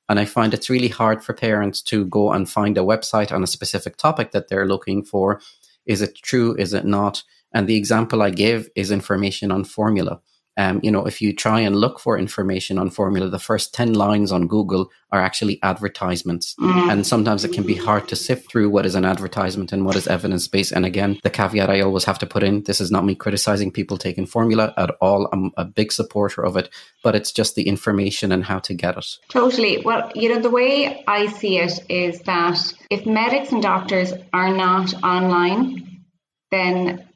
And 0.08 0.20
I 0.20 0.24
find 0.24 0.54
it's 0.54 0.70
really 0.70 0.88
hard 0.88 1.22
for 1.22 1.34
parents 1.34 1.82
to 1.82 2.04
go 2.06 2.30
and 2.30 2.48
find 2.48 2.78
a 2.78 2.82
website 2.82 3.32
on 3.32 3.42
a 3.42 3.48
specific 3.48 3.96
topic 3.96 4.30
that 4.30 4.48
they're 4.48 4.66
looking 4.66 5.04
for. 5.04 5.40
Is 5.84 6.00
it 6.00 6.14
true? 6.14 6.54
Is 6.58 6.72
it 6.74 6.84
not? 6.84 7.24
And 7.52 7.66
the 7.66 7.76
example 7.76 8.22
I 8.22 8.30
give 8.30 8.68
is 8.76 8.92
information 8.92 9.50
on 9.50 9.64
formula. 9.64 10.20
Um, 10.60 10.78
you 10.82 10.90
know, 10.90 11.06
if 11.06 11.22
you 11.22 11.32
try 11.32 11.58
and 11.60 11.74
look 11.74 11.98
for 11.98 12.18
information 12.18 12.76
on 12.78 12.90
formula, 12.90 13.30
the 13.30 13.38
first 13.38 13.72
10 13.72 13.94
lines 13.94 14.30
on 14.30 14.46
Google 14.46 14.90
are 15.10 15.20
actually 15.20 15.58
advertisements. 15.62 16.54
Mm. 16.60 16.92
And 16.92 17.06
sometimes 17.06 17.46
it 17.46 17.54
can 17.54 17.64
be 17.64 17.74
hard 17.74 18.08
to 18.08 18.16
sift 18.16 18.50
through 18.50 18.68
what 18.68 18.84
is 18.84 18.94
an 18.94 19.06
advertisement 19.06 19.72
and 19.72 19.86
what 19.86 19.96
is 19.96 20.06
evidence 20.06 20.48
based. 20.48 20.72
And 20.72 20.84
again, 20.84 21.18
the 21.22 21.30
caveat 21.30 21.70
I 21.70 21.80
always 21.80 22.04
have 22.04 22.18
to 22.18 22.26
put 22.26 22.42
in 22.42 22.62
this 22.64 22.78
is 22.78 22.90
not 22.90 23.06
me 23.06 23.14
criticizing 23.14 23.70
people 23.70 23.96
taking 23.96 24.26
formula 24.26 24.74
at 24.76 24.90
all. 25.00 25.30
I'm 25.32 25.50
a 25.56 25.64
big 25.64 25.92
supporter 25.92 26.44
of 26.44 26.58
it, 26.58 26.68
but 27.02 27.14
it's 27.14 27.32
just 27.32 27.54
the 27.54 27.66
information 27.66 28.30
and 28.30 28.44
how 28.44 28.58
to 28.58 28.74
get 28.74 28.98
it. 28.98 29.06
Totally. 29.30 29.82
Well, 29.82 30.12
you 30.14 30.28
know, 30.28 30.42
the 30.42 30.50
way 30.50 31.02
I 31.06 31.28
see 31.28 31.56
it 31.56 31.80
is 31.88 32.20
that 32.32 32.58
if 32.90 33.06
medics 33.06 33.50
and 33.50 33.62
doctors 33.62 34.12
are 34.34 34.54
not 34.54 34.92
online, 35.02 36.02
then 36.50 37.09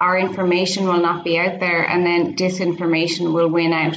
our 0.00 0.18
information 0.18 0.84
will 0.84 1.00
not 1.00 1.24
be 1.24 1.38
out 1.38 1.60
there 1.60 1.82
and 1.82 2.04
then 2.04 2.36
disinformation 2.36 3.32
will 3.32 3.48
win 3.48 3.72
out. 3.72 3.96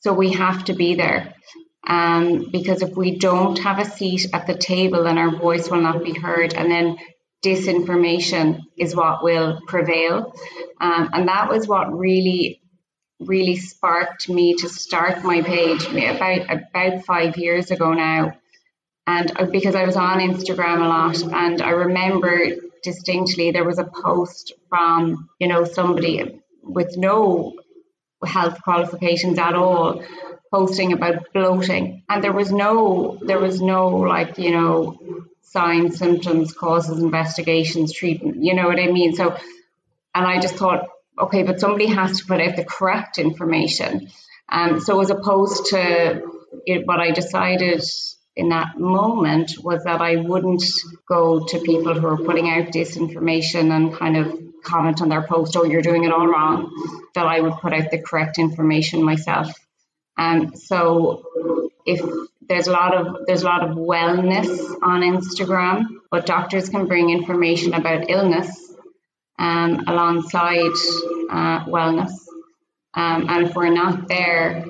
So 0.00 0.12
we 0.12 0.32
have 0.32 0.64
to 0.66 0.74
be 0.74 0.94
there. 0.94 1.34
Um, 1.86 2.50
because 2.50 2.82
if 2.82 2.96
we 2.96 3.18
don't 3.18 3.58
have 3.58 3.78
a 3.78 3.84
seat 3.84 4.28
at 4.32 4.46
the 4.46 4.54
table, 4.54 5.04
then 5.04 5.18
our 5.18 5.36
voice 5.36 5.70
will 5.70 5.82
not 5.82 6.02
be 6.02 6.18
heard. 6.18 6.54
And 6.54 6.70
then 6.70 6.96
disinformation 7.44 8.60
is 8.78 8.96
what 8.96 9.22
will 9.22 9.60
prevail. 9.66 10.34
Um, 10.80 11.10
and 11.12 11.28
that 11.28 11.50
was 11.50 11.68
what 11.68 11.92
really, 11.92 12.62
really 13.20 13.56
sparked 13.56 14.28
me 14.28 14.54
to 14.54 14.68
start 14.68 15.22
my 15.24 15.42
page 15.42 15.86
about, 15.86 16.50
about 16.50 17.04
five 17.04 17.36
years 17.36 17.70
ago 17.70 17.92
now. 17.92 18.32
And 19.06 19.32
uh, 19.38 19.44
because 19.44 19.74
I 19.74 19.84
was 19.84 19.96
on 19.96 20.20
Instagram 20.20 20.82
a 20.82 20.88
lot, 20.88 21.22
and 21.22 21.60
I 21.60 21.70
remember 21.70 22.56
distinctly 22.84 23.50
there 23.50 23.64
was 23.64 23.78
a 23.78 23.84
post 23.84 24.52
from, 24.68 25.28
you 25.40 25.48
know, 25.48 25.64
somebody 25.64 26.40
with 26.62 26.96
no 26.96 27.54
health 28.24 28.62
qualifications 28.62 29.38
at 29.38 29.54
all 29.54 30.02
posting 30.52 30.92
about 30.92 31.32
bloating. 31.32 32.04
And 32.08 32.22
there 32.22 32.32
was 32.32 32.52
no 32.52 33.18
there 33.20 33.40
was 33.40 33.60
no 33.60 33.88
like 33.88 34.38
you 34.38 34.52
know 34.52 34.98
signs 35.42 35.98
symptoms 35.98 36.52
causes 36.52 37.02
investigations 37.02 37.92
treatment 37.92 38.42
you 38.42 38.54
know 38.54 38.66
what 38.66 38.80
i 38.80 38.86
mean? 38.86 39.14
So 39.14 39.36
and 40.14 40.26
i 40.26 40.40
just 40.40 40.54
thought 40.54 40.88
okay 41.18 41.42
but 41.42 41.60
somebody 41.60 41.86
has 41.86 42.18
to 42.18 42.26
put 42.26 42.40
out 42.40 42.56
the 42.56 42.64
correct 42.64 43.18
information. 43.18 44.08
Um, 44.48 44.80
so 44.80 45.00
as 45.00 45.10
opposed 45.10 45.66
to 45.66 46.22
it, 46.66 46.86
what 46.86 47.00
i 47.00 47.10
decided 47.10 47.82
in 48.36 48.48
that 48.48 48.78
moment 48.78 49.52
was 49.62 49.84
that 49.84 50.00
I 50.00 50.16
wouldn't 50.16 50.64
go 51.08 51.44
to 51.46 51.58
people 51.60 51.98
who 51.98 52.06
are 52.06 52.16
putting 52.16 52.48
out 52.50 52.72
disinformation 52.72 53.70
and 53.70 53.94
kind 53.94 54.16
of 54.16 54.38
comment 54.64 55.00
on 55.02 55.08
their 55.08 55.22
post, 55.22 55.56
oh, 55.56 55.64
you're 55.64 55.82
doing 55.82 56.04
it 56.04 56.12
all 56.12 56.26
wrong, 56.26 56.72
that 57.14 57.26
I 57.26 57.40
would 57.40 57.54
put 57.54 57.72
out 57.72 57.90
the 57.90 57.98
correct 57.98 58.38
information 58.38 59.02
myself. 59.02 59.52
Um, 60.16 60.56
so 60.56 61.24
if 61.86 62.00
there's 62.48 62.66
a 62.66 62.72
lot 62.72 62.94
of 62.94 63.26
there's 63.26 63.42
a 63.42 63.46
lot 63.46 63.68
of 63.68 63.76
wellness 63.76 64.48
on 64.82 65.02
Instagram, 65.02 65.84
but 66.10 66.26
doctors 66.26 66.68
can 66.68 66.86
bring 66.86 67.10
information 67.10 67.74
about 67.74 68.10
illness 68.10 68.50
um, 69.38 69.84
alongside 69.86 70.72
uh, 71.30 71.64
wellness. 71.66 72.12
Um, 72.94 73.28
and 73.28 73.46
if 73.46 73.56
we're 73.56 73.74
not 73.74 74.08
there, 74.08 74.66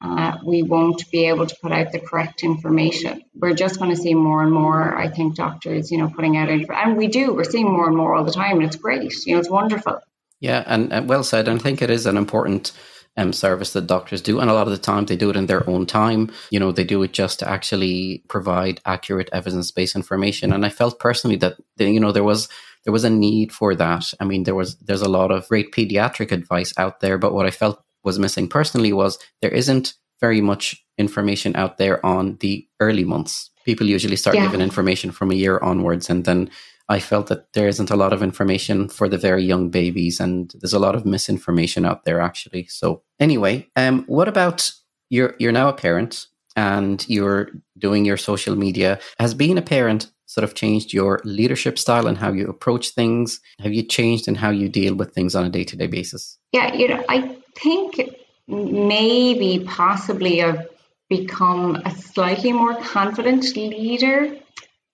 uh, 0.00 0.38
we 0.44 0.62
won't 0.62 1.10
be 1.10 1.26
able 1.26 1.46
to 1.46 1.56
put 1.60 1.72
out 1.72 1.90
the 1.90 1.98
correct 1.98 2.44
information. 2.44 3.22
We're 3.34 3.54
just 3.54 3.78
going 3.78 3.90
to 3.90 3.96
see 3.96 4.14
more 4.14 4.42
and 4.42 4.52
more, 4.52 4.96
I 4.96 5.08
think, 5.08 5.34
doctors, 5.34 5.90
you 5.90 5.98
know, 5.98 6.08
putting 6.08 6.36
out. 6.36 6.48
And 6.48 6.96
we 6.96 7.08
do, 7.08 7.34
we're 7.34 7.44
seeing 7.44 7.70
more 7.70 7.88
and 7.88 7.96
more 7.96 8.14
all 8.14 8.24
the 8.24 8.32
time, 8.32 8.56
and 8.58 8.64
it's 8.64 8.76
great. 8.76 9.12
You 9.26 9.34
know, 9.34 9.40
it's 9.40 9.50
wonderful. 9.50 10.00
Yeah, 10.40 10.62
and, 10.66 10.92
and 10.92 11.08
well 11.08 11.24
said. 11.24 11.48
And 11.48 11.58
I 11.58 11.62
think 11.62 11.82
it 11.82 11.90
is 11.90 12.06
an 12.06 12.16
important 12.16 12.72
um, 13.16 13.32
service 13.32 13.72
that 13.72 13.88
doctors 13.88 14.22
do. 14.22 14.38
And 14.38 14.48
a 14.48 14.54
lot 14.54 14.68
of 14.68 14.72
the 14.72 14.78
time 14.78 15.04
they 15.04 15.16
do 15.16 15.30
it 15.30 15.36
in 15.36 15.46
their 15.46 15.68
own 15.68 15.84
time. 15.84 16.30
You 16.50 16.60
know, 16.60 16.70
they 16.70 16.84
do 16.84 17.02
it 17.02 17.12
just 17.12 17.40
to 17.40 17.48
actually 17.48 18.22
provide 18.28 18.80
accurate 18.86 19.28
evidence 19.32 19.72
based 19.72 19.96
information. 19.96 20.52
And 20.52 20.64
I 20.64 20.68
felt 20.68 21.00
personally 21.00 21.36
that, 21.38 21.56
you 21.78 21.98
know, 21.98 22.12
there 22.12 22.24
was 22.24 22.48
there 22.84 22.92
was 22.92 23.04
a 23.04 23.10
need 23.10 23.52
for 23.52 23.74
that. 23.74 24.14
I 24.20 24.24
mean, 24.24 24.44
there 24.44 24.54
was 24.54 24.76
there's 24.76 25.02
a 25.02 25.08
lot 25.08 25.32
of 25.32 25.48
great 25.48 25.72
pediatric 25.72 26.30
advice 26.30 26.72
out 26.78 27.00
there, 27.00 27.18
but 27.18 27.34
what 27.34 27.46
I 27.46 27.50
felt 27.50 27.82
was 28.08 28.18
missing 28.18 28.48
personally 28.58 28.92
was 28.92 29.18
there 29.42 29.56
isn't 29.62 29.86
very 30.20 30.40
much 30.40 30.64
information 30.96 31.54
out 31.62 31.78
there 31.78 31.96
on 32.04 32.36
the 32.40 32.66
early 32.80 33.04
months. 33.04 33.50
People 33.64 33.86
usually 33.86 34.16
start 34.16 34.36
yeah. 34.36 34.46
giving 34.46 34.60
information 34.60 35.10
from 35.12 35.30
a 35.30 35.40
year 35.44 35.58
onwards, 35.70 36.10
and 36.10 36.24
then 36.24 36.50
I 36.88 37.00
felt 37.00 37.26
that 37.26 37.52
there 37.52 37.68
isn't 37.68 37.90
a 37.90 37.96
lot 38.02 38.12
of 38.12 38.22
information 38.22 38.88
for 38.88 39.08
the 39.08 39.18
very 39.28 39.44
young 39.44 39.70
babies, 39.70 40.20
and 40.20 40.52
there's 40.60 40.78
a 40.78 40.84
lot 40.86 40.94
of 40.94 41.04
misinformation 41.04 41.84
out 41.84 42.04
there 42.04 42.20
actually. 42.20 42.66
So 42.66 43.02
anyway, 43.20 43.54
um, 43.76 44.04
what 44.06 44.28
about 44.28 44.72
you're 45.10 45.34
you're 45.38 45.58
now 45.60 45.68
a 45.68 45.80
parent 45.86 46.26
and 46.56 47.08
you're 47.08 47.50
doing 47.78 48.04
your 48.04 48.16
social 48.16 48.56
media. 48.56 48.98
Has 49.20 49.34
being 49.34 49.58
a 49.58 49.62
parent 49.76 50.10
sort 50.26 50.44
of 50.44 50.54
changed 50.54 50.92
your 50.92 51.20
leadership 51.24 51.78
style 51.78 52.06
and 52.06 52.18
how 52.18 52.32
you 52.32 52.48
approach 52.48 52.90
things? 52.90 53.40
Have 53.60 53.72
you 53.72 53.82
changed 53.82 54.28
in 54.28 54.34
how 54.34 54.50
you 54.50 54.68
deal 54.68 54.94
with 54.94 55.14
things 55.14 55.34
on 55.34 55.44
a 55.44 55.50
day 55.50 55.64
to 55.64 55.76
day 55.76 55.86
basis? 55.86 56.38
Yeah, 56.52 56.74
you 56.74 56.88
know, 56.88 57.04
I 57.08 57.37
think 57.62 58.16
maybe 58.46 59.64
possibly 59.66 60.42
I've 60.42 60.68
become 61.08 61.76
a 61.76 61.90
slightly 61.90 62.52
more 62.52 62.74
confident 62.74 63.44
leader. 63.56 64.36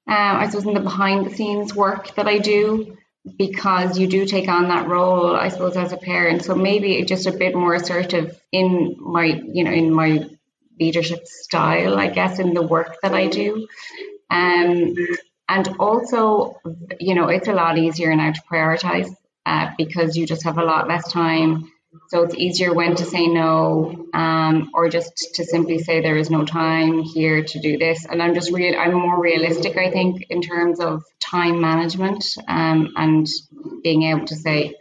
Um, 0.07 0.37
I 0.37 0.49
suppose 0.49 0.67
in 0.67 0.75
the 0.75 0.81
behind 0.81 1.27
the 1.27 1.35
scenes 1.35 1.75
work 1.75 2.15
that 2.17 2.27
I 2.27 2.39
do, 2.39 2.97
because 3.39 3.99
you 3.99 4.07
do 4.07 4.27
take 4.27 4.49
on 4.49 4.69
that 4.69 4.87
role, 4.87 5.35
I 5.35 5.49
suppose, 5.49 5.77
as 5.77 5.93
a 5.93 5.97
parent. 5.97 6.45
So 6.45 6.55
maybe 6.55 7.03
just 7.05 7.27
a 7.27 7.33
bit 7.33 7.55
more 7.55 7.75
assertive 7.75 8.39
in 8.53 8.97
my, 9.01 9.25
you 9.25 9.65
know, 9.65 9.73
in 9.73 9.93
my 9.93 10.29
leadership 10.79 11.27
style, 11.27 11.99
I 11.99 12.09
guess, 12.09 12.39
in 12.39 12.53
the 12.53 12.63
work 12.63 12.97
that 13.03 13.15
I 13.15 13.29
do. 13.29 13.67
Um, 14.31 14.95
and 15.49 15.69
also, 15.79 16.61
you 17.01 17.15
know, 17.15 17.29
it's 17.29 17.49
a 17.49 17.53
lot 17.53 17.79
easier 17.79 18.15
now 18.15 18.33
to 18.33 18.43
prioritize 18.51 19.09
uh, 19.47 19.71
because 19.79 20.17
you 20.17 20.27
just 20.27 20.45
have 20.45 20.59
a 20.59 20.65
lot 20.65 20.89
less 20.89 21.11
time 21.11 21.71
so 22.09 22.23
it's 22.23 22.35
easier 22.35 22.73
when 22.73 22.97
to 22.97 23.05
say 23.05 23.27
no, 23.27 24.07
um, 24.15 24.71
or 24.75 24.89
just 24.89 25.35
to 25.35 25.45
simply 25.45 25.79
say 25.79 26.01
there 26.01 26.17
is 26.17 26.31
no 26.31 26.45
time 26.45 27.01
here 27.01 27.43
to 27.43 27.61
do 27.61 27.79
this. 27.79 28.05
And 28.05 28.23
I'm 28.23 28.35
just 28.35 28.53
real. 28.53 28.79
I'm 28.79 28.95
more 28.95 29.21
realistic, 29.21 29.77
I 29.77 29.91
think, 29.91 30.27
in 30.31 30.43
terms 30.43 30.81
of 30.81 31.03
time 31.21 31.61
management 31.61 32.25
um, 32.47 32.93
and 32.97 33.27
being 33.83 34.05
able 34.05 34.27
to 34.27 34.37
say, 34.37 34.75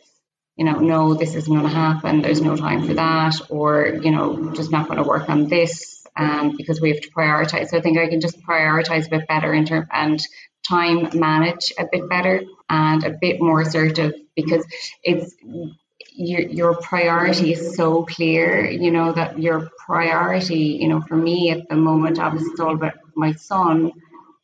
you 0.56 0.66
know, 0.66 0.80
no, 0.80 1.14
this 1.14 1.36
isn't 1.36 1.52
going 1.52 1.68
to 1.68 1.76
happen. 1.76 2.22
There's 2.22 2.42
no 2.42 2.56
time 2.56 2.86
for 2.86 2.94
that, 2.94 3.36
or 3.50 4.00
you 4.02 4.12
know, 4.12 4.54
just 4.54 4.72
not 4.72 4.88
going 4.88 5.02
to 5.02 5.08
work 5.08 5.30
on 5.30 5.48
this 5.48 6.06
um, 6.16 6.56
because 6.56 6.80
we 6.80 6.90
have 6.90 7.02
to 7.02 7.10
prioritize. 7.10 7.70
So 7.70 7.78
I 7.78 7.82
think 7.82 7.98
I 7.98 8.08
can 8.08 8.22
just 8.22 8.42
prioritize 8.42 9.08
a 9.08 9.10
bit 9.10 9.28
better 9.28 9.54
in 9.54 9.66
term 9.66 9.88
and 9.92 10.22
time 10.68 11.10
manage 11.20 11.74
a 11.78 11.86
bit 11.92 12.08
better 12.10 12.44
and 12.70 13.04
a 13.04 13.18
bit 13.20 13.42
more 13.42 13.62
assertive 13.62 14.14
because 14.36 14.66
it's 15.04 15.36
your 16.16 16.42
your 16.42 16.76
priority 16.76 17.54
is 17.54 17.76
so 17.76 18.04
clear 18.04 18.70
you 18.70 18.92
know 18.92 19.12
that 19.12 19.40
your 19.40 19.70
priority 19.78 20.78
you 20.80 20.88
know 20.88 21.02
for 21.02 21.16
me 21.16 21.50
at 21.52 21.68
the 21.70 21.76
moment 21.76 22.20
obviously 22.20 22.52
it's 22.52 22.60
all 22.60 22.76
about 22.76 22.94
my 23.16 23.34
son 23.34 23.92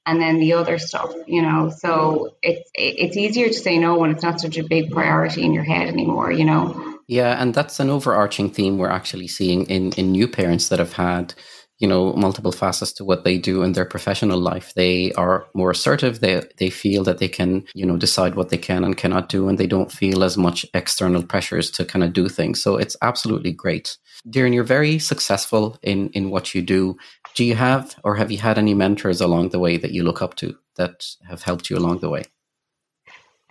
and 0.10 0.20
then 0.20 0.40
the 0.40 0.54
other 0.54 0.80
stuff 0.80 1.14
you 1.28 1.42
know. 1.42 1.70
So 1.70 2.36
it's 2.42 2.70
it's 2.74 3.16
easier 3.16 3.48
to 3.48 3.54
say 3.54 3.78
no 3.78 3.98
when 3.98 4.12
it's 4.12 4.24
not 4.24 4.42
such 4.42 4.58
a 4.58 4.64
big 4.64 4.92
priority 4.92 5.44
in 5.44 5.54
your 5.54 5.64
head 5.64 5.88
anymore 5.88 6.32
you 6.32 6.46
know? 6.46 7.00
Yeah 7.08 7.42
and 7.42 7.54
that's 7.54 7.80
an 7.80 7.90
overarching 7.90 8.50
theme 8.50 8.78
we're 8.78 8.90
actually 8.90 9.28
seeing 9.28 9.66
in 9.66 9.92
in 9.94 10.12
new 10.12 10.28
parents 10.28 10.70
that 10.70 10.80
have 10.80 10.94
had 10.94 11.34
you 11.80 11.88
know 11.88 12.14
multiple 12.14 12.52
facets 12.52 12.92
to 12.94 13.06
what 13.06 13.24
they 13.24 13.38
do 13.38 13.64
in 13.64 13.74
their 13.74 13.86
professional 13.86 14.40
life. 14.40 14.74
They 14.76 15.12
are 15.14 15.48
more 15.54 15.72
assertive. 15.72 16.20
They 16.20 16.44
they 16.58 16.70
feel 16.70 17.04
that 17.06 17.18
they 17.18 17.30
can 17.30 17.66
you 17.74 17.86
know 17.86 17.98
decide 17.98 18.36
what 18.36 18.50
they 18.50 18.58
can 18.58 18.84
and 18.84 18.98
cannot 18.98 19.30
do 19.30 19.48
and 19.48 19.58
they 19.58 19.68
don't 19.68 19.92
feel 19.92 20.24
as 20.24 20.38
much 20.38 20.66
external 20.74 21.24
pressures 21.24 21.72
to 21.72 21.86
kind 21.86 22.04
of 22.04 22.14
do 22.14 22.30
things. 22.30 22.62
So 22.62 22.78
it's 22.78 22.98
absolutely 23.02 23.52
great. 23.52 23.98
Doireann, 24.28 24.54
you're 24.54 24.64
very 24.64 25.00
successful 25.00 25.78
in 25.82 26.10
in 26.10 26.30
what 26.30 26.54
you 26.54 26.62
do. 26.62 26.98
Do 27.36 27.46
you 27.46 27.56
have 27.56 27.96
or 28.04 28.16
have 28.16 28.32
you 28.32 28.38
had 28.38 28.58
any 28.58 28.74
mentors 28.74 29.22
along 29.22 29.50
the 29.50 29.60
way 29.60 29.78
that 29.78 29.92
you 29.92 30.04
look 30.04 30.22
up 30.22 30.36
to 30.36 30.58
that 30.76 31.06
have 31.28 31.44
helped 31.44 31.70
you 31.70 31.78
along 31.78 32.00
the 32.00 32.10
way? 32.10 32.24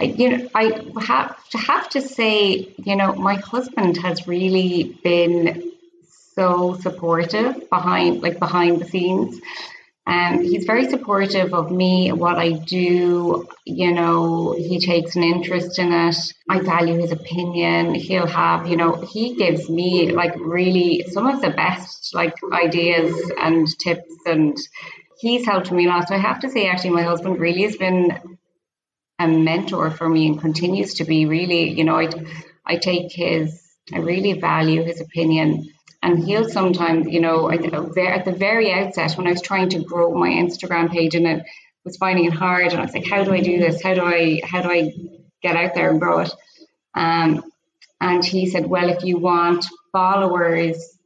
I, 0.00 0.04
you 0.04 0.28
know, 0.28 0.48
I 0.54 0.64
have 1.00 1.48
to 1.48 1.58
have 1.58 1.88
to 1.90 2.00
say, 2.00 2.72
you 2.76 2.94
know, 2.94 3.14
my 3.14 3.34
husband 3.34 3.96
has 3.96 4.28
really 4.28 4.96
been 5.02 5.72
so 6.38 6.74
supportive 6.74 7.68
behind 7.68 8.22
like 8.22 8.38
behind 8.38 8.80
the 8.80 8.84
scenes. 8.84 9.40
Um, 10.06 10.42
he's 10.42 10.64
very 10.64 10.88
supportive 10.88 11.52
of 11.52 11.70
me, 11.70 12.12
what 12.12 12.38
I 12.38 12.52
do. 12.52 13.46
You 13.66 13.92
know, 13.92 14.54
he 14.56 14.78
takes 14.80 15.16
an 15.16 15.22
interest 15.22 15.78
in 15.78 15.92
it. 15.92 16.16
I 16.48 16.60
value 16.60 16.96
his 16.98 17.12
opinion. 17.12 17.94
He'll 17.94 18.26
have, 18.26 18.66
you 18.68 18.76
know, 18.76 18.92
he 18.94 19.34
gives 19.34 19.68
me 19.68 20.12
like 20.12 20.34
really 20.38 21.04
some 21.10 21.26
of 21.26 21.42
the 21.42 21.50
best 21.50 22.14
like 22.14 22.34
ideas 22.52 23.12
and 23.38 23.66
tips, 23.78 24.14
and 24.24 24.56
he's 25.18 25.44
helped 25.44 25.70
me 25.72 25.84
a 25.84 25.88
lot. 25.88 26.08
So 26.08 26.14
I 26.14 26.18
have 26.18 26.40
to 26.40 26.48
say, 26.48 26.68
actually, 26.68 26.90
my 27.00 27.02
husband 27.02 27.38
really 27.38 27.64
has 27.64 27.76
been 27.76 28.38
a 29.18 29.28
mentor 29.28 29.90
for 29.90 30.08
me 30.08 30.28
and 30.28 30.40
continues 30.40 30.94
to 30.94 31.04
be. 31.04 31.26
Really, 31.26 31.70
you 31.70 31.84
know, 31.84 31.98
I 31.98 32.08
I 32.64 32.76
take 32.76 33.12
his, 33.12 33.60
I 33.92 33.98
really 33.98 34.34
value 34.40 34.84
his 34.84 35.02
opinion 35.02 35.68
and 36.02 36.24
he'll 36.24 36.48
sometimes, 36.48 37.08
you 37.08 37.20
know, 37.20 37.50
at 37.50 37.62
the 38.24 38.34
very 38.36 38.72
outset 38.72 39.16
when 39.16 39.26
I 39.26 39.32
was 39.32 39.42
trying 39.42 39.70
to 39.70 39.82
grow 39.82 40.14
my 40.14 40.30
Instagram 40.30 40.90
page 40.90 41.14
and 41.14 41.26
it 41.26 41.42
was 41.84 41.96
finding 41.96 42.26
it 42.26 42.32
hard, 42.32 42.72
and 42.72 42.78
I 42.80 42.82
was 42.82 42.94
like, 42.94 43.08
how 43.08 43.24
do 43.24 43.32
I 43.32 43.40
do 43.40 43.58
this? 43.58 43.82
How 43.82 43.94
do 43.94 44.02
I 44.02 44.40
how 44.44 44.62
do 44.62 44.70
I 44.70 44.92
get 45.42 45.56
out 45.56 45.74
there 45.74 45.90
and 45.90 46.00
grow 46.00 46.20
it? 46.20 46.32
Um, 46.94 47.44
and 48.00 48.24
he 48.24 48.46
said, 48.46 48.66
well, 48.66 48.88
if 48.88 49.02
you 49.02 49.18
want 49.18 49.66
followers, 49.92 50.98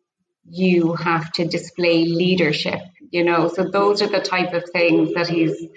you 0.48 0.94
have 0.94 1.32
to 1.32 1.46
display 1.46 2.04
leadership. 2.04 2.80
You 3.10 3.24
know, 3.24 3.48
so 3.48 3.64
those 3.64 4.02
are 4.02 4.08
the 4.08 4.20
type 4.20 4.52
of 4.54 4.64
things 4.70 5.14
that 5.14 5.28
he's 5.28 5.68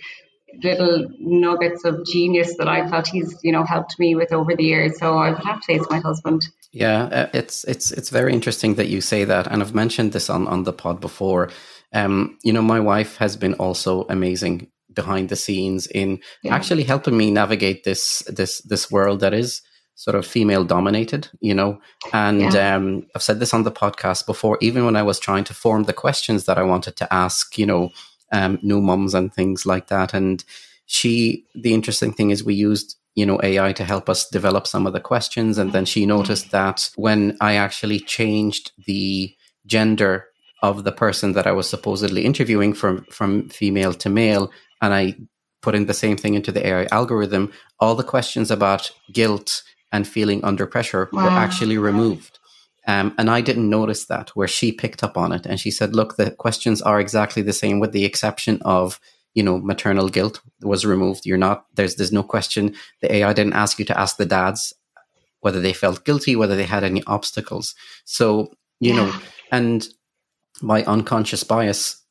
little 0.64 1.08
nuggets 1.20 1.86
of 1.86 2.06
genius 2.06 2.56
that 2.58 2.68
I 2.68 2.88
felt 2.90 3.08
he's 3.08 3.38
you 3.44 3.52
know 3.52 3.64
helped 3.64 4.00
me 4.00 4.16
with 4.16 4.32
over 4.32 4.56
the 4.56 4.64
years. 4.64 4.98
So 5.00 5.18
I 5.18 5.32
would 5.32 5.44
have 5.44 5.60
to 5.60 5.66
say 5.66 5.76
it's 5.76 5.90
my 5.90 6.00
husband. 6.00 6.42
Yeah, 6.72 7.04
uh, 7.04 7.30
it's 7.34 7.64
it's 7.66 7.92
it's 7.92 8.10
very 8.10 8.34
interesting 8.34 8.76
that 8.76 8.88
you 8.88 9.02
say 9.02 9.24
that, 9.26 9.48
and 9.48 9.62
I've 9.62 9.76
mentioned 9.76 10.12
this 10.12 10.30
on 10.30 10.48
on 10.48 10.64
the 10.64 10.74
pod 10.74 11.00
before. 11.00 11.50
Um, 11.94 12.38
you 12.44 12.52
know, 12.52 12.62
my 12.62 12.80
wife 12.80 13.18
has 13.18 13.38
been 13.38 13.54
also 13.54 14.06
amazing 14.10 14.68
behind 14.94 15.30
the 15.30 15.36
scenes 15.36 15.88
in 15.88 16.20
yeah. 16.42 16.56
actually 16.56 16.84
helping 16.84 17.18
me 17.18 17.32
navigate 17.32 17.84
this 17.84 18.24
this 18.28 18.60
this 18.62 18.90
world 18.92 19.20
that 19.20 19.34
is 19.34 19.62
sort 19.96 20.16
of 20.16 20.28
female 20.28 20.64
dominated, 20.64 21.30
you 21.40 21.54
know. 21.54 21.80
And 22.14 22.54
yeah. 22.54 22.76
um, 22.76 23.08
I've 23.16 23.24
said 23.24 23.40
this 23.40 23.54
on 23.54 23.64
the 23.64 23.72
podcast 23.72 24.26
before, 24.26 24.58
even 24.62 24.86
when 24.86 24.96
I 24.96 25.04
was 25.04 25.20
trying 25.20 25.46
to 25.46 25.54
form 25.54 25.84
the 25.84 25.94
questions 25.94 26.46
that 26.46 26.58
I 26.58 26.64
wanted 26.64 26.98
to 26.98 27.14
ask, 27.14 27.58
you 27.58 27.66
know, 27.66 27.90
um, 28.32 28.60
new 28.62 28.82
mums 28.82 29.14
and 29.14 29.34
things 29.34 29.66
like 29.66 29.88
that. 29.88 30.14
And 30.14 30.44
she, 30.86 31.46
the 31.56 31.74
interesting 31.74 32.14
thing 32.14 32.30
is 32.30 32.44
we 32.44 32.56
used 32.56 32.98
you 33.16 33.26
know 33.26 33.40
AI 33.42 33.72
to 33.74 33.84
help 33.84 34.10
us 34.10 34.28
develop 34.30 34.68
some 34.68 34.86
of 34.86 34.94
the 34.94 35.00
questions, 35.00 35.58
and 35.58 35.72
then 35.72 35.86
she 35.86 36.06
noticed 36.06 36.52
that 36.52 36.90
when 36.96 37.38
I 37.42 37.56
actually 37.56 38.00
changed 38.00 38.72
the 38.86 39.34
gender 39.66 40.28
of 40.62 40.84
the 40.84 40.92
person 40.92 41.34
that 41.34 41.48
I 41.48 41.52
was 41.52 41.70
supposedly 41.70 42.26
interviewing 42.26 42.74
from 42.74 43.06
from 43.10 43.50
female 43.50 43.94
to 43.94 44.10
male, 44.10 44.52
and 44.82 44.94
I 44.94 45.16
put 45.62 45.76
in 45.76 45.86
the 45.86 45.94
same 45.94 46.18
thing 46.18 46.36
into 46.36 46.52
the 46.52 46.66
AI 46.68 46.88
algorithm, 46.92 47.52
all 47.80 47.96
the 47.96 48.04
questions 48.04 48.52
about 48.52 48.92
guilt 49.12 49.64
and 49.92 50.08
feeling 50.08 50.44
under 50.44 50.68
pressure 50.68 51.10
wow. 51.12 51.24
were 51.24 51.30
actually 51.30 51.78
removed. 51.78 52.38
Um, 52.88 53.16
and 53.18 53.30
I 53.30 53.42
didn't 53.42 53.70
notice 53.70 54.06
that, 54.06 54.30
where 54.36 54.48
she 54.48 54.72
picked 54.72 55.04
up 55.04 55.18
on 55.18 55.32
it 55.32 55.46
and 55.46 55.60
she 55.60 55.72
said, 55.72 55.96
"Look, 55.96 56.18
the 56.18 56.32
questions 56.32 56.82
are 56.82 57.00
exactly 57.00 57.42
the 57.42 57.54
same, 57.54 57.80
with 57.80 57.92
the 57.92 58.06
exception 58.06 58.62
of." 58.64 59.00
you 59.36 59.44
know 59.44 59.60
maternal 59.60 60.10
guilt 60.10 60.42
was 60.62 60.86
removed 60.86 61.26
you're 61.26 61.38
not 61.38 61.66
there's 61.76 61.96
there's 61.96 62.12
no 62.12 62.24
question 62.24 62.74
the 63.02 63.14
ai 63.14 63.34
didn't 63.34 63.54
ask 63.54 63.78
you 63.78 63.86
to 63.86 64.00
ask 64.00 64.18
the 64.18 64.26
dads 64.26 64.74
whether 65.42 65.60
they 65.60 65.74
felt 65.74 66.06
guilty 66.06 66.36
whether 66.36 66.56
they 66.56 66.64
had 66.64 66.84
any 66.84 67.04
obstacles 67.06 67.76
so 68.06 68.50
you 68.80 68.94
yeah. 68.94 68.96
know 68.96 69.14
and 69.52 69.90
my 70.62 70.84
unconscious 70.86 71.44
bias 71.44 72.02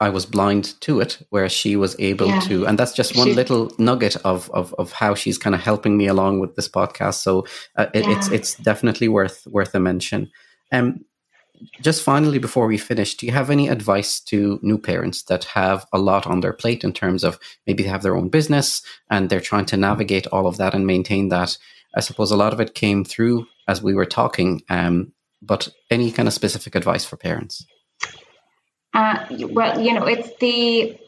I 0.00 0.10
was 0.10 0.26
blind 0.26 0.80
to 0.82 1.00
it, 1.00 1.18
where 1.30 1.48
she 1.48 1.74
was 1.74 1.96
able 1.98 2.28
yeah. 2.28 2.40
to, 2.40 2.66
and 2.66 2.78
that's 2.78 2.92
just 2.92 3.16
one 3.16 3.28
she, 3.28 3.34
little 3.34 3.72
nugget 3.78 4.16
of, 4.24 4.48
of 4.50 4.72
of 4.78 4.92
how 4.92 5.14
she's 5.14 5.38
kind 5.38 5.54
of 5.54 5.60
helping 5.60 5.96
me 5.96 6.06
along 6.06 6.38
with 6.38 6.54
this 6.54 6.68
podcast. 6.68 7.14
So 7.14 7.46
uh, 7.76 7.86
it, 7.92 8.04
yeah. 8.04 8.16
it's 8.16 8.28
it's 8.28 8.54
definitely 8.54 9.08
worth 9.08 9.46
worth 9.48 9.74
a 9.74 9.80
mention. 9.80 10.30
Um, 10.70 11.04
just 11.80 12.02
finally, 12.02 12.38
before 12.38 12.66
we 12.66 12.78
finish, 12.78 13.16
do 13.16 13.26
you 13.26 13.32
have 13.32 13.50
any 13.50 13.68
advice 13.68 14.20
to 14.20 14.60
new 14.62 14.78
parents 14.78 15.24
that 15.24 15.44
have 15.44 15.86
a 15.92 15.98
lot 15.98 16.26
on 16.26 16.40
their 16.40 16.52
plate 16.52 16.84
in 16.84 16.92
terms 16.92 17.24
of 17.24 17.38
maybe 17.66 17.82
they 17.82 17.88
have 17.88 18.02
their 18.02 18.16
own 18.16 18.28
business 18.28 18.82
and 19.10 19.28
they're 19.28 19.40
trying 19.40 19.66
to 19.66 19.76
navigate 19.76 20.28
all 20.28 20.46
of 20.46 20.56
that 20.58 20.74
and 20.74 20.86
maintain 20.86 21.28
that? 21.30 21.58
I 21.96 22.00
suppose 22.00 22.30
a 22.30 22.36
lot 22.36 22.52
of 22.52 22.60
it 22.60 22.74
came 22.74 23.04
through 23.04 23.46
as 23.66 23.82
we 23.82 23.94
were 23.94 24.06
talking, 24.06 24.62
um, 24.68 25.12
but 25.42 25.68
any 25.90 26.12
kind 26.12 26.28
of 26.28 26.34
specific 26.34 26.74
advice 26.74 27.04
for 27.04 27.16
parents? 27.16 27.66
Uh, 28.94 29.26
well, 29.50 29.80
you 29.80 29.94
know, 29.94 30.06
it's 30.06 30.36
the 30.38 30.98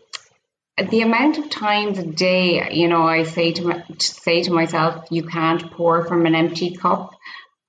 the 0.89 1.03
amount 1.03 1.39
of 1.39 1.51
times 1.51 1.99
a 1.99 2.07
day, 2.07 2.71
you 2.73 2.89
know, 2.89 3.03
I 3.03 3.25
say 3.25 3.53
to 3.53 3.67
my, 3.67 3.85
say 3.99 4.43
to 4.45 4.53
myself, 4.53 5.07
you 5.11 5.25
can't 5.25 5.71
pour 5.73 6.07
from 6.07 6.25
an 6.25 6.35
empty 6.35 6.75
cup. 6.75 7.15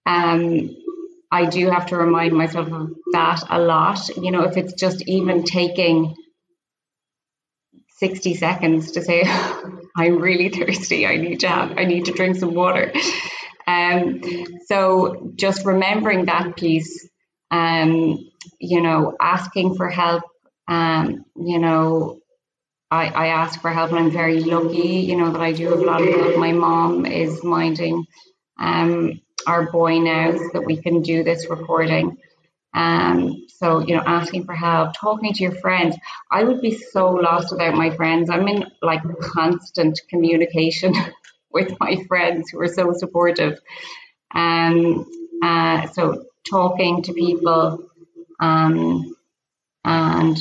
Um, 0.05 0.77
I 1.29 1.45
do 1.45 1.69
have 1.69 1.87
to 1.87 1.97
remind 1.97 2.33
myself 2.33 2.71
of 2.71 2.93
that 3.13 3.43
a 3.49 3.59
lot. 3.59 4.15
You 4.17 4.31
know, 4.31 4.43
if 4.43 4.57
it's 4.57 4.73
just 4.73 5.07
even 5.07 5.43
taking 5.43 6.15
60 7.97 8.35
seconds 8.35 8.93
to 8.93 9.01
say, 9.01 9.23
I'm 9.95 10.19
really 10.19 10.49
thirsty, 10.49 11.05
I 11.05 11.17
need 11.17 11.41
to 11.41 11.49
have, 11.49 11.77
I 11.77 11.85
need 11.85 12.05
to 12.05 12.13
drink 12.13 12.37
some 12.37 12.53
water. 12.53 12.93
Um, 13.67 14.21
so 14.67 15.31
just 15.35 15.65
remembering 15.65 16.25
that 16.25 16.55
piece 16.55 17.07
um, 17.51 18.31
you 18.59 18.81
know, 18.81 19.15
asking 19.19 19.75
for 19.75 19.89
help. 19.89 20.23
Um, 20.67 21.25
you 21.35 21.59
know, 21.59 22.21
I, 22.89 23.07
I 23.07 23.27
ask 23.27 23.61
for 23.61 23.69
help 23.71 23.91
and 23.91 23.99
I'm 23.99 24.11
very 24.11 24.41
lucky, 24.41 24.99
you 24.99 25.17
know, 25.17 25.31
that 25.31 25.41
I 25.41 25.51
do 25.51 25.69
have 25.69 25.79
a 25.79 25.85
lot 25.85 26.01
of 26.01 26.09
help. 26.09 26.37
My 26.37 26.51
mom 26.51 27.05
is 27.05 27.43
minding 27.43 28.05
um, 28.59 29.21
our 29.47 29.71
boy 29.71 29.99
now 29.99 30.31
so 30.37 30.49
that 30.53 30.65
we 30.65 30.77
can 30.77 31.01
do 31.01 31.23
this 31.23 31.49
recording. 31.49 32.17
Um, 32.73 33.45
so, 33.47 33.79
you 33.79 33.95
know, 33.95 34.03
asking 34.05 34.45
for 34.45 34.53
help, 34.53 34.93
talking 34.97 35.33
to 35.33 35.43
your 35.43 35.55
friends. 35.55 35.95
I 36.31 36.43
would 36.43 36.61
be 36.61 36.77
so 36.77 37.11
lost 37.11 37.51
without 37.51 37.75
my 37.75 37.89
friends. 37.89 38.29
I'm 38.29 38.47
in 38.47 38.65
like 38.81 39.01
constant 39.19 39.99
communication 40.09 40.93
with 41.51 41.75
my 41.79 42.03
friends 42.07 42.49
who 42.49 42.61
are 42.61 42.67
so 42.67 42.93
supportive. 42.93 43.59
Um, 44.33 45.05
uh, 45.43 45.87
so 45.87 46.25
talking 46.49 47.03
to 47.03 47.13
people 47.13 47.89
um, 48.39 49.15
and 49.83 50.37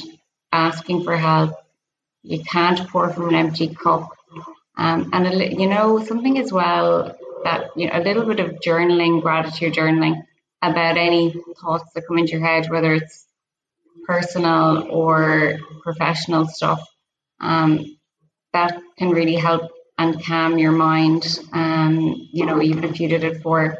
asking 0.53 1.05
for 1.05 1.16
help. 1.16 1.55
You 2.22 2.42
can't 2.42 2.88
pour 2.88 3.11
from 3.11 3.28
an 3.28 3.34
empty 3.34 3.68
cup. 3.68 4.11
Um, 4.76 5.11
and 5.12 5.26
a, 5.26 5.53
you 5.53 5.68
know 5.68 6.03
something 6.05 6.38
as 6.38 6.53
well 6.53 7.16
that 7.44 7.70
you 7.76 7.86
know 7.86 7.92
a 7.94 8.03
little 8.03 8.24
bit 8.24 8.40
of 8.40 8.61
journaling, 8.61 9.22
gratitude 9.22 9.74
journaling 9.74 10.22
about 10.62 10.96
any 10.96 11.34
thoughts 11.61 11.92
that 11.94 12.07
come 12.07 12.18
into 12.18 12.32
your 12.32 12.46
head, 12.46 12.70
whether 12.70 12.94
it's 12.94 13.26
personal 14.07 14.86
or 14.90 15.59
professional 15.82 16.46
stuff. 16.46 16.86
Um, 17.40 17.96
that 18.53 18.80
can 18.98 19.11
really 19.11 19.36
help 19.36 19.70
and 19.98 20.22
calm 20.24 20.59
your 20.59 20.72
mind. 20.72 21.38
Um, 21.53 22.28
you 22.32 22.46
know, 22.46 22.61
even 22.62 22.84
if 22.84 23.01
you 23.01 23.09
did 23.09 23.24
it 23.24 23.42
for 23.42 23.78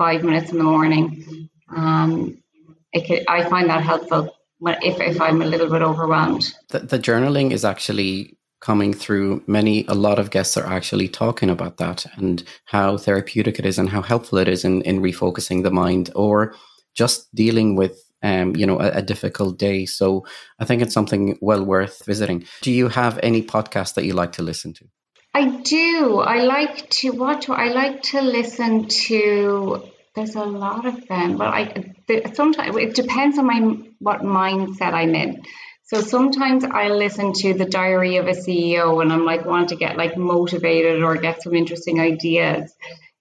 five 0.00 0.24
minutes 0.24 0.50
in 0.50 0.56
the 0.56 0.64
morning, 0.64 1.50
um, 1.76 2.42
it 2.90 3.06
could, 3.06 3.22
I 3.28 3.46
find 3.50 3.68
that 3.68 3.82
helpful 3.82 4.34
if, 4.66 4.98
if 4.98 5.20
I'm 5.20 5.42
a 5.42 5.44
little 5.44 5.68
bit 5.68 5.82
overwhelmed. 5.82 6.54
The, 6.70 6.78
the 6.78 6.98
journaling 6.98 7.52
is 7.52 7.66
actually 7.66 8.38
coming 8.62 8.94
through. 8.94 9.42
Many 9.46 9.84
a 9.88 9.94
lot 9.94 10.18
of 10.18 10.30
guests 10.30 10.56
are 10.56 10.66
actually 10.66 11.08
talking 11.08 11.50
about 11.50 11.76
that 11.76 12.06
and 12.16 12.42
how 12.64 12.96
therapeutic 12.96 13.58
it 13.58 13.66
is 13.66 13.78
and 13.78 13.90
how 13.90 14.00
helpful 14.00 14.38
it 14.38 14.48
is 14.48 14.64
in, 14.64 14.80
in 14.82 15.02
refocusing 15.02 15.64
the 15.64 15.70
mind 15.70 16.10
or 16.14 16.54
just 16.94 17.32
dealing 17.34 17.76
with 17.76 18.02
um, 18.22 18.56
you 18.56 18.66
know 18.66 18.80
a, 18.80 18.88
a, 19.00 19.02
difficult 19.02 19.58
day. 19.58 19.86
So 19.86 20.26
i 20.58 20.64
think 20.66 20.82
it's 20.82 20.92
something 20.92 21.38
well 21.40 21.64
worth 21.64 22.04
visiting. 22.06 22.44
Do 22.60 22.70
you 22.70 22.88
have 22.88 23.18
any 23.22 23.42
podcast 23.42 23.94
that 23.94 24.04
you 24.04 24.12
like 24.14 24.32
to 24.32 24.42
listen 24.42 24.74
to? 24.74 24.84
I 25.32 25.44
do. 25.62 26.20
I 26.20 26.42
like 26.42 26.90
to 27.00 27.10
watch 27.12 27.48
i 27.48 27.68
like 27.68 28.02
to 28.12 28.20
listen 28.20 28.88
to 28.88 29.89
there's 30.14 30.34
a 30.34 30.44
lot 30.44 30.86
of 30.86 31.06
them, 31.06 31.36
but 31.36 31.48
I 31.48 31.94
sometimes 32.34 32.76
it 32.76 32.94
depends 32.94 33.38
on 33.38 33.46
my 33.46 33.60
what 33.98 34.20
mindset 34.20 34.92
I'm 34.92 35.14
in. 35.14 35.42
So 35.84 36.00
sometimes 36.00 36.64
I 36.64 36.88
listen 36.88 37.32
to 37.32 37.54
the 37.54 37.64
Diary 37.64 38.16
of 38.16 38.26
a 38.26 38.32
CEO, 38.32 39.02
and 39.02 39.12
I'm 39.12 39.24
like 39.24 39.44
want 39.44 39.70
to 39.70 39.76
get 39.76 39.96
like 39.96 40.16
motivated 40.16 41.02
or 41.02 41.16
get 41.16 41.42
some 41.42 41.54
interesting 41.54 42.00
ideas. 42.00 42.72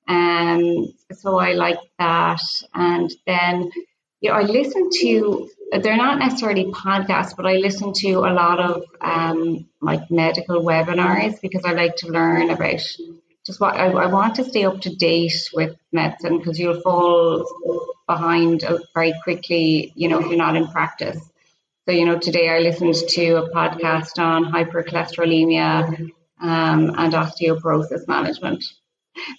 Um, 0.08 0.94
so 1.14 1.38
I 1.38 1.54
like 1.54 1.80
that, 2.00 2.42
and 2.74 3.12
then 3.28 3.72
you 4.22 4.32
know 4.32 4.36
I 4.36 4.42
listen 4.42 4.90
to. 5.02 5.50
They're 5.72 5.98
not 5.98 6.18
necessarily 6.18 6.66
podcasts, 6.66 7.36
but 7.38 7.46
I 7.46 7.58
listen 7.58 7.94
to 7.98 8.12
a 8.20 8.34
lot 8.34 8.60
of 8.60 8.84
um, 9.02 9.68
like 9.80 10.10
medical 10.10 10.64
webinars 10.64 11.40
because 11.42 11.64
I 11.64 11.74
like 11.74 11.98
to 11.98 12.08
learn 12.08 12.50
about 12.50 12.82
just 13.50 13.60
what 13.60 13.74
I, 13.76 13.88
I 13.88 14.06
want 14.06 14.36
to 14.36 14.44
stay 14.44 14.64
up 14.64 14.80
to 14.82 14.96
date 14.96 15.50
with 15.56 15.76
medicine 15.92 16.38
because 16.38 16.60
you'll 16.60 16.82
fall 16.82 17.44
behind 18.06 18.64
uh, 18.64 18.78
very 18.94 19.12
quickly, 19.24 19.92
you 19.96 20.08
know, 20.08 20.20
if 20.20 20.28
you're 20.28 20.38
not 20.38 20.56
in 20.56 20.68
practice. 20.68 21.20
So, 21.88 21.92
you 21.92 22.06
know, 22.06 22.20
today 22.20 22.48
I 22.48 22.60
listened 22.60 22.94
to 22.94 23.26
a 23.38 23.50
podcast 23.50 24.20
on 24.20 24.52
hypercholesterolemia 24.54 26.12
um, 26.40 26.92
and 26.96 27.14
osteoporosis 27.14 28.08
management 28.08 28.64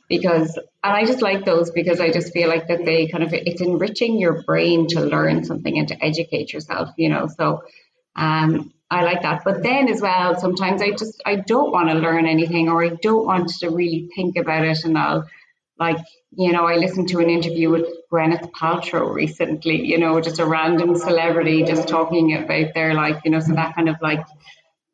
because, 0.09 0.57
and 0.83 0.93
I 0.93 1.05
just 1.05 1.23
like 1.23 1.45
those 1.45 1.71
because 1.71 2.01
I 2.01 2.11
just 2.11 2.33
feel 2.33 2.49
like 2.49 2.67
that 2.67 2.85
they 2.85 3.07
kind 3.07 3.23
of, 3.23 3.33
it's 3.33 3.61
enriching 3.61 4.19
your 4.19 4.43
brain 4.43 4.89
to 4.89 5.03
learn 5.03 5.45
something 5.45 5.79
and 5.79 5.87
to 5.87 6.05
educate 6.05 6.53
yourself, 6.53 6.91
you 6.97 7.11
know. 7.11 7.29
So, 7.29 7.63
um, 8.17 8.73
I 8.91 9.05
like 9.05 9.22
that. 9.22 9.43
But 9.45 9.62
then 9.62 9.88
as 9.88 10.01
well, 10.01 10.38
sometimes 10.38 10.82
I 10.82 10.91
just 10.91 11.22
I 11.24 11.36
don't 11.36 11.70
want 11.70 11.91
to 11.91 11.95
learn 11.95 12.26
anything 12.26 12.68
or 12.68 12.84
I 12.84 12.88
don't 12.88 13.24
want 13.24 13.49
to 13.61 13.70
really 13.70 14.11
think 14.16 14.36
about 14.36 14.64
it 14.64 14.84
and 14.84 14.99
I'll 14.99 15.28
like, 15.78 15.99
you 16.32 16.53
know, 16.53 16.66
I 16.66 16.76
listened 16.76 17.09
to 17.11 17.20
an 17.20 17.30
interview 17.30 17.70
with 17.70 17.86
Gwyneth 18.12 18.51
Paltrow 18.53 19.14
recently, 19.14 19.86
you 19.86 19.97
know, 19.99 20.20
just 20.20 20.41
a 20.41 20.45
random 20.45 20.97
celebrity 20.97 21.62
just 21.62 21.88
talking 21.88 22.36
about 22.36 22.74
their 22.74 22.93
life, 22.95 23.22
you 23.24 23.30
know, 23.30 23.41
so 23.41 23.55
that 23.55 23.74
kind 23.76 23.88
of 23.88 23.97
like 24.03 24.26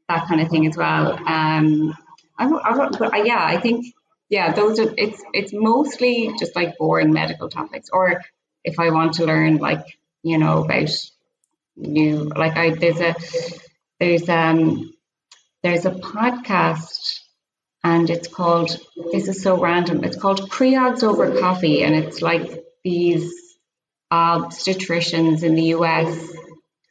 that 0.09 0.28
kind 0.28 0.40
of 0.40 0.49
thing 0.49 0.66
as 0.66 0.76
well. 0.76 1.12
Um 1.26 1.97
I, 2.38 2.47
I, 2.47 2.88
but 2.99 3.26
yeah, 3.26 3.42
I 3.42 3.59
think 3.59 3.86
yeah, 4.28 4.53
those 4.53 4.78
are 4.78 4.92
it's 4.97 5.22
it's 5.32 5.53
mostly 5.55 6.32
just 6.38 6.55
like 6.55 6.76
boring 6.76 7.12
medical 7.12 7.49
topics 7.49 7.88
or 7.90 8.22
if 8.62 8.78
I 8.78 8.90
want 8.90 9.14
to 9.14 9.24
learn 9.24 9.57
like, 9.57 9.84
you 10.22 10.36
know, 10.36 10.64
about 10.64 10.90
new 11.76 12.24
like 12.24 12.57
I 12.57 12.70
there's 12.70 13.01
a 13.01 13.14
there's 14.01 14.28
um 14.28 14.92
there's 15.62 15.86
a 15.86 15.90
podcast 15.90 17.20
and 17.82 18.11
it's 18.11 18.28
called 18.28 18.76
this 19.12 19.28
is 19.28 19.42
so 19.42 19.61
random 19.61 20.05
it's 20.05 20.16
called 20.16 20.51
CREOGs 20.51 21.03
over 21.03 21.38
coffee 21.38 21.82
and 21.82 21.94
it's 21.94 22.22
like 22.22 22.64
these 22.84 23.32
obstetricians 24.12 25.42
in 25.42 25.55
the 25.55 25.74
us 25.74 26.32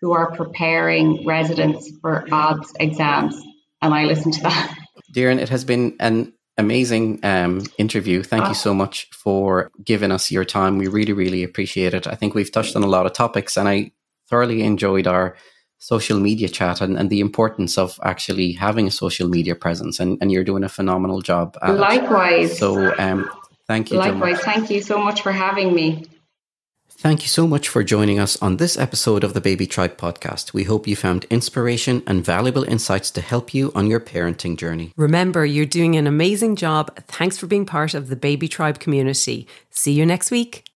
who 0.01 0.13
are 0.13 0.35
preparing 0.35 1.25
residents 1.25 1.89
for 2.01 2.25
obs 2.31 2.73
exams 2.79 3.41
and 3.81 3.93
i 3.93 4.03
listen 4.03 4.31
to 4.31 4.41
that 4.41 4.77
Doireann, 5.13 5.39
it 5.39 5.49
has 5.49 5.63
been 5.63 5.95
an 6.01 6.33
amazing 6.57 7.19
um, 7.23 7.63
interview. 7.77 8.21
Thank 8.21 8.47
you 8.47 8.53
so 8.53 8.73
much 8.73 9.07
for 9.11 9.71
giving 9.83 10.11
us 10.11 10.29
your 10.29 10.43
time. 10.43 10.77
We 10.77 10.87
really, 10.87 11.13
really 11.13 11.43
appreciate 11.43 11.93
it. 11.93 12.05
I 12.05 12.15
think 12.15 12.33
we've 12.35 12.51
touched 12.51 12.75
on 12.75 12.83
a 12.83 12.87
lot 12.87 13.05
of 13.05 13.13
topics, 13.13 13.55
and 13.55 13.67
I 13.67 13.91
thoroughly 14.29 14.63
enjoyed 14.63 15.07
our 15.07 15.37
social 15.77 16.19
media 16.19 16.49
chat 16.49 16.81
and, 16.81 16.97
and 16.97 17.09
the 17.09 17.19
importance 17.19 17.77
of 17.77 17.99
actually 18.03 18.53
having 18.53 18.87
a 18.87 18.91
social 18.91 19.27
media 19.27 19.55
presence. 19.55 19.99
And, 19.99 20.17
and 20.21 20.31
you're 20.31 20.43
doing 20.43 20.63
a 20.63 20.69
phenomenal 20.69 21.21
job. 21.21 21.57
Likewise. 21.65 22.51
It. 22.51 22.57
So 22.57 22.95
um, 22.97 23.29
thank 23.67 23.91
you. 23.91 23.97
Likewise. 23.97 24.39
Thank 24.39 24.69
you 24.69 24.81
so 24.81 24.99
much 24.99 25.21
for 25.21 25.31
having 25.31 25.73
me. 25.73 26.05
Thank 26.97 27.21
you 27.21 27.27
so 27.27 27.45
much 27.45 27.67
for 27.67 27.83
joining 27.83 28.19
us 28.19 28.41
on 28.41 28.57
this 28.57 28.77
episode 28.77 29.23
of 29.23 29.35
the 29.35 29.41
Baby 29.41 29.67
Tribe 29.67 29.95
podcast. 29.95 30.53
We 30.53 30.63
hope 30.63 30.87
you 30.87 30.95
found 30.95 31.25
inspiration 31.25 32.01
and 32.07 32.25
valuable 32.25 32.63
insights 32.63 33.11
to 33.11 33.21
help 33.21 33.53
you 33.53 33.71
on 33.75 33.85
your 33.85 33.99
parenting 33.99 34.57
journey. 34.57 34.91
Remember, 34.97 35.45
you're 35.45 35.65
doing 35.65 35.95
an 35.97 36.07
amazing 36.07 36.55
job. 36.55 36.95
Thanks 37.05 37.37
for 37.37 37.45
being 37.45 37.65
part 37.65 37.93
of 37.93 38.07
the 38.07 38.15
Baby 38.15 38.47
Tribe 38.47 38.79
community. 38.79 39.47
See 39.69 39.91
you 39.91 40.03
next 40.03 40.31
week. 40.31 40.65